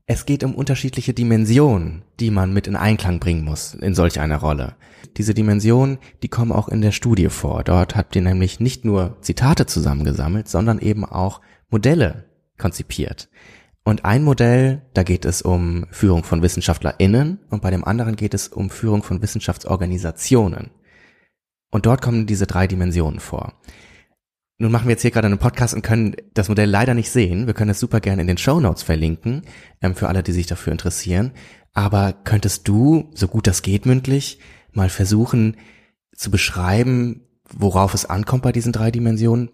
es 0.07 0.27
geht 0.27 0.45
um 0.45 0.55
unterschiedliche 0.55 1.15
Dimensionen, 1.15 2.03
die 2.21 2.31
man 2.31 2.53
mit 2.53 2.67
in 2.67 2.77
Einklang 2.77 3.19
bringen 3.19 3.45
muss 3.45 3.73
in 3.73 3.95
solch 3.95 4.21
einer 4.21 4.37
Rolle. 4.37 4.77
Diese 5.17 5.33
Dimensionen, 5.33 5.99
die 6.23 6.29
kommen 6.29 6.53
auch 6.53 6.69
in 6.69 6.83
der 6.83 6.93
Studie 6.93 7.31
vor. 7.31 7.65
Dort 7.65 7.97
habt 7.97 8.15
ihr 8.15 8.21
nämlich 8.21 8.61
nicht 8.61 8.85
nur 8.85 9.17
Zitate 9.23 9.65
zusammengesammelt, 9.65 10.49
sondern 10.49 10.81
eben 10.81 11.07
auch 11.07 11.41
Modelle 11.71 12.27
konzipiert. 12.59 13.31
Und 13.83 14.05
ein 14.05 14.23
Modell, 14.23 14.83
da 14.93 15.05
geht 15.05 15.25
es 15.25 15.41
um 15.41 15.87
Führung 15.91 16.25
von 16.25 16.43
WissenschaftlerInnen 16.43 17.41
und 17.49 17.63
bei 17.63 17.71
dem 17.71 17.85
anderen 17.85 18.17
geht 18.17 18.35
es 18.35 18.49
um 18.49 18.69
Führung 18.69 19.03
von 19.03 19.23
Wissenschaftsorganisationen. 19.23 20.73
Und 21.71 21.87
dort 21.87 22.03
kommen 22.03 22.27
diese 22.27 22.47
drei 22.47 22.67
Dimensionen 22.67 23.19
vor. 23.19 23.55
Nun 24.59 24.71
machen 24.71 24.87
wir 24.87 24.93
jetzt 24.93 25.03
hier 25.03 25.11
gerade 25.11 25.27
einen 25.27 25.39
Podcast 25.39 25.75
und 25.75 25.83
können 25.83 26.15
das 26.35 26.49
Modell 26.49 26.69
leider 26.69 26.95
nicht 26.95 27.11
sehen. 27.11 27.47
Wir 27.47 27.55
können 27.55 27.71
es 27.71 27.81
super 27.81 28.01
gerne 28.01 28.23
in 28.23 28.29
den 28.29 28.39
Show 28.39 28.61
Notes 28.61 28.83
verlinken, 28.83 29.43
ähm, 29.81 29.95
für 29.95 30.09
alle, 30.09 30.23
die 30.23 30.33
sich 30.33 30.47
dafür 30.47 30.73
interessieren. 30.73 31.33
Aber 31.73 32.13
könntest 32.13 32.69
du, 32.69 33.11
so 33.15 33.29
gut 33.29 33.47
das 33.47 33.63
geht 33.63 33.87
mündlich, 33.87 34.39
mal 34.73 34.91
versuchen 34.91 35.57
zu 36.15 36.31
beschreiben, 36.31 37.23
worauf 37.51 37.95
es 37.95 38.05
ankommt 38.05 38.43
bei 38.43 38.53
diesen 38.53 38.73
drei 38.73 38.91
Dimensionen? 38.91 39.51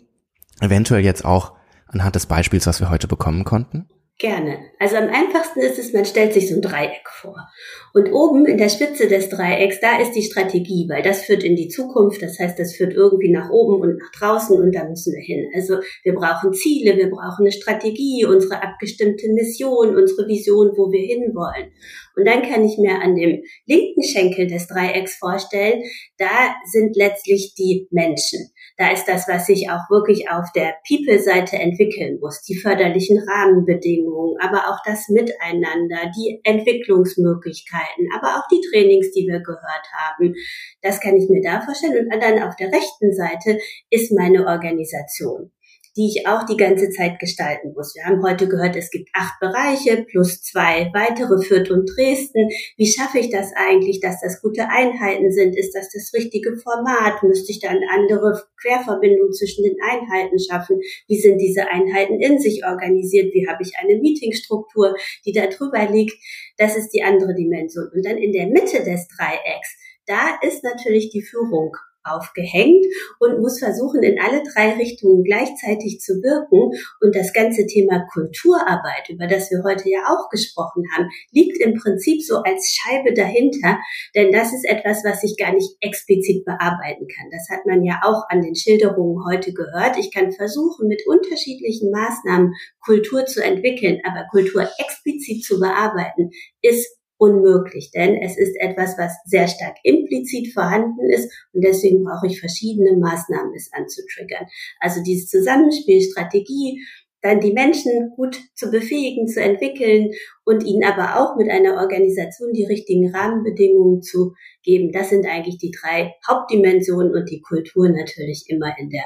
Eventuell 0.60 1.04
jetzt 1.04 1.24
auch 1.24 1.54
anhand 1.86 2.16
des 2.16 2.26
Beispiels, 2.26 2.66
was 2.66 2.80
wir 2.80 2.90
heute 2.90 3.08
bekommen 3.08 3.44
konnten? 3.44 3.86
Gerne. 4.20 4.58
Also 4.80 4.96
am 4.96 5.08
einfachsten 5.10 5.60
ist 5.60 5.78
es, 5.78 5.92
man 5.92 6.04
stellt 6.04 6.32
sich 6.32 6.48
so 6.48 6.56
ein 6.56 6.60
Dreieck 6.60 7.08
vor. 7.08 7.48
Und 7.94 8.10
oben 8.12 8.46
in 8.46 8.58
der 8.58 8.68
Spitze 8.68 9.06
des 9.06 9.28
Dreiecks, 9.28 9.78
da 9.80 10.00
ist 10.00 10.10
die 10.10 10.24
Strategie, 10.24 10.88
weil 10.88 11.04
das 11.04 11.22
führt 11.22 11.44
in 11.44 11.54
die 11.54 11.68
Zukunft. 11.68 12.20
Das 12.20 12.36
heißt, 12.36 12.58
das 12.58 12.74
führt 12.74 12.94
irgendwie 12.94 13.30
nach 13.30 13.48
oben 13.50 13.80
und 13.80 13.96
nach 13.96 14.10
draußen 14.10 14.60
und 14.60 14.74
da 14.74 14.88
müssen 14.88 15.14
wir 15.14 15.22
hin. 15.22 15.48
Also 15.54 15.76
wir 16.02 16.16
brauchen 16.16 16.52
Ziele, 16.52 16.96
wir 16.96 17.10
brauchen 17.10 17.42
eine 17.42 17.52
Strategie, 17.52 18.24
unsere 18.24 18.60
abgestimmte 18.60 19.28
Mission, 19.32 19.96
unsere 19.96 20.26
Vision, 20.26 20.72
wo 20.76 20.90
wir 20.90 21.06
hinwollen. 21.06 21.70
Und 22.16 22.26
dann 22.26 22.42
kann 22.42 22.64
ich 22.64 22.76
mir 22.76 23.00
an 23.00 23.14
dem 23.14 23.44
linken 23.66 24.02
Schenkel 24.02 24.48
des 24.48 24.66
Dreiecks 24.66 25.14
vorstellen, 25.14 25.84
da 26.16 26.56
sind 26.64 26.96
letztlich 26.96 27.54
die 27.56 27.86
Menschen. 27.92 28.50
Da 28.78 28.92
ist 28.92 29.06
das, 29.06 29.26
was 29.26 29.46
sich 29.46 29.68
auch 29.70 29.90
wirklich 29.90 30.30
auf 30.30 30.46
der 30.54 30.74
People-Seite 30.86 31.56
entwickeln 31.56 32.18
muss, 32.20 32.42
die 32.42 32.56
förderlichen 32.56 33.18
Rahmenbedingungen, 33.18 34.36
aber 34.40 34.68
auch 34.68 34.78
das 34.86 35.08
Miteinander, 35.08 36.12
die 36.16 36.40
Entwicklungsmöglichkeiten, 36.44 38.08
aber 38.16 38.36
auch 38.38 38.46
die 38.50 38.60
Trainings, 38.70 39.10
die 39.10 39.26
wir 39.26 39.40
gehört 39.40 39.88
haben. 39.92 40.32
Das 40.80 41.00
kann 41.00 41.16
ich 41.16 41.28
mir 41.28 41.42
da 41.42 41.60
vorstellen. 41.60 42.08
Und 42.12 42.22
dann 42.22 42.40
auf 42.42 42.54
der 42.54 42.68
rechten 42.68 43.12
Seite 43.12 43.58
ist 43.90 44.12
meine 44.12 44.46
Organisation 44.46 45.50
die 45.96 46.06
ich 46.06 46.26
auch 46.26 46.44
die 46.46 46.56
ganze 46.56 46.90
Zeit 46.90 47.18
gestalten 47.18 47.72
muss. 47.74 47.94
Wir 47.94 48.04
haben 48.04 48.22
heute 48.22 48.48
gehört, 48.48 48.76
es 48.76 48.90
gibt 48.90 49.08
acht 49.12 49.38
Bereiche 49.40 50.04
plus 50.08 50.42
zwei 50.42 50.90
weitere, 50.94 51.42
Fürth 51.42 51.70
und 51.70 51.86
Dresden. 51.86 52.48
Wie 52.76 52.86
schaffe 52.86 53.18
ich 53.18 53.30
das 53.30 53.52
eigentlich, 53.56 54.00
dass 54.00 54.20
das 54.20 54.40
gute 54.40 54.68
Einheiten 54.68 55.30
sind? 55.30 55.56
Ist 55.56 55.74
das 55.74 55.88
das 55.92 56.12
richtige 56.14 56.56
Format? 56.56 57.22
Müsste 57.22 57.52
ich 57.52 57.60
dann 57.60 57.80
andere 57.90 58.42
Querverbindungen 58.60 59.32
zwischen 59.32 59.64
den 59.64 59.76
Einheiten 59.82 60.38
schaffen? 60.38 60.80
Wie 61.06 61.20
sind 61.20 61.38
diese 61.38 61.68
Einheiten 61.68 62.20
in 62.20 62.38
sich 62.38 62.64
organisiert? 62.64 63.34
Wie 63.34 63.48
habe 63.48 63.62
ich 63.62 63.72
eine 63.78 64.00
Meetingstruktur, 64.00 64.94
die 65.24 65.32
da 65.32 65.46
drüber 65.46 65.86
liegt? 65.90 66.16
Das 66.56 66.76
ist 66.76 66.90
die 66.90 67.02
andere 67.02 67.34
Dimension. 67.34 67.88
Und 67.94 68.04
dann 68.04 68.18
in 68.18 68.32
der 68.32 68.46
Mitte 68.46 68.84
des 68.84 69.08
Dreiecks, 69.08 69.76
da 70.06 70.38
ist 70.42 70.64
natürlich 70.64 71.10
die 71.10 71.22
Führung 71.22 71.76
aufgehängt 72.10 72.84
und 73.18 73.40
muss 73.40 73.58
versuchen, 73.58 74.02
in 74.02 74.20
alle 74.20 74.42
drei 74.42 74.74
Richtungen 74.74 75.24
gleichzeitig 75.24 76.00
zu 76.00 76.14
wirken. 76.22 76.72
Und 77.00 77.14
das 77.14 77.32
ganze 77.32 77.66
Thema 77.66 78.06
Kulturarbeit, 78.12 79.08
über 79.08 79.26
das 79.26 79.50
wir 79.50 79.62
heute 79.64 79.88
ja 79.88 80.00
auch 80.08 80.28
gesprochen 80.30 80.84
haben, 80.94 81.08
liegt 81.32 81.60
im 81.60 81.74
Prinzip 81.74 82.22
so 82.22 82.36
als 82.36 82.76
Scheibe 82.76 83.14
dahinter, 83.14 83.78
denn 84.14 84.32
das 84.32 84.52
ist 84.52 84.64
etwas, 84.68 85.04
was 85.04 85.22
ich 85.24 85.36
gar 85.36 85.52
nicht 85.52 85.76
explizit 85.80 86.44
bearbeiten 86.44 87.06
kann. 87.08 87.30
Das 87.30 87.48
hat 87.50 87.66
man 87.66 87.84
ja 87.84 88.00
auch 88.02 88.24
an 88.28 88.42
den 88.42 88.54
Schilderungen 88.54 89.24
heute 89.28 89.52
gehört. 89.52 89.98
Ich 89.98 90.12
kann 90.12 90.32
versuchen, 90.32 90.88
mit 90.88 91.02
unterschiedlichen 91.06 91.90
Maßnahmen 91.90 92.54
Kultur 92.84 93.26
zu 93.26 93.42
entwickeln, 93.42 94.00
aber 94.04 94.26
Kultur 94.30 94.68
explizit 94.78 95.44
zu 95.44 95.58
bearbeiten, 95.58 96.30
ist 96.62 96.97
unmöglich, 97.18 97.90
denn 97.90 98.16
es 98.22 98.38
ist 98.38 98.56
etwas, 98.60 98.96
was 98.96 99.12
sehr 99.26 99.48
stark 99.48 99.76
implizit 99.82 100.52
vorhanden 100.52 101.10
ist 101.10 101.30
und 101.52 101.64
deswegen 101.64 102.04
brauche 102.04 102.28
ich 102.28 102.40
verschiedene 102.40 102.96
Maßnahmen, 102.96 103.52
es 103.54 103.70
anzutriggern. 103.72 104.46
Also 104.80 105.02
dieses 105.02 105.28
Zusammenspiel, 105.28 106.00
Strategie, 106.00 106.80
dann 107.20 107.40
die 107.40 107.52
Menschen 107.52 108.12
gut 108.14 108.38
zu 108.54 108.70
befähigen, 108.70 109.26
zu 109.26 109.42
entwickeln 109.42 110.12
und 110.44 110.64
ihnen 110.64 110.84
aber 110.84 111.20
auch 111.20 111.36
mit 111.36 111.50
einer 111.50 111.74
Organisation 111.74 112.52
die 112.52 112.64
richtigen 112.64 113.12
Rahmenbedingungen 113.14 114.02
zu 114.02 114.34
geben. 114.62 114.92
Das 114.92 115.10
sind 115.10 115.26
eigentlich 115.26 115.58
die 115.58 115.72
drei 115.72 116.14
Hauptdimensionen 116.28 117.12
und 117.12 117.28
die 117.28 117.40
Kultur 117.40 117.88
natürlich 117.88 118.44
immer 118.48 118.78
in 118.78 118.90
der 118.90 119.04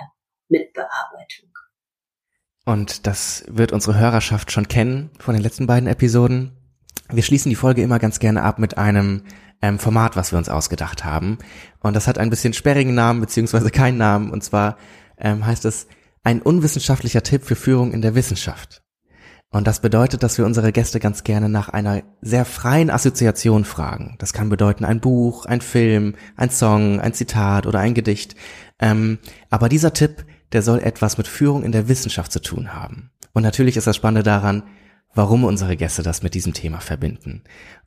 Mitbearbeitung. 0.49 1.49
Und 2.65 3.07
das 3.07 3.45
wird 3.49 3.73
unsere 3.73 3.99
Hörerschaft 3.99 4.53
schon 4.53 4.69
kennen 4.69 5.11
von 5.19 5.35
den 5.35 5.43
letzten 5.43 5.67
beiden 5.67 5.89
Episoden. 5.89 6.53
Wir 7.13 7.23
schließen 7.23 7.51
die 7.51 7.57
Folge 7.57 7.83
immer 7.83 7.99
ganz 7.99 8.19
gerne 8.19 8.43
ab 8.43 8.59
mit 8.59 8.79
einem 8.79 9.23
ähm, 9.61 9.79
Format, 9.79 10.17
was 10.17 10.33
wir 10.33 10.39
uns 10.39 10.49
ausgedacht 10.49 11.05
haben. 11.05 11.39
Und 11.81 11.95
das 11.95 12.09
hat 12.09 12.19
ein 12.19 12.31
bisschen 12.31 12.53
sperrigen 12.53 12.95
Namen, 12.95 13.21
beziehungsweise 13.21 13.71
keinen 13.71 13.99
Namen. 13.99 14.31
Und 14.31 14.43
zwar 14.43 14.77
ähm, 15.19 15.47
heißt 15.47 15.65
es 15.65 15.87
ein 16.25 16.41
unwissenschaftlicher 16.41 17.23
Tipp 17.23 17.45
für 17.45 17.57
Führung 17.57 17.93
in 17.93 18.03
der 18.03 18.15
Wissenschaft. 18.15 18.83
Und 19.51 19.67
das 19.67 19.81
bedeutet, 19.81 20.23
dass 20.23 20.39
wir 20.39 20.47
unsere 20.47 20.73
Gäste 20.73 20.99
ganz 20.99 21.25
gerne 21.25 21.51
nach 21.51 21.69
einer 21.69 22.03
sehr 22.23 22.47
freien 22.47 22.89
Assoziation 22.89 23.67
fragen. 23.67 24.17
Das 24.19 24.33
kann 24.33 24.49
bedeuten 24.49 24.87
ein 24.87 25.01
Buch, 25.01 25.45
ein 25.45 25.61
Film, 25.61 26.15
ein 26.37 26.49
Song, 26.49 27.01
ein 27.01 27.13
Zitat 27.13 27.67
oder 27.67 27.79
ein 27.79 27.93
Gedicht. 27.93 28.35
Ähm, 28.81 29.19
aber 29.51 29.69
dieser 29.69 29.93
Tipp, 29.93 30.25
der 30.53 30.63
soll 30.63 30.81
etwas 30.81 31.19
mit 31.19 31.29
Führung 31.29 31.65
in 31.65 31.73
der 31.73 31.89
Wissenschaft 31.89 32.33
zu 32.33 32.41
tun 32.41 32.75
haben. 32.75 33.11
Und 33.35 33.43
natürlich 33.43 33.77
ist 33.77 33.87
das 33.87 33.97
Spannende 33.97 34.23
daran, 34.23 34.63
warum 35.15 35.45
unsere 35.45 35.77
Gäste 35.77 36.03
das 36.03 36.23
mit 36.23 36.35
diesem 36.35 36.55
Thema 36.55 36.81
verbinden. 36.81 37.43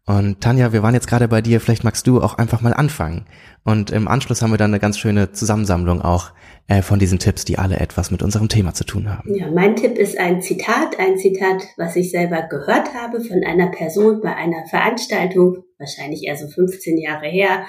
Und 0.07 0.41
Tanja, 0.41 0.71
wir 0.71 0.83
waren 0.83 0.93
jetzt 0.93 1.07
gerade 1.07 1.27
bei 1.27 1.41
dir, 1.41 1.59
vielleicht 1.59 1.83
magst 1.83 2.05
du 2.05 2.21
auch 2.21 2.37
einfach 2.37 2.61
mal 2.61 2.73
anfangen. 2.73 3.25
Und 3.63 3.89
im 3.89 4.07
Anschluss 4.07 4.43
haben 4.43 4.51
wir 4.51 4.59
dann 4.59 4.69
eine 4.69 4.79
ganz 4.79 4.99
schöne 4.99 5.31
Zusammensammlung 5.31 6.01
auch 6.01 6.31
äh, 6.67 6.83
von 6.83 6.99
diesen 6.99 7.17
Tipps, 7.17 7.43
die 7.43 7.57
alle 7.57 7.79
etwas 7.79 8.11
mit 8.11 8.21
unserem 8.21 8.47
Thema 8.47 8.75
zu 8.75 8.83
tun 8.83 9.09
haben. 9.09 9.33
Ja, 9.33 9.49
mein 9.49 9.75
Tipp 9.75 9.97
ist 9.97 10.19
ein 10.19 10.43
Zitat, 10.43 10.99
ein 10.99 11.17
Zitat, 11.17 11.63
was 11.77 11.95
ich 11.95 12.11
selber 12.11 12.43
gehört 12.43 12.93
habe 12.93 13.19
von 13.21 13.43
einer 13.43 13.71
Person 13.71 14.21
bei 14.21 14.35
einer 14.35 14.67
Veranstaltung, 14.69 15.63
wahrscheinlich 15.79 16.23
eher 16.27 16.37
so 16.37 16.47
15 16.47 16.99
Jahre 16.99 17.25
her. 17.25 17.65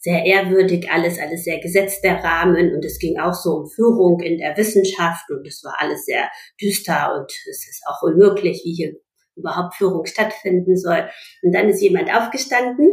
Sehr 0.00 0.24
ehrwürdig, 0.24 0.90
alles, 0.90 1.18
alles 1.18 1.44
sehr 1.44 1.60
gesetzt 1.60 2.04
der 2.04 2.22
Rahmen. 2.22 2.74
Und 2.74 2.84
es 2.84 2.98
ging 2.98 3.18
auch 3.18 3.34
so 3.34 3.50
um 3.50 3.66
Führung 3.66 4.20
in 4.20 4.38
der 4.38 4.56
Wissenschaft. 4.56 5.28
Und 5.30 5.46
es 5.46 5.62
war 5.64 5.74
alles 5.78 6.04
sehr 6.04 6.28
düster. 6.60 7.16
Und 7.18 7.32
es 7.50 7.68
ist 7.68 7.82
auch 7.88 8.02
unmöglich, 8.02 8.62
wie 8.64 8.74
hier 8.74 8.92
überhaupt 9.38 9.74
Führung 9.76 10.04
stattfinden 10.06 10.76
soll. 10.76 11.08
Und 11.42 11.54
dann 11.54 11.68
ist 11.68 11.80
jemand 11.80 12.14
aufgestanden, 12.14 12.86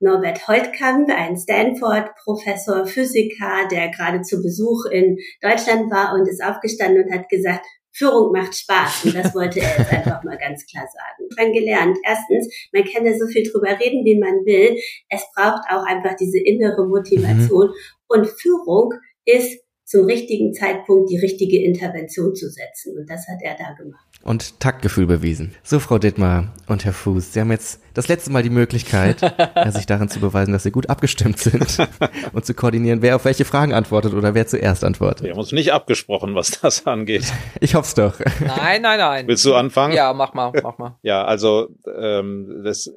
Norbert 0.00 0.46
Holtkamp, 0.46 1.10
ein 1.10 1.36
Stanford-Professor, 1.36 2.86
Physiker, 2.86 3.68
der 3.70 3.90
gerade 3.90 4.22
zu 4.22 4.42
Besuch 4.42 4.84
in 4.90 5.16
Deutschland 5.40 5.90
war 5.90 6.14
und 6.14 6.28
ist 6.28 6.42
aufgestanden 6.42 7.04
und 7.04 7.12
hat 7.12 7.28
gesagt, 7.28 7.64
Führung 7.94 8.32
macht 8.32 8.54
Spaß. 8.54 9.06
Und 9.06 9.14
das 9.14 9.34
wollte 9.34 9.60
er 9.60 9.78
jetzt 9.78 9.92
einfach 9.92 10.22
mal 10.24 10.36
ganz 10.36 10.66
klar 10.66 10.84
sagen. 10.84 11.28
Dran 11.34 11.52
gelernt. 11.52 11.96
Erstens, 12.04 12.52
man 12.72 12.84
kann 12.84 13.06
ja 13.06 13.16
so 13.16 13.26
viel 13.26 13.48
drüber 13.48 13.78
reden, 13.78 14.04
wie 14.04 14.18
man 14.18 14.44
will. 14.44 14.76
Es 15.08 15.22
braucht 15.34 15.62
auch 15.70 15.84
einfach 15.84 16.16
diese 16.16 16.38
innere 16.38 16.86
Motivation. 16.86 17.68
Mhm. 17.68 17.74
Und 18.08 18.26
Führung 18.26 18.92
ist 19.24 19.60
zum 19.84 20.06
richtigen 20.06 20.52
Zeitpunkt 20.52 21.10
die 21.10 21.18
richtige 21.18 21.62
Intervention 21.62 22.34
zu 22.34 22.48
setzen. 22.50 22.98
Und 22.98 23.08
das 23.08 23.28
hat 23.28 23.42
er 23.42 23.56
da 23.56 23.72
gemacht 23.74 24.13
und 24.24 24.58
Taktgefühl 24.58 25.06
bewiesen. 25.06 25.54
So, 25.62 25.78
Frau 25.78 25.98
Dittmar 25.98 26.54
und 26.66 26.84
Herr 26.86 26.94
Fuß, 26.94 27.34
Sie 27.34 27.40
haben 27.40 27.50
jetzt 27.50 27.80
das 27.92 28.08
letzte 28.08 28.32
Mal 28.32 28.42
die 28.42 28.50
Möglichkeit, 28.50 29.20
sich 29.68 29.84
darin 29.84 30.08
zu 30.08 30.18
beweisen, 30.18 30.52
dass 30.52 30.62
Sie 30.62 30.70
gut 30.70 30.88
abgestimmt 30.88 31.38
sind 31.38 31.76
und 32.32 32.44
zu 32.44 32.54
koordinieren, 32.54 33.02
wer 33.02 33.16
auf 33.16 33.26
welche 33.26 33.44
Fragen 33.44 33.74
antwortet 33.74 34.14
oder 34.14 34.34
wer 34.34 34.46
zuerst 34.46 34.82
antwortet. 34.82 35.24
Wir 35.24 35.32
haben 35.32 35.38
uns 35.38 35.52
nicht 35.52 35.72
abgesprochen, 35.72 36.34
was 36.34 36.58
das 36.58 36.86
angeht. 36.86 37.30
Ich 37.60 37.74
hoffe 37.74 37.86
es 37.86 37.94
doch. 37.94 38.18
Nein, 38.40 38.80
nein, 38.82 38.98
nein. 38.98 39.28
Willst 39.28 39.44
du 39.44 39.54
anfangen? 39.54 39.94
Ja, 39.94 40.12
mach 40.14 40.32
mal, 40.32 40.52
mach 40.62 40.78
mal. 40.78 40.98
Ja, 41.02 41.24
also 41.24 41.68
ähm, 41.94 42.62
das 42.64 42.90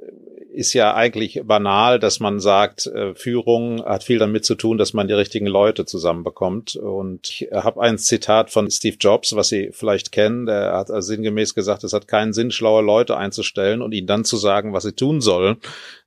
ist 0.58 0.74
ja 0.74 0.96
eigentlich 0.96 1.42
banal, 1.46 2.00
dass 2.00 2.20
man 2.20 2.40
sagt, 2.40 2.88
äh, 2.88 3.14
Führung 3.14 3.86
hat 3.86 4.04
viel 4.04 4.18
damit 4.18 4.44
zu 4.44 4.56
tun, 4.56 4.80
dass 4.80 4.92
man 4.92 5.08
die 5.08 5.14
richtigen 5.14 5.46
Leute 5.46 5.86
zusammenbekommt. 5.86 6.76
Und 6.76 7.30
ich 7.30 7.50
habe 7.54 7.80
ein 7.80 8.00
Zitat 8.00 8.50
von 8.50 8.70
Steve 8.72 8.98
Jobs, 9.00 9.36
was 9.36 9.50
Sie 9.50 9.70
vielleicht 9.72 10.12
kennen. 10.12 10.48
Der 10.48 10.74
hat 10.74 10.90
also 10.90 11.10
sinngemäß 11.10 11.54
gesagt, 11.54 11.84
es 11.84 11.94
hat 11.94 12.08
keinen 12.08 12.34
Sinn, 12.34 12.50
schlaue 12.50 12.82
Leute 12.82 13.18
einzustellen 13.18 13.84
und 13.84 13.94
ihnen 13.94 14.08
dann 14.08 14.26
zu 14.26 14.36
sagen, 14.36 14.74
was 14.74 14.84
sie 14.84 14.94
tun 14.94 15.22
sollen, 15.22 15.58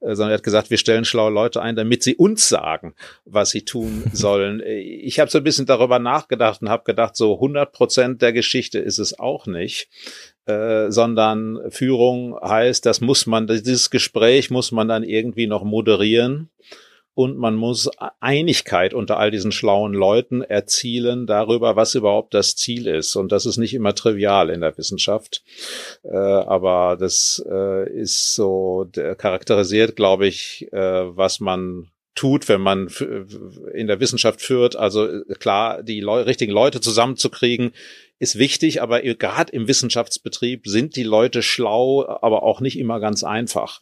äh, 0.00 0.16
sondern 0.16 0.30
er 0.30 0.38
hat 0.38 0.42
gesagt, 0.42 0.70
wir 0.70 0.78
stellen 0.78 1.04
schlaue 1.04 1.30
Leute 1.30 1.62
ein, 1.62 1.76
damit 1.76 2.02
sie 2.02 2.16
uns 2.16 2.48
sagen, 2.48 2.94
was 3.24 3.50
sie 3.50 3.64
tun 3.64 4.02
sollen. 4.12 4.60
ich 4.66 5.20
habe 5.20 5.30
so 5.30 5.38
ein 5.38 5.44
bisschen 5.44 5.66
darüber 5.66 6.00
nachgedacht 6.00 6.60
und 6.60 6.70
habe 6.70 6.82
gedacht, 6.82 7.14
so 7.14 7.34
100 7.34 7.72
Prozent 7.72 8.20
der 8.20 8.32
Geschichte 8.32 8.80
ist 8.80 8.98
es 8.98 9.16
auch 9.16 9.46
nicht. 9.46 9.88
Äh, 10.46 10.90
sondern 10.90 11.60
Führung 11.70 12.34
heißt, 12.42 12.86
das 12.86 13.02
muss 13.02 13.26
man, 13.26 13.46
dieses 13.46 13.90
Gespräch 13.90 14.50
muss 14.50 14.72
man 14.72 14.88
dann 14.88 15.04
irgendwie 15.04 15.46
noch 15.46 15.64
moderieren 15.64 16.48
und 17.12 17.36
man 17.36 17.56
muss 17.56 17.90
Einigkeit 18.20 18.94
unter 18.94 19.18
all 19.18 19.30
diesen 19.30 19.52
schlauen 19.52 19.92
Leuten 19.92 20.40
erzielen 20.40 21.26
darüber, 21.26 21.76
was 21.76 21.94
überhaupt 21.94 22.32
das 22.32 22.56
Ziel 22.56 22.86
ist. 22.86 23.16
Und 23.16 23.32
das 23.32 23.44
ist 23.44 23.58
nicht 23.58 23.74
immer 23.74 23.94
trivial 23.94 24.48
in 24.48 24.62
der 24.62 24.78
Wissenschaft, 24.78 25.42
äh, 26.04 26.16
aber 26.16 26.96
das 26.98 27.44
äh, 27.46 27.92
ist 27.92 28.34
so 28.34 28.88
charakterisiert, 29.18 29.94
glaube 29.94 30.26
ich, 30.26 30.68
was 30.72 31.40
man 31.40 31.90
tut, 32.14 32.48
wenn 32.48 32.60
man 32.60 32.88
in 33.74 33.86
der 33.86 34.00
Wissenschaft 34.00 34.40
führt. 34.40 34.74
Also 34.74 35.22
klar, 35.38 35.82
die 35.82 36.00
Leu 36.00 36.22
richtigen 36.22 36.52
Leute 36.52 36.80
zusammenzukriegen, 36.80 37.72
ist 38.20 38.38
wichtig, 38.38 38.82
aber 38.82 39.00
gerade 39.00 39.50
im 39.50 39.66
Wissenschaftsbetrieb 39.66 40.66
sind 40.66 40.94
die 40.94 41.04
Leute 41.04 41.42
schlau, 41.42 42.06
aber 42.06 42.42
auch 42.42 42.60
nicht 42.60 42.78
immer 42.78 43.00
ganz 43.00 43.24
einfach. 43.24 43.80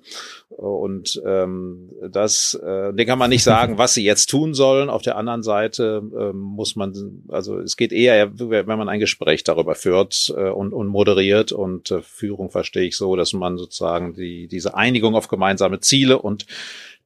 Und 0.49 1.21
ähm, 1.27 1.91
das, 2.09 2.55
äh, 2.55 2.95
den 2.95 3.05
kann 3.05 3.19
man 3.19 3.31
nicht 3.31 3.43
sagen, 3.43 3.79
was 3.79 3.95
sie 3.95 4.05
jetzt 4.05 4.31
tun 4.31 4.55
sollen. 4.55 4.91
Auf 4.91 5.03
der 5.03 5.17
anderen 5.17 5.43
Seite 5.43 6.03
äh, 6.17 6.33
muss 6.33 6.77
man, 6.77 7.25
also 7.27 7.59
es 7.59 7.77
geht 7.77 7.91
eher, 7.93 8.39
wenn 8.39 8.67
man 8.67 8.89
ein 8.89 9.01
Gespräch 9.01 9.43
darüber 9.43 9.75
führt 9.75 10.33
äh, 10.37 10.51
und, 10.51 10.73
und 10.73 10.87
moderiert 10.87 11.51
und 11.51 11.91
äh, 11.91 12.01
Führung 12.01 12.51
verstehe 12.53 12.87
ich 12.87 12.97
so, 12.97 13.17
dass 13.17 13.33
man 13.33 13.59
sozusagen 13.59 14.15
die 14.15 14.47
diese 14.47 14.77
Einigung 14.77 15.17
auf 15.17 15.27
gemeinsame 15.27 15.81
Ziele 15.81 16.17
und 16.17 16.47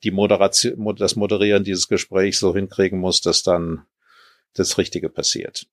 die 0.05 0.11
Moderation, 0.11 0.95
das 0.97 1.17
Moderieren 1.17 1.65
dieses 1.65 1.89
Gesprächs 1.89 2.41
so 2.41 2.55
hinkriegen 2.55 2.99
muss, 2.99 3.23
dass 3.23 3.43
dann 3.43 3.87
das 4.53 4.77
Richtige 4.77 5.09
passiert. 5.09 5.67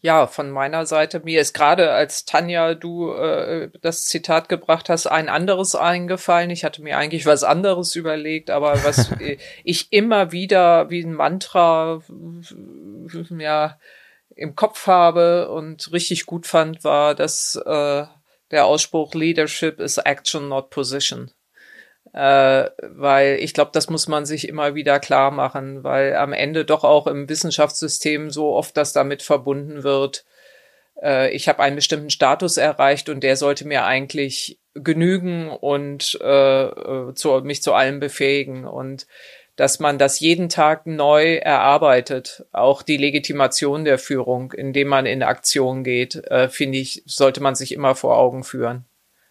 Ja, 0.00 0.26
von 0.26 0.50
meiner 0.50 0.86
Seite, 0.86 1.20
mir 1.20 1.40
ist 1.40 1.52
gerade 1.52 1.92
als 1.92 2.24
Tanja 2.24 2.74
du 2.74 3.12
äh, 3.12 3.70
das 3.80 4.06
Zitat 4.06 4.48
gebracht 4.48 4.88
hast, 4.88 5.06
ein 5.06 5.28
anderes 5.28 5.74
eingefallen. 5.74 6.50
Ich 6.50 6.64
hatte 6.64 6.82
mir 6.82 6.96
eigentlich 6.98 7.26
was 7.26 7.44
anderes 7.44 7.94
überlegt, 7.96 8.50
aber 8.50 8.84
was 8.84 9.10
ich 9.64 9.92
immer 9.92 10.32
wieder 10.32 10.90
wie 10.90 11.02
ein 11.02 11.14
Mantra 11.14 12.02
ja 13.38 13.78
im 14.34 14.54
Kopf 14.54 14.86
habe 14.86 15.50
und 15.50 15.92
richtig 15.92 16.26
gut 16.26 16.46
fand, 16.46 16.84
war, 16.84 17.14
dass 17.14 17.56
äh, 17.56 18.04
der 18.50 18.66
Ausspruch 18.66 19.14
Leadership 19.14 19.80
is 19.80 19.98
action, 19.98 20.48
not 20.48 20.70
position 20.70 21.30
äh, 22.16 22.70
weil 22.80 23.36
ich 23.40 23.52
glaube, 23.52 23.72
das 23.74 23.90
muss 23.90 24.08
man 24.08 24.24
sich 24.24 24.48
immer 24.48 24.74
wieder 24.74 24.98
klar 25.00 25.30
machen, 25.30 25.84
weil 25.84 26.16
am 26.16 26.32
Ende 26.32 26.64
doch 26.64 26.82
auch 26.82 27.06
im 27.06 27.28
Wissenschaftssystem 27.28 28.30
so 28.30 28.54
oft 28.54 28.74
das 28.78 28.94
damit 28.94 29.22
verbunden 29.22 29.82
wird, 29.82 30.24
äh, 31.02 31.30
ich 31.32 31.46
habe 31.46 31.62
einen 31.62 31.76
bestimmten 31.76 32.08
Status 32.08 32.56
erreicht 32.56 33.10
und 33.10 33.22
der 33.22 33.36
sollte 33.36 33.66
mir 33.66 33.84
eigentlich 33.84 34.58
genügen 34.72 35.50
und 35.50 36.18
äh, 36.22 36.64
äh 36.64 37.14
zu, 37.14 37.40
mich 37.42 37.62
zu 37.62 37.74
allem 37.74 38.00
befähigen. 38.00 38.64
Und 38.64 39.06
dass 39.56 39.78
man 39.78 39.98
das 39.98 40.18
jeden 40.18 40.48
Tag 40.48 40.86
neu 40.86 41.34
erarbeitet, 41.36 42.46
auch 42.50 42.80
die 42.82 42.96
Legitimation 42.96 43.84
der 43.84 43.98
Führung, 43.98 44.52
indem 44.52 44.88
man 44.88 45.04
in 45.04 45.22
Aktion 45.22 45.84
geht, 45.84 46.14
äh, 46.30 46.48
finde 46.48 46.78
ich, 46.78 47.02
sollte 47.04 47.42
man 47.42 47.54
sich 47.54 47.72
immer 47.72 47.94
vor 47.94 48.16
Augen 48.16 48.42
führen 48.42 48.86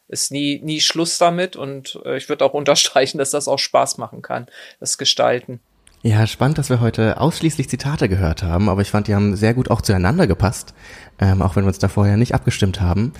ist 0.07 0.31
nie, 0.31 0.59
nie 0.63 0.81
Schluss 0.81 1.17
damit 1.17 1.55
und 1.55 1.99
äh, 2.05 2.17
ich 2.17 2.29
würde 2.29 2.45
auch 2.45 2.53
unterstreichen, 2.55 3.17
dass 3.17 3.31
das 3.31 3.47
auch 3.47 3.59
Spaß 3.59 3.97
machen 3.97 4.21
kann, 4.21 4.47
das 4.79 4.97
Gestalten. 4.97 5.59
Ja, 6.03 6.27
spannend, 6.27 6.59
dass 6.59 6.69
wir 6.69 6.81
heute 6.81 7.19
ausschließlich 7.19 7.67
Zitate 7.67 8.07
gehört 8.07 8.43
haben, 8.43 8.69
aber 8.69 8.81
ich 8.83 8.91
fand, 8.91 9.07
die 9.07 9.15
haben 9.15 9.35
sehr 9.35 9.55
gut 9.55 9.71
auch 9.71 9.81
zueinander 9.81 10.27
gepasst, 10.27 10.75
ähm, 11.19 11.41
auch 11.41 11.55
wenn 11.55 11.63
wir 11.63 11.69
uns 11.69 11.79
da 11.79 11.87
vorher 11.87 12.15
nicht 12.15 12.35
abgestimmt 12.35 12.79
haben. 12.79 13.13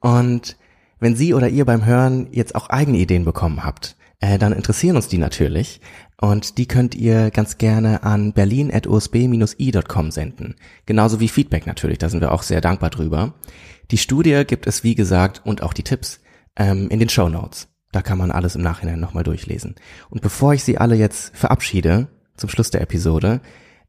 Und 0.00 0.56
wenn 0.98 1.14
Sie 1.14 1.34
oder 1.34 1.48
ihr 1.48 1.64
beim 1.64 1.84
Hören 1.84 2.26
jetzt 2.32 2.56
auch 2.56 2.68
eigene 2.68 2.98
Ideen 2.98 3.24
bekommen 3.24 3.62
habt, 3.62 3.96
äh, 4.20 4.38
dann 4.38 4.52
interessieren 4.52 4.96
uns 4.96 5.06
die 5.08 5.18
natürlich. 5.18 5.80
Und 6.20 6.56
die 6.58 6.66
könnt 6.66 6.94
ihr 6.94 7.30
ganz 7.30 7.58
gerne 7.58 8.02
an 8.02 8.32
berlin.usb-i.com 8.32 10.10
senden. 10.10 10.56
Genauso 10.86 11.20
wie 11.20 11.28
Feedback 11.28 11.66
natürlich, 11.66 11.98
da 11.98 12.08
sind 12.08 12.22
wir 12.22 12.32
auch 12.32 12.42
sehr 12.42 12.62
dankbar 12.62 12.90
drüber. 12.90 13.34
Die 13.90 13.98
Studie 13.98 14.44
gibt 14.46 14.66
es, 14.66 14.84
wie 14.84 14.94
gesagt, 14.94 15.42
und 15.44 15.62
auch 15.62 15.72
die 15.72 15.84
Tipps 15.84 16.20
ähm, 16.56 16.88
in 16.88 16.98
den 16.98 17.08
Show 17.08 17.28
Notes. 17.28 17.68
Da 17.92 18.02
kann 18.02 18.18
man 18.18 18.30
alles 18.30 18.56
im 18.56 18.62
Nachhinein 18.62 19.00
nochmal 19.00 19.24
durchlesen. 19.24 19.76
Und 20.10 20.20
bevor 20.20 20.54
ich 20.54 20.64
Sie 20.64 20.78
alle 20.78 20.96
jetzt 20.96 21.36
verabschiede, 21.36 22.08
zum 22.36 22.50
Schluss 22.50 22.70
der 22.70 22.82
Episode, 22.82 23.40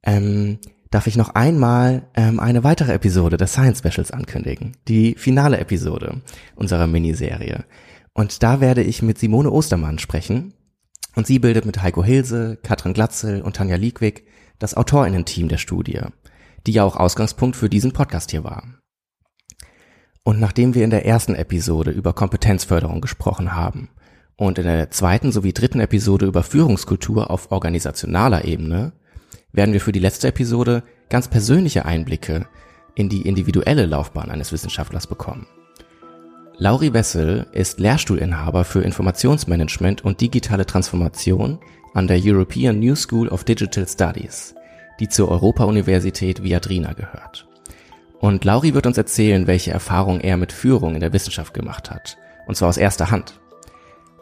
ähm, 0.04 0.60
darf 0.92 1.08
ich 1.08 1.18
noch 1.18 1.30
einmal 1.36 2.08
ähm, 2.16 2.40
eine 2.40 2.64
weitere 2.64 2.94
Episode 2.94 3.38
des 3.38 3.52
Science 3.52 3.80
Specials 3.80 4.12
ankündigen. 4.12 4.78
Die 4.88 5.16
finale 5.16 5.58
Episode 5.58 6.22
unserer 6.56 6.88
Miniserie. 6.88 7.66
Und 8.14 8.44
da 8.44 8.62
werde 8.62 8.84
ich 8.84 9.02
mit 9.02 9.18
Simone 9.18 9.52
Ostermann 9.52 10.00
sprechen. 10.00 10.54
Und 11.16 11.28
sie 11.28 11.40
bildet 11.40 11.66
mit 11.66 11.82
Heiko 11.82 12.04
Hilse, 12.04 12.58
Katrin 12.62 12.94
Glatzel 12.94 13.42
und 13.42 13.56
Tanja 13.56 13.76
Liegwig 13.76 14.26
das 14.60 14.76
Autorinnen-Team 14.76 15.50
der 15.50 15.58
Studie, 15.58 16.02
die 16.66 16.72
ja 16.72 16.84
auch 16.84 16.96
Ausgangspunkt 16.96 17.56
für 17.56 17.70
diesen 17.70 17.92
Podcast 17.92 18.32
hier 18.32 18.44
war. 18.44 18.77
Und 20.28 20.42
nachdem 20.42 20.76
wir 20.76 20.84
in 20.84 20.90
der 20.90 21.06
ersten 21.06 21.36
Episode 21.36 21.92
über 21.92 22.12
Kompetenzförderung 22.12 23.00
gesprochen 23.00 23.56
haben 23.56 23.88
und 24.36 24.58
in 24.58 24.66
der 24.66 24.92
zweiten 24.92 25.32
sowie 25.32 25.54
dritten 25.54 25.80
Episode 25.80 26.26
über 26.26 26.44
Führungskultur 26.44 27.32
auf 27.32 27.50
organisationaler 27.50 28.44
Ebene, 28.44 28.92
werden 29.54 29.72
wir 29.72 29.80
für 29.80 29.94
die 29.94 30.02
letzte 30.02 30.28
Episode 30.28 30.84
ganz 31.08 31.30
persönliche 31.30 31.86
Einblicke 31.86 32.46
in 32.94 33.08
die 33.08 33.22
individuelle 33.22 33.86
Laufbahn 33.86 34.30
eines 34.30 34.52
Wissenschaftlers 34.52 35.08
bekommen. 35.08 35.48
Lauri 36.58 36.92
Wessel 36.92 37.48
ist 37.54 37.80
Lehrstuhlinhaber 37.80 38.66
für 38.66 38.82
Informationsmanagement 38.82 40.04
und 40.04 40.20
digitale 40.20 40.66
Transformation 40.66 41.60
an 41.94 42.08
der 42.08 42.20
European 42.22 42.82
New 42.82 42.98
School 42.98 43.30
of 43.30 43.46
Digital 43.46 43.88
Studies, 43.88 44.56
die 45.00 45.08
zur 45.08 45.32
Europa-Universität 45.32 46.44
Viadrina 46.44 46.92
gehört. 46.92 47.47
Und 48.20 48.46
Lauri 48.46 48.74
wird 48.74 48.88
uns 48.88 48.98
erzählen, 48.98 49.48
welche 49.48 49.72
Erfahrungen 49.72 50.22
er 50.22 50.38
mit 50.38 50.52
Führung 50.52 50.96
in 50.96 51.02
der 51.02 51.14
Wissenschaft 51.14 51.54
gemacht 51.54 51.92
hat. 51.92 52.18
Und 52.48 52.56
zwar 52.56 52.70
aus 52.70 52.78
erster 52.78 53.12
Hand. 53.12 53.40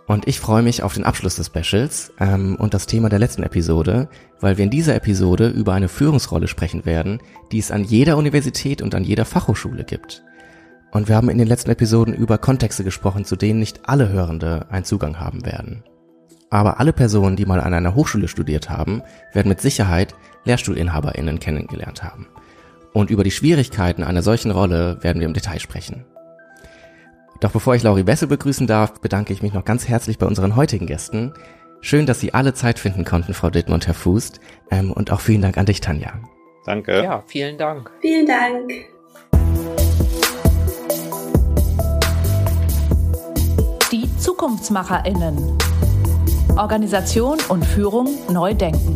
Und 0.07 0.27
ich 0.27 0.39
freue 0.39 0.61
mich 0.61 0.83
auf 0.83 0.93
den 0.93 1.03
Abschluss 1.03 1.35
des 1.35 1.47
Specials 1.47 2.13
ähm, 2.19 2.55
und 2.57 2.73
das 2.73 2.85
Thema 2.85 3.09
der 3.09 3.19
letzten 3.19 3.41
Episode, 3.41 4.07
weil 4.39 4.57
wir 4.57 4.65
in 4.65 4.69
dieser 4.69 4.95
Episode 4.95 5.47
über 5.47 5.73
eine 5.73 5.87
Führungsrolle 5.87 6.47
sprechen 6.47 6.85
werden, 6.85 7.19
die 7.51 7.57
es 7.57 7.71
an 7.71 7.83
jeder 7.83 8.17
Universität 8.17 8.81
und 8.81 8.93
an 8.93 9.03
jeder 9.03 9.25
Fachhochschule 9.25 9.83
gibt. 9.83 10.23
Und 10.91 11.09
wir 11.09 11.15
haben 11.15 11.29
in 11.29 11.39
den 11.39 11.47
letzten 11.47 11.71
Episoden 11.71 12.13
über 12.13 12.37
Kontexte 12.37 12.83
gesprochen, 12.83 13.25
zu 13.25 13.35
denen 13.35 13.59
nicht 13.59 13.89
alle 13.89 14.09
Hörende 14.09 14.67
einen 14.69 14.85
Zugang 14.85 15.19
haben 15.19 15.45
werden. 15.45 15.83
Aber 16.51 16.79
alle 16.79 16.93
Personen, 16.93 17.35
die 17.35 17.45
mal 17.45 17.59
an 17.59 17.73
einer 17.73 17.95
Hochschule 17.95 18.27
studiert 18.27 18.69
haben, 18.69 19.01
werden 19.33 19.49
mit 19.49 19.59
Sicherheit 19.59 20.15
LehrstuhlinhaberInnen 20.45 21.39
kennengelernt 21.39 22.03
haben. 22.03 22.27
Und 22.95 23.09
über 23.09 23.25
die 23.25 23.31
Schwierigkeiten 23.31 24.03
einer 24.03 24.21
solchen 24.21 24.51
Rolle 24.51 25.03
werden 25.03 25.19
wir 25.19 25.27
im 25.27 25.33
Detail 25.33 25.59
sprechen. 25.59 26.05
Doch 27.41 27.51
bevor 27.51 27.75
ich 27.75 27.83
Lauri 27.83 28.03
Bessel 28.03 28.29
begrüßen 28.29 28.67
darf, 28.67 29.01
bedanke 29.01 29.33
ich 29.33 29.41
mich 29.41 29.51
noch 29.51 29.65
ganz 29.65 29.89
herzlich 29.89 30.17
bei 30.17 30.25
unseren 30.25 30.55
heutigen 30.55 30.87
Gästen. 30.87 31.33
Schön, 31.81 32.05
dass 32.05 32.21
Sie 32.21 32.33
alle 32.33 32.53
Zeit 32.53 32.79
finden 32.79 33.03
konnten, 33.03 33.33
Frau 33.33 33.49
Dittmund, 33.49 33.85
Herr 33.85 33.95
Fußt. 33.95 34.39
Ähm, 34.71 34.93
und 34.93 35.11
auch 35.11 35.19
vielen 35.19 35.41
Dank 35.41 35.57
an 35.57 35.65
dich, 35.65 35.81
Tanja. 35.81 36.13
Danke. 36.65 37.03
Ja, 37.03 37.21
vielen 37.27 37.57
Dank. 37.57 37.91
Vielen 37.99 38.27
Dank. 38.27 38.71
Die 43.91 44.17
ZukunftsmacherInnen. 44.19 45.57
Organisation 46.55 47.39
und 47.49 47.65
Führung 47.65 48.07
neu 48.31 48.53
denken. 48.53 48.95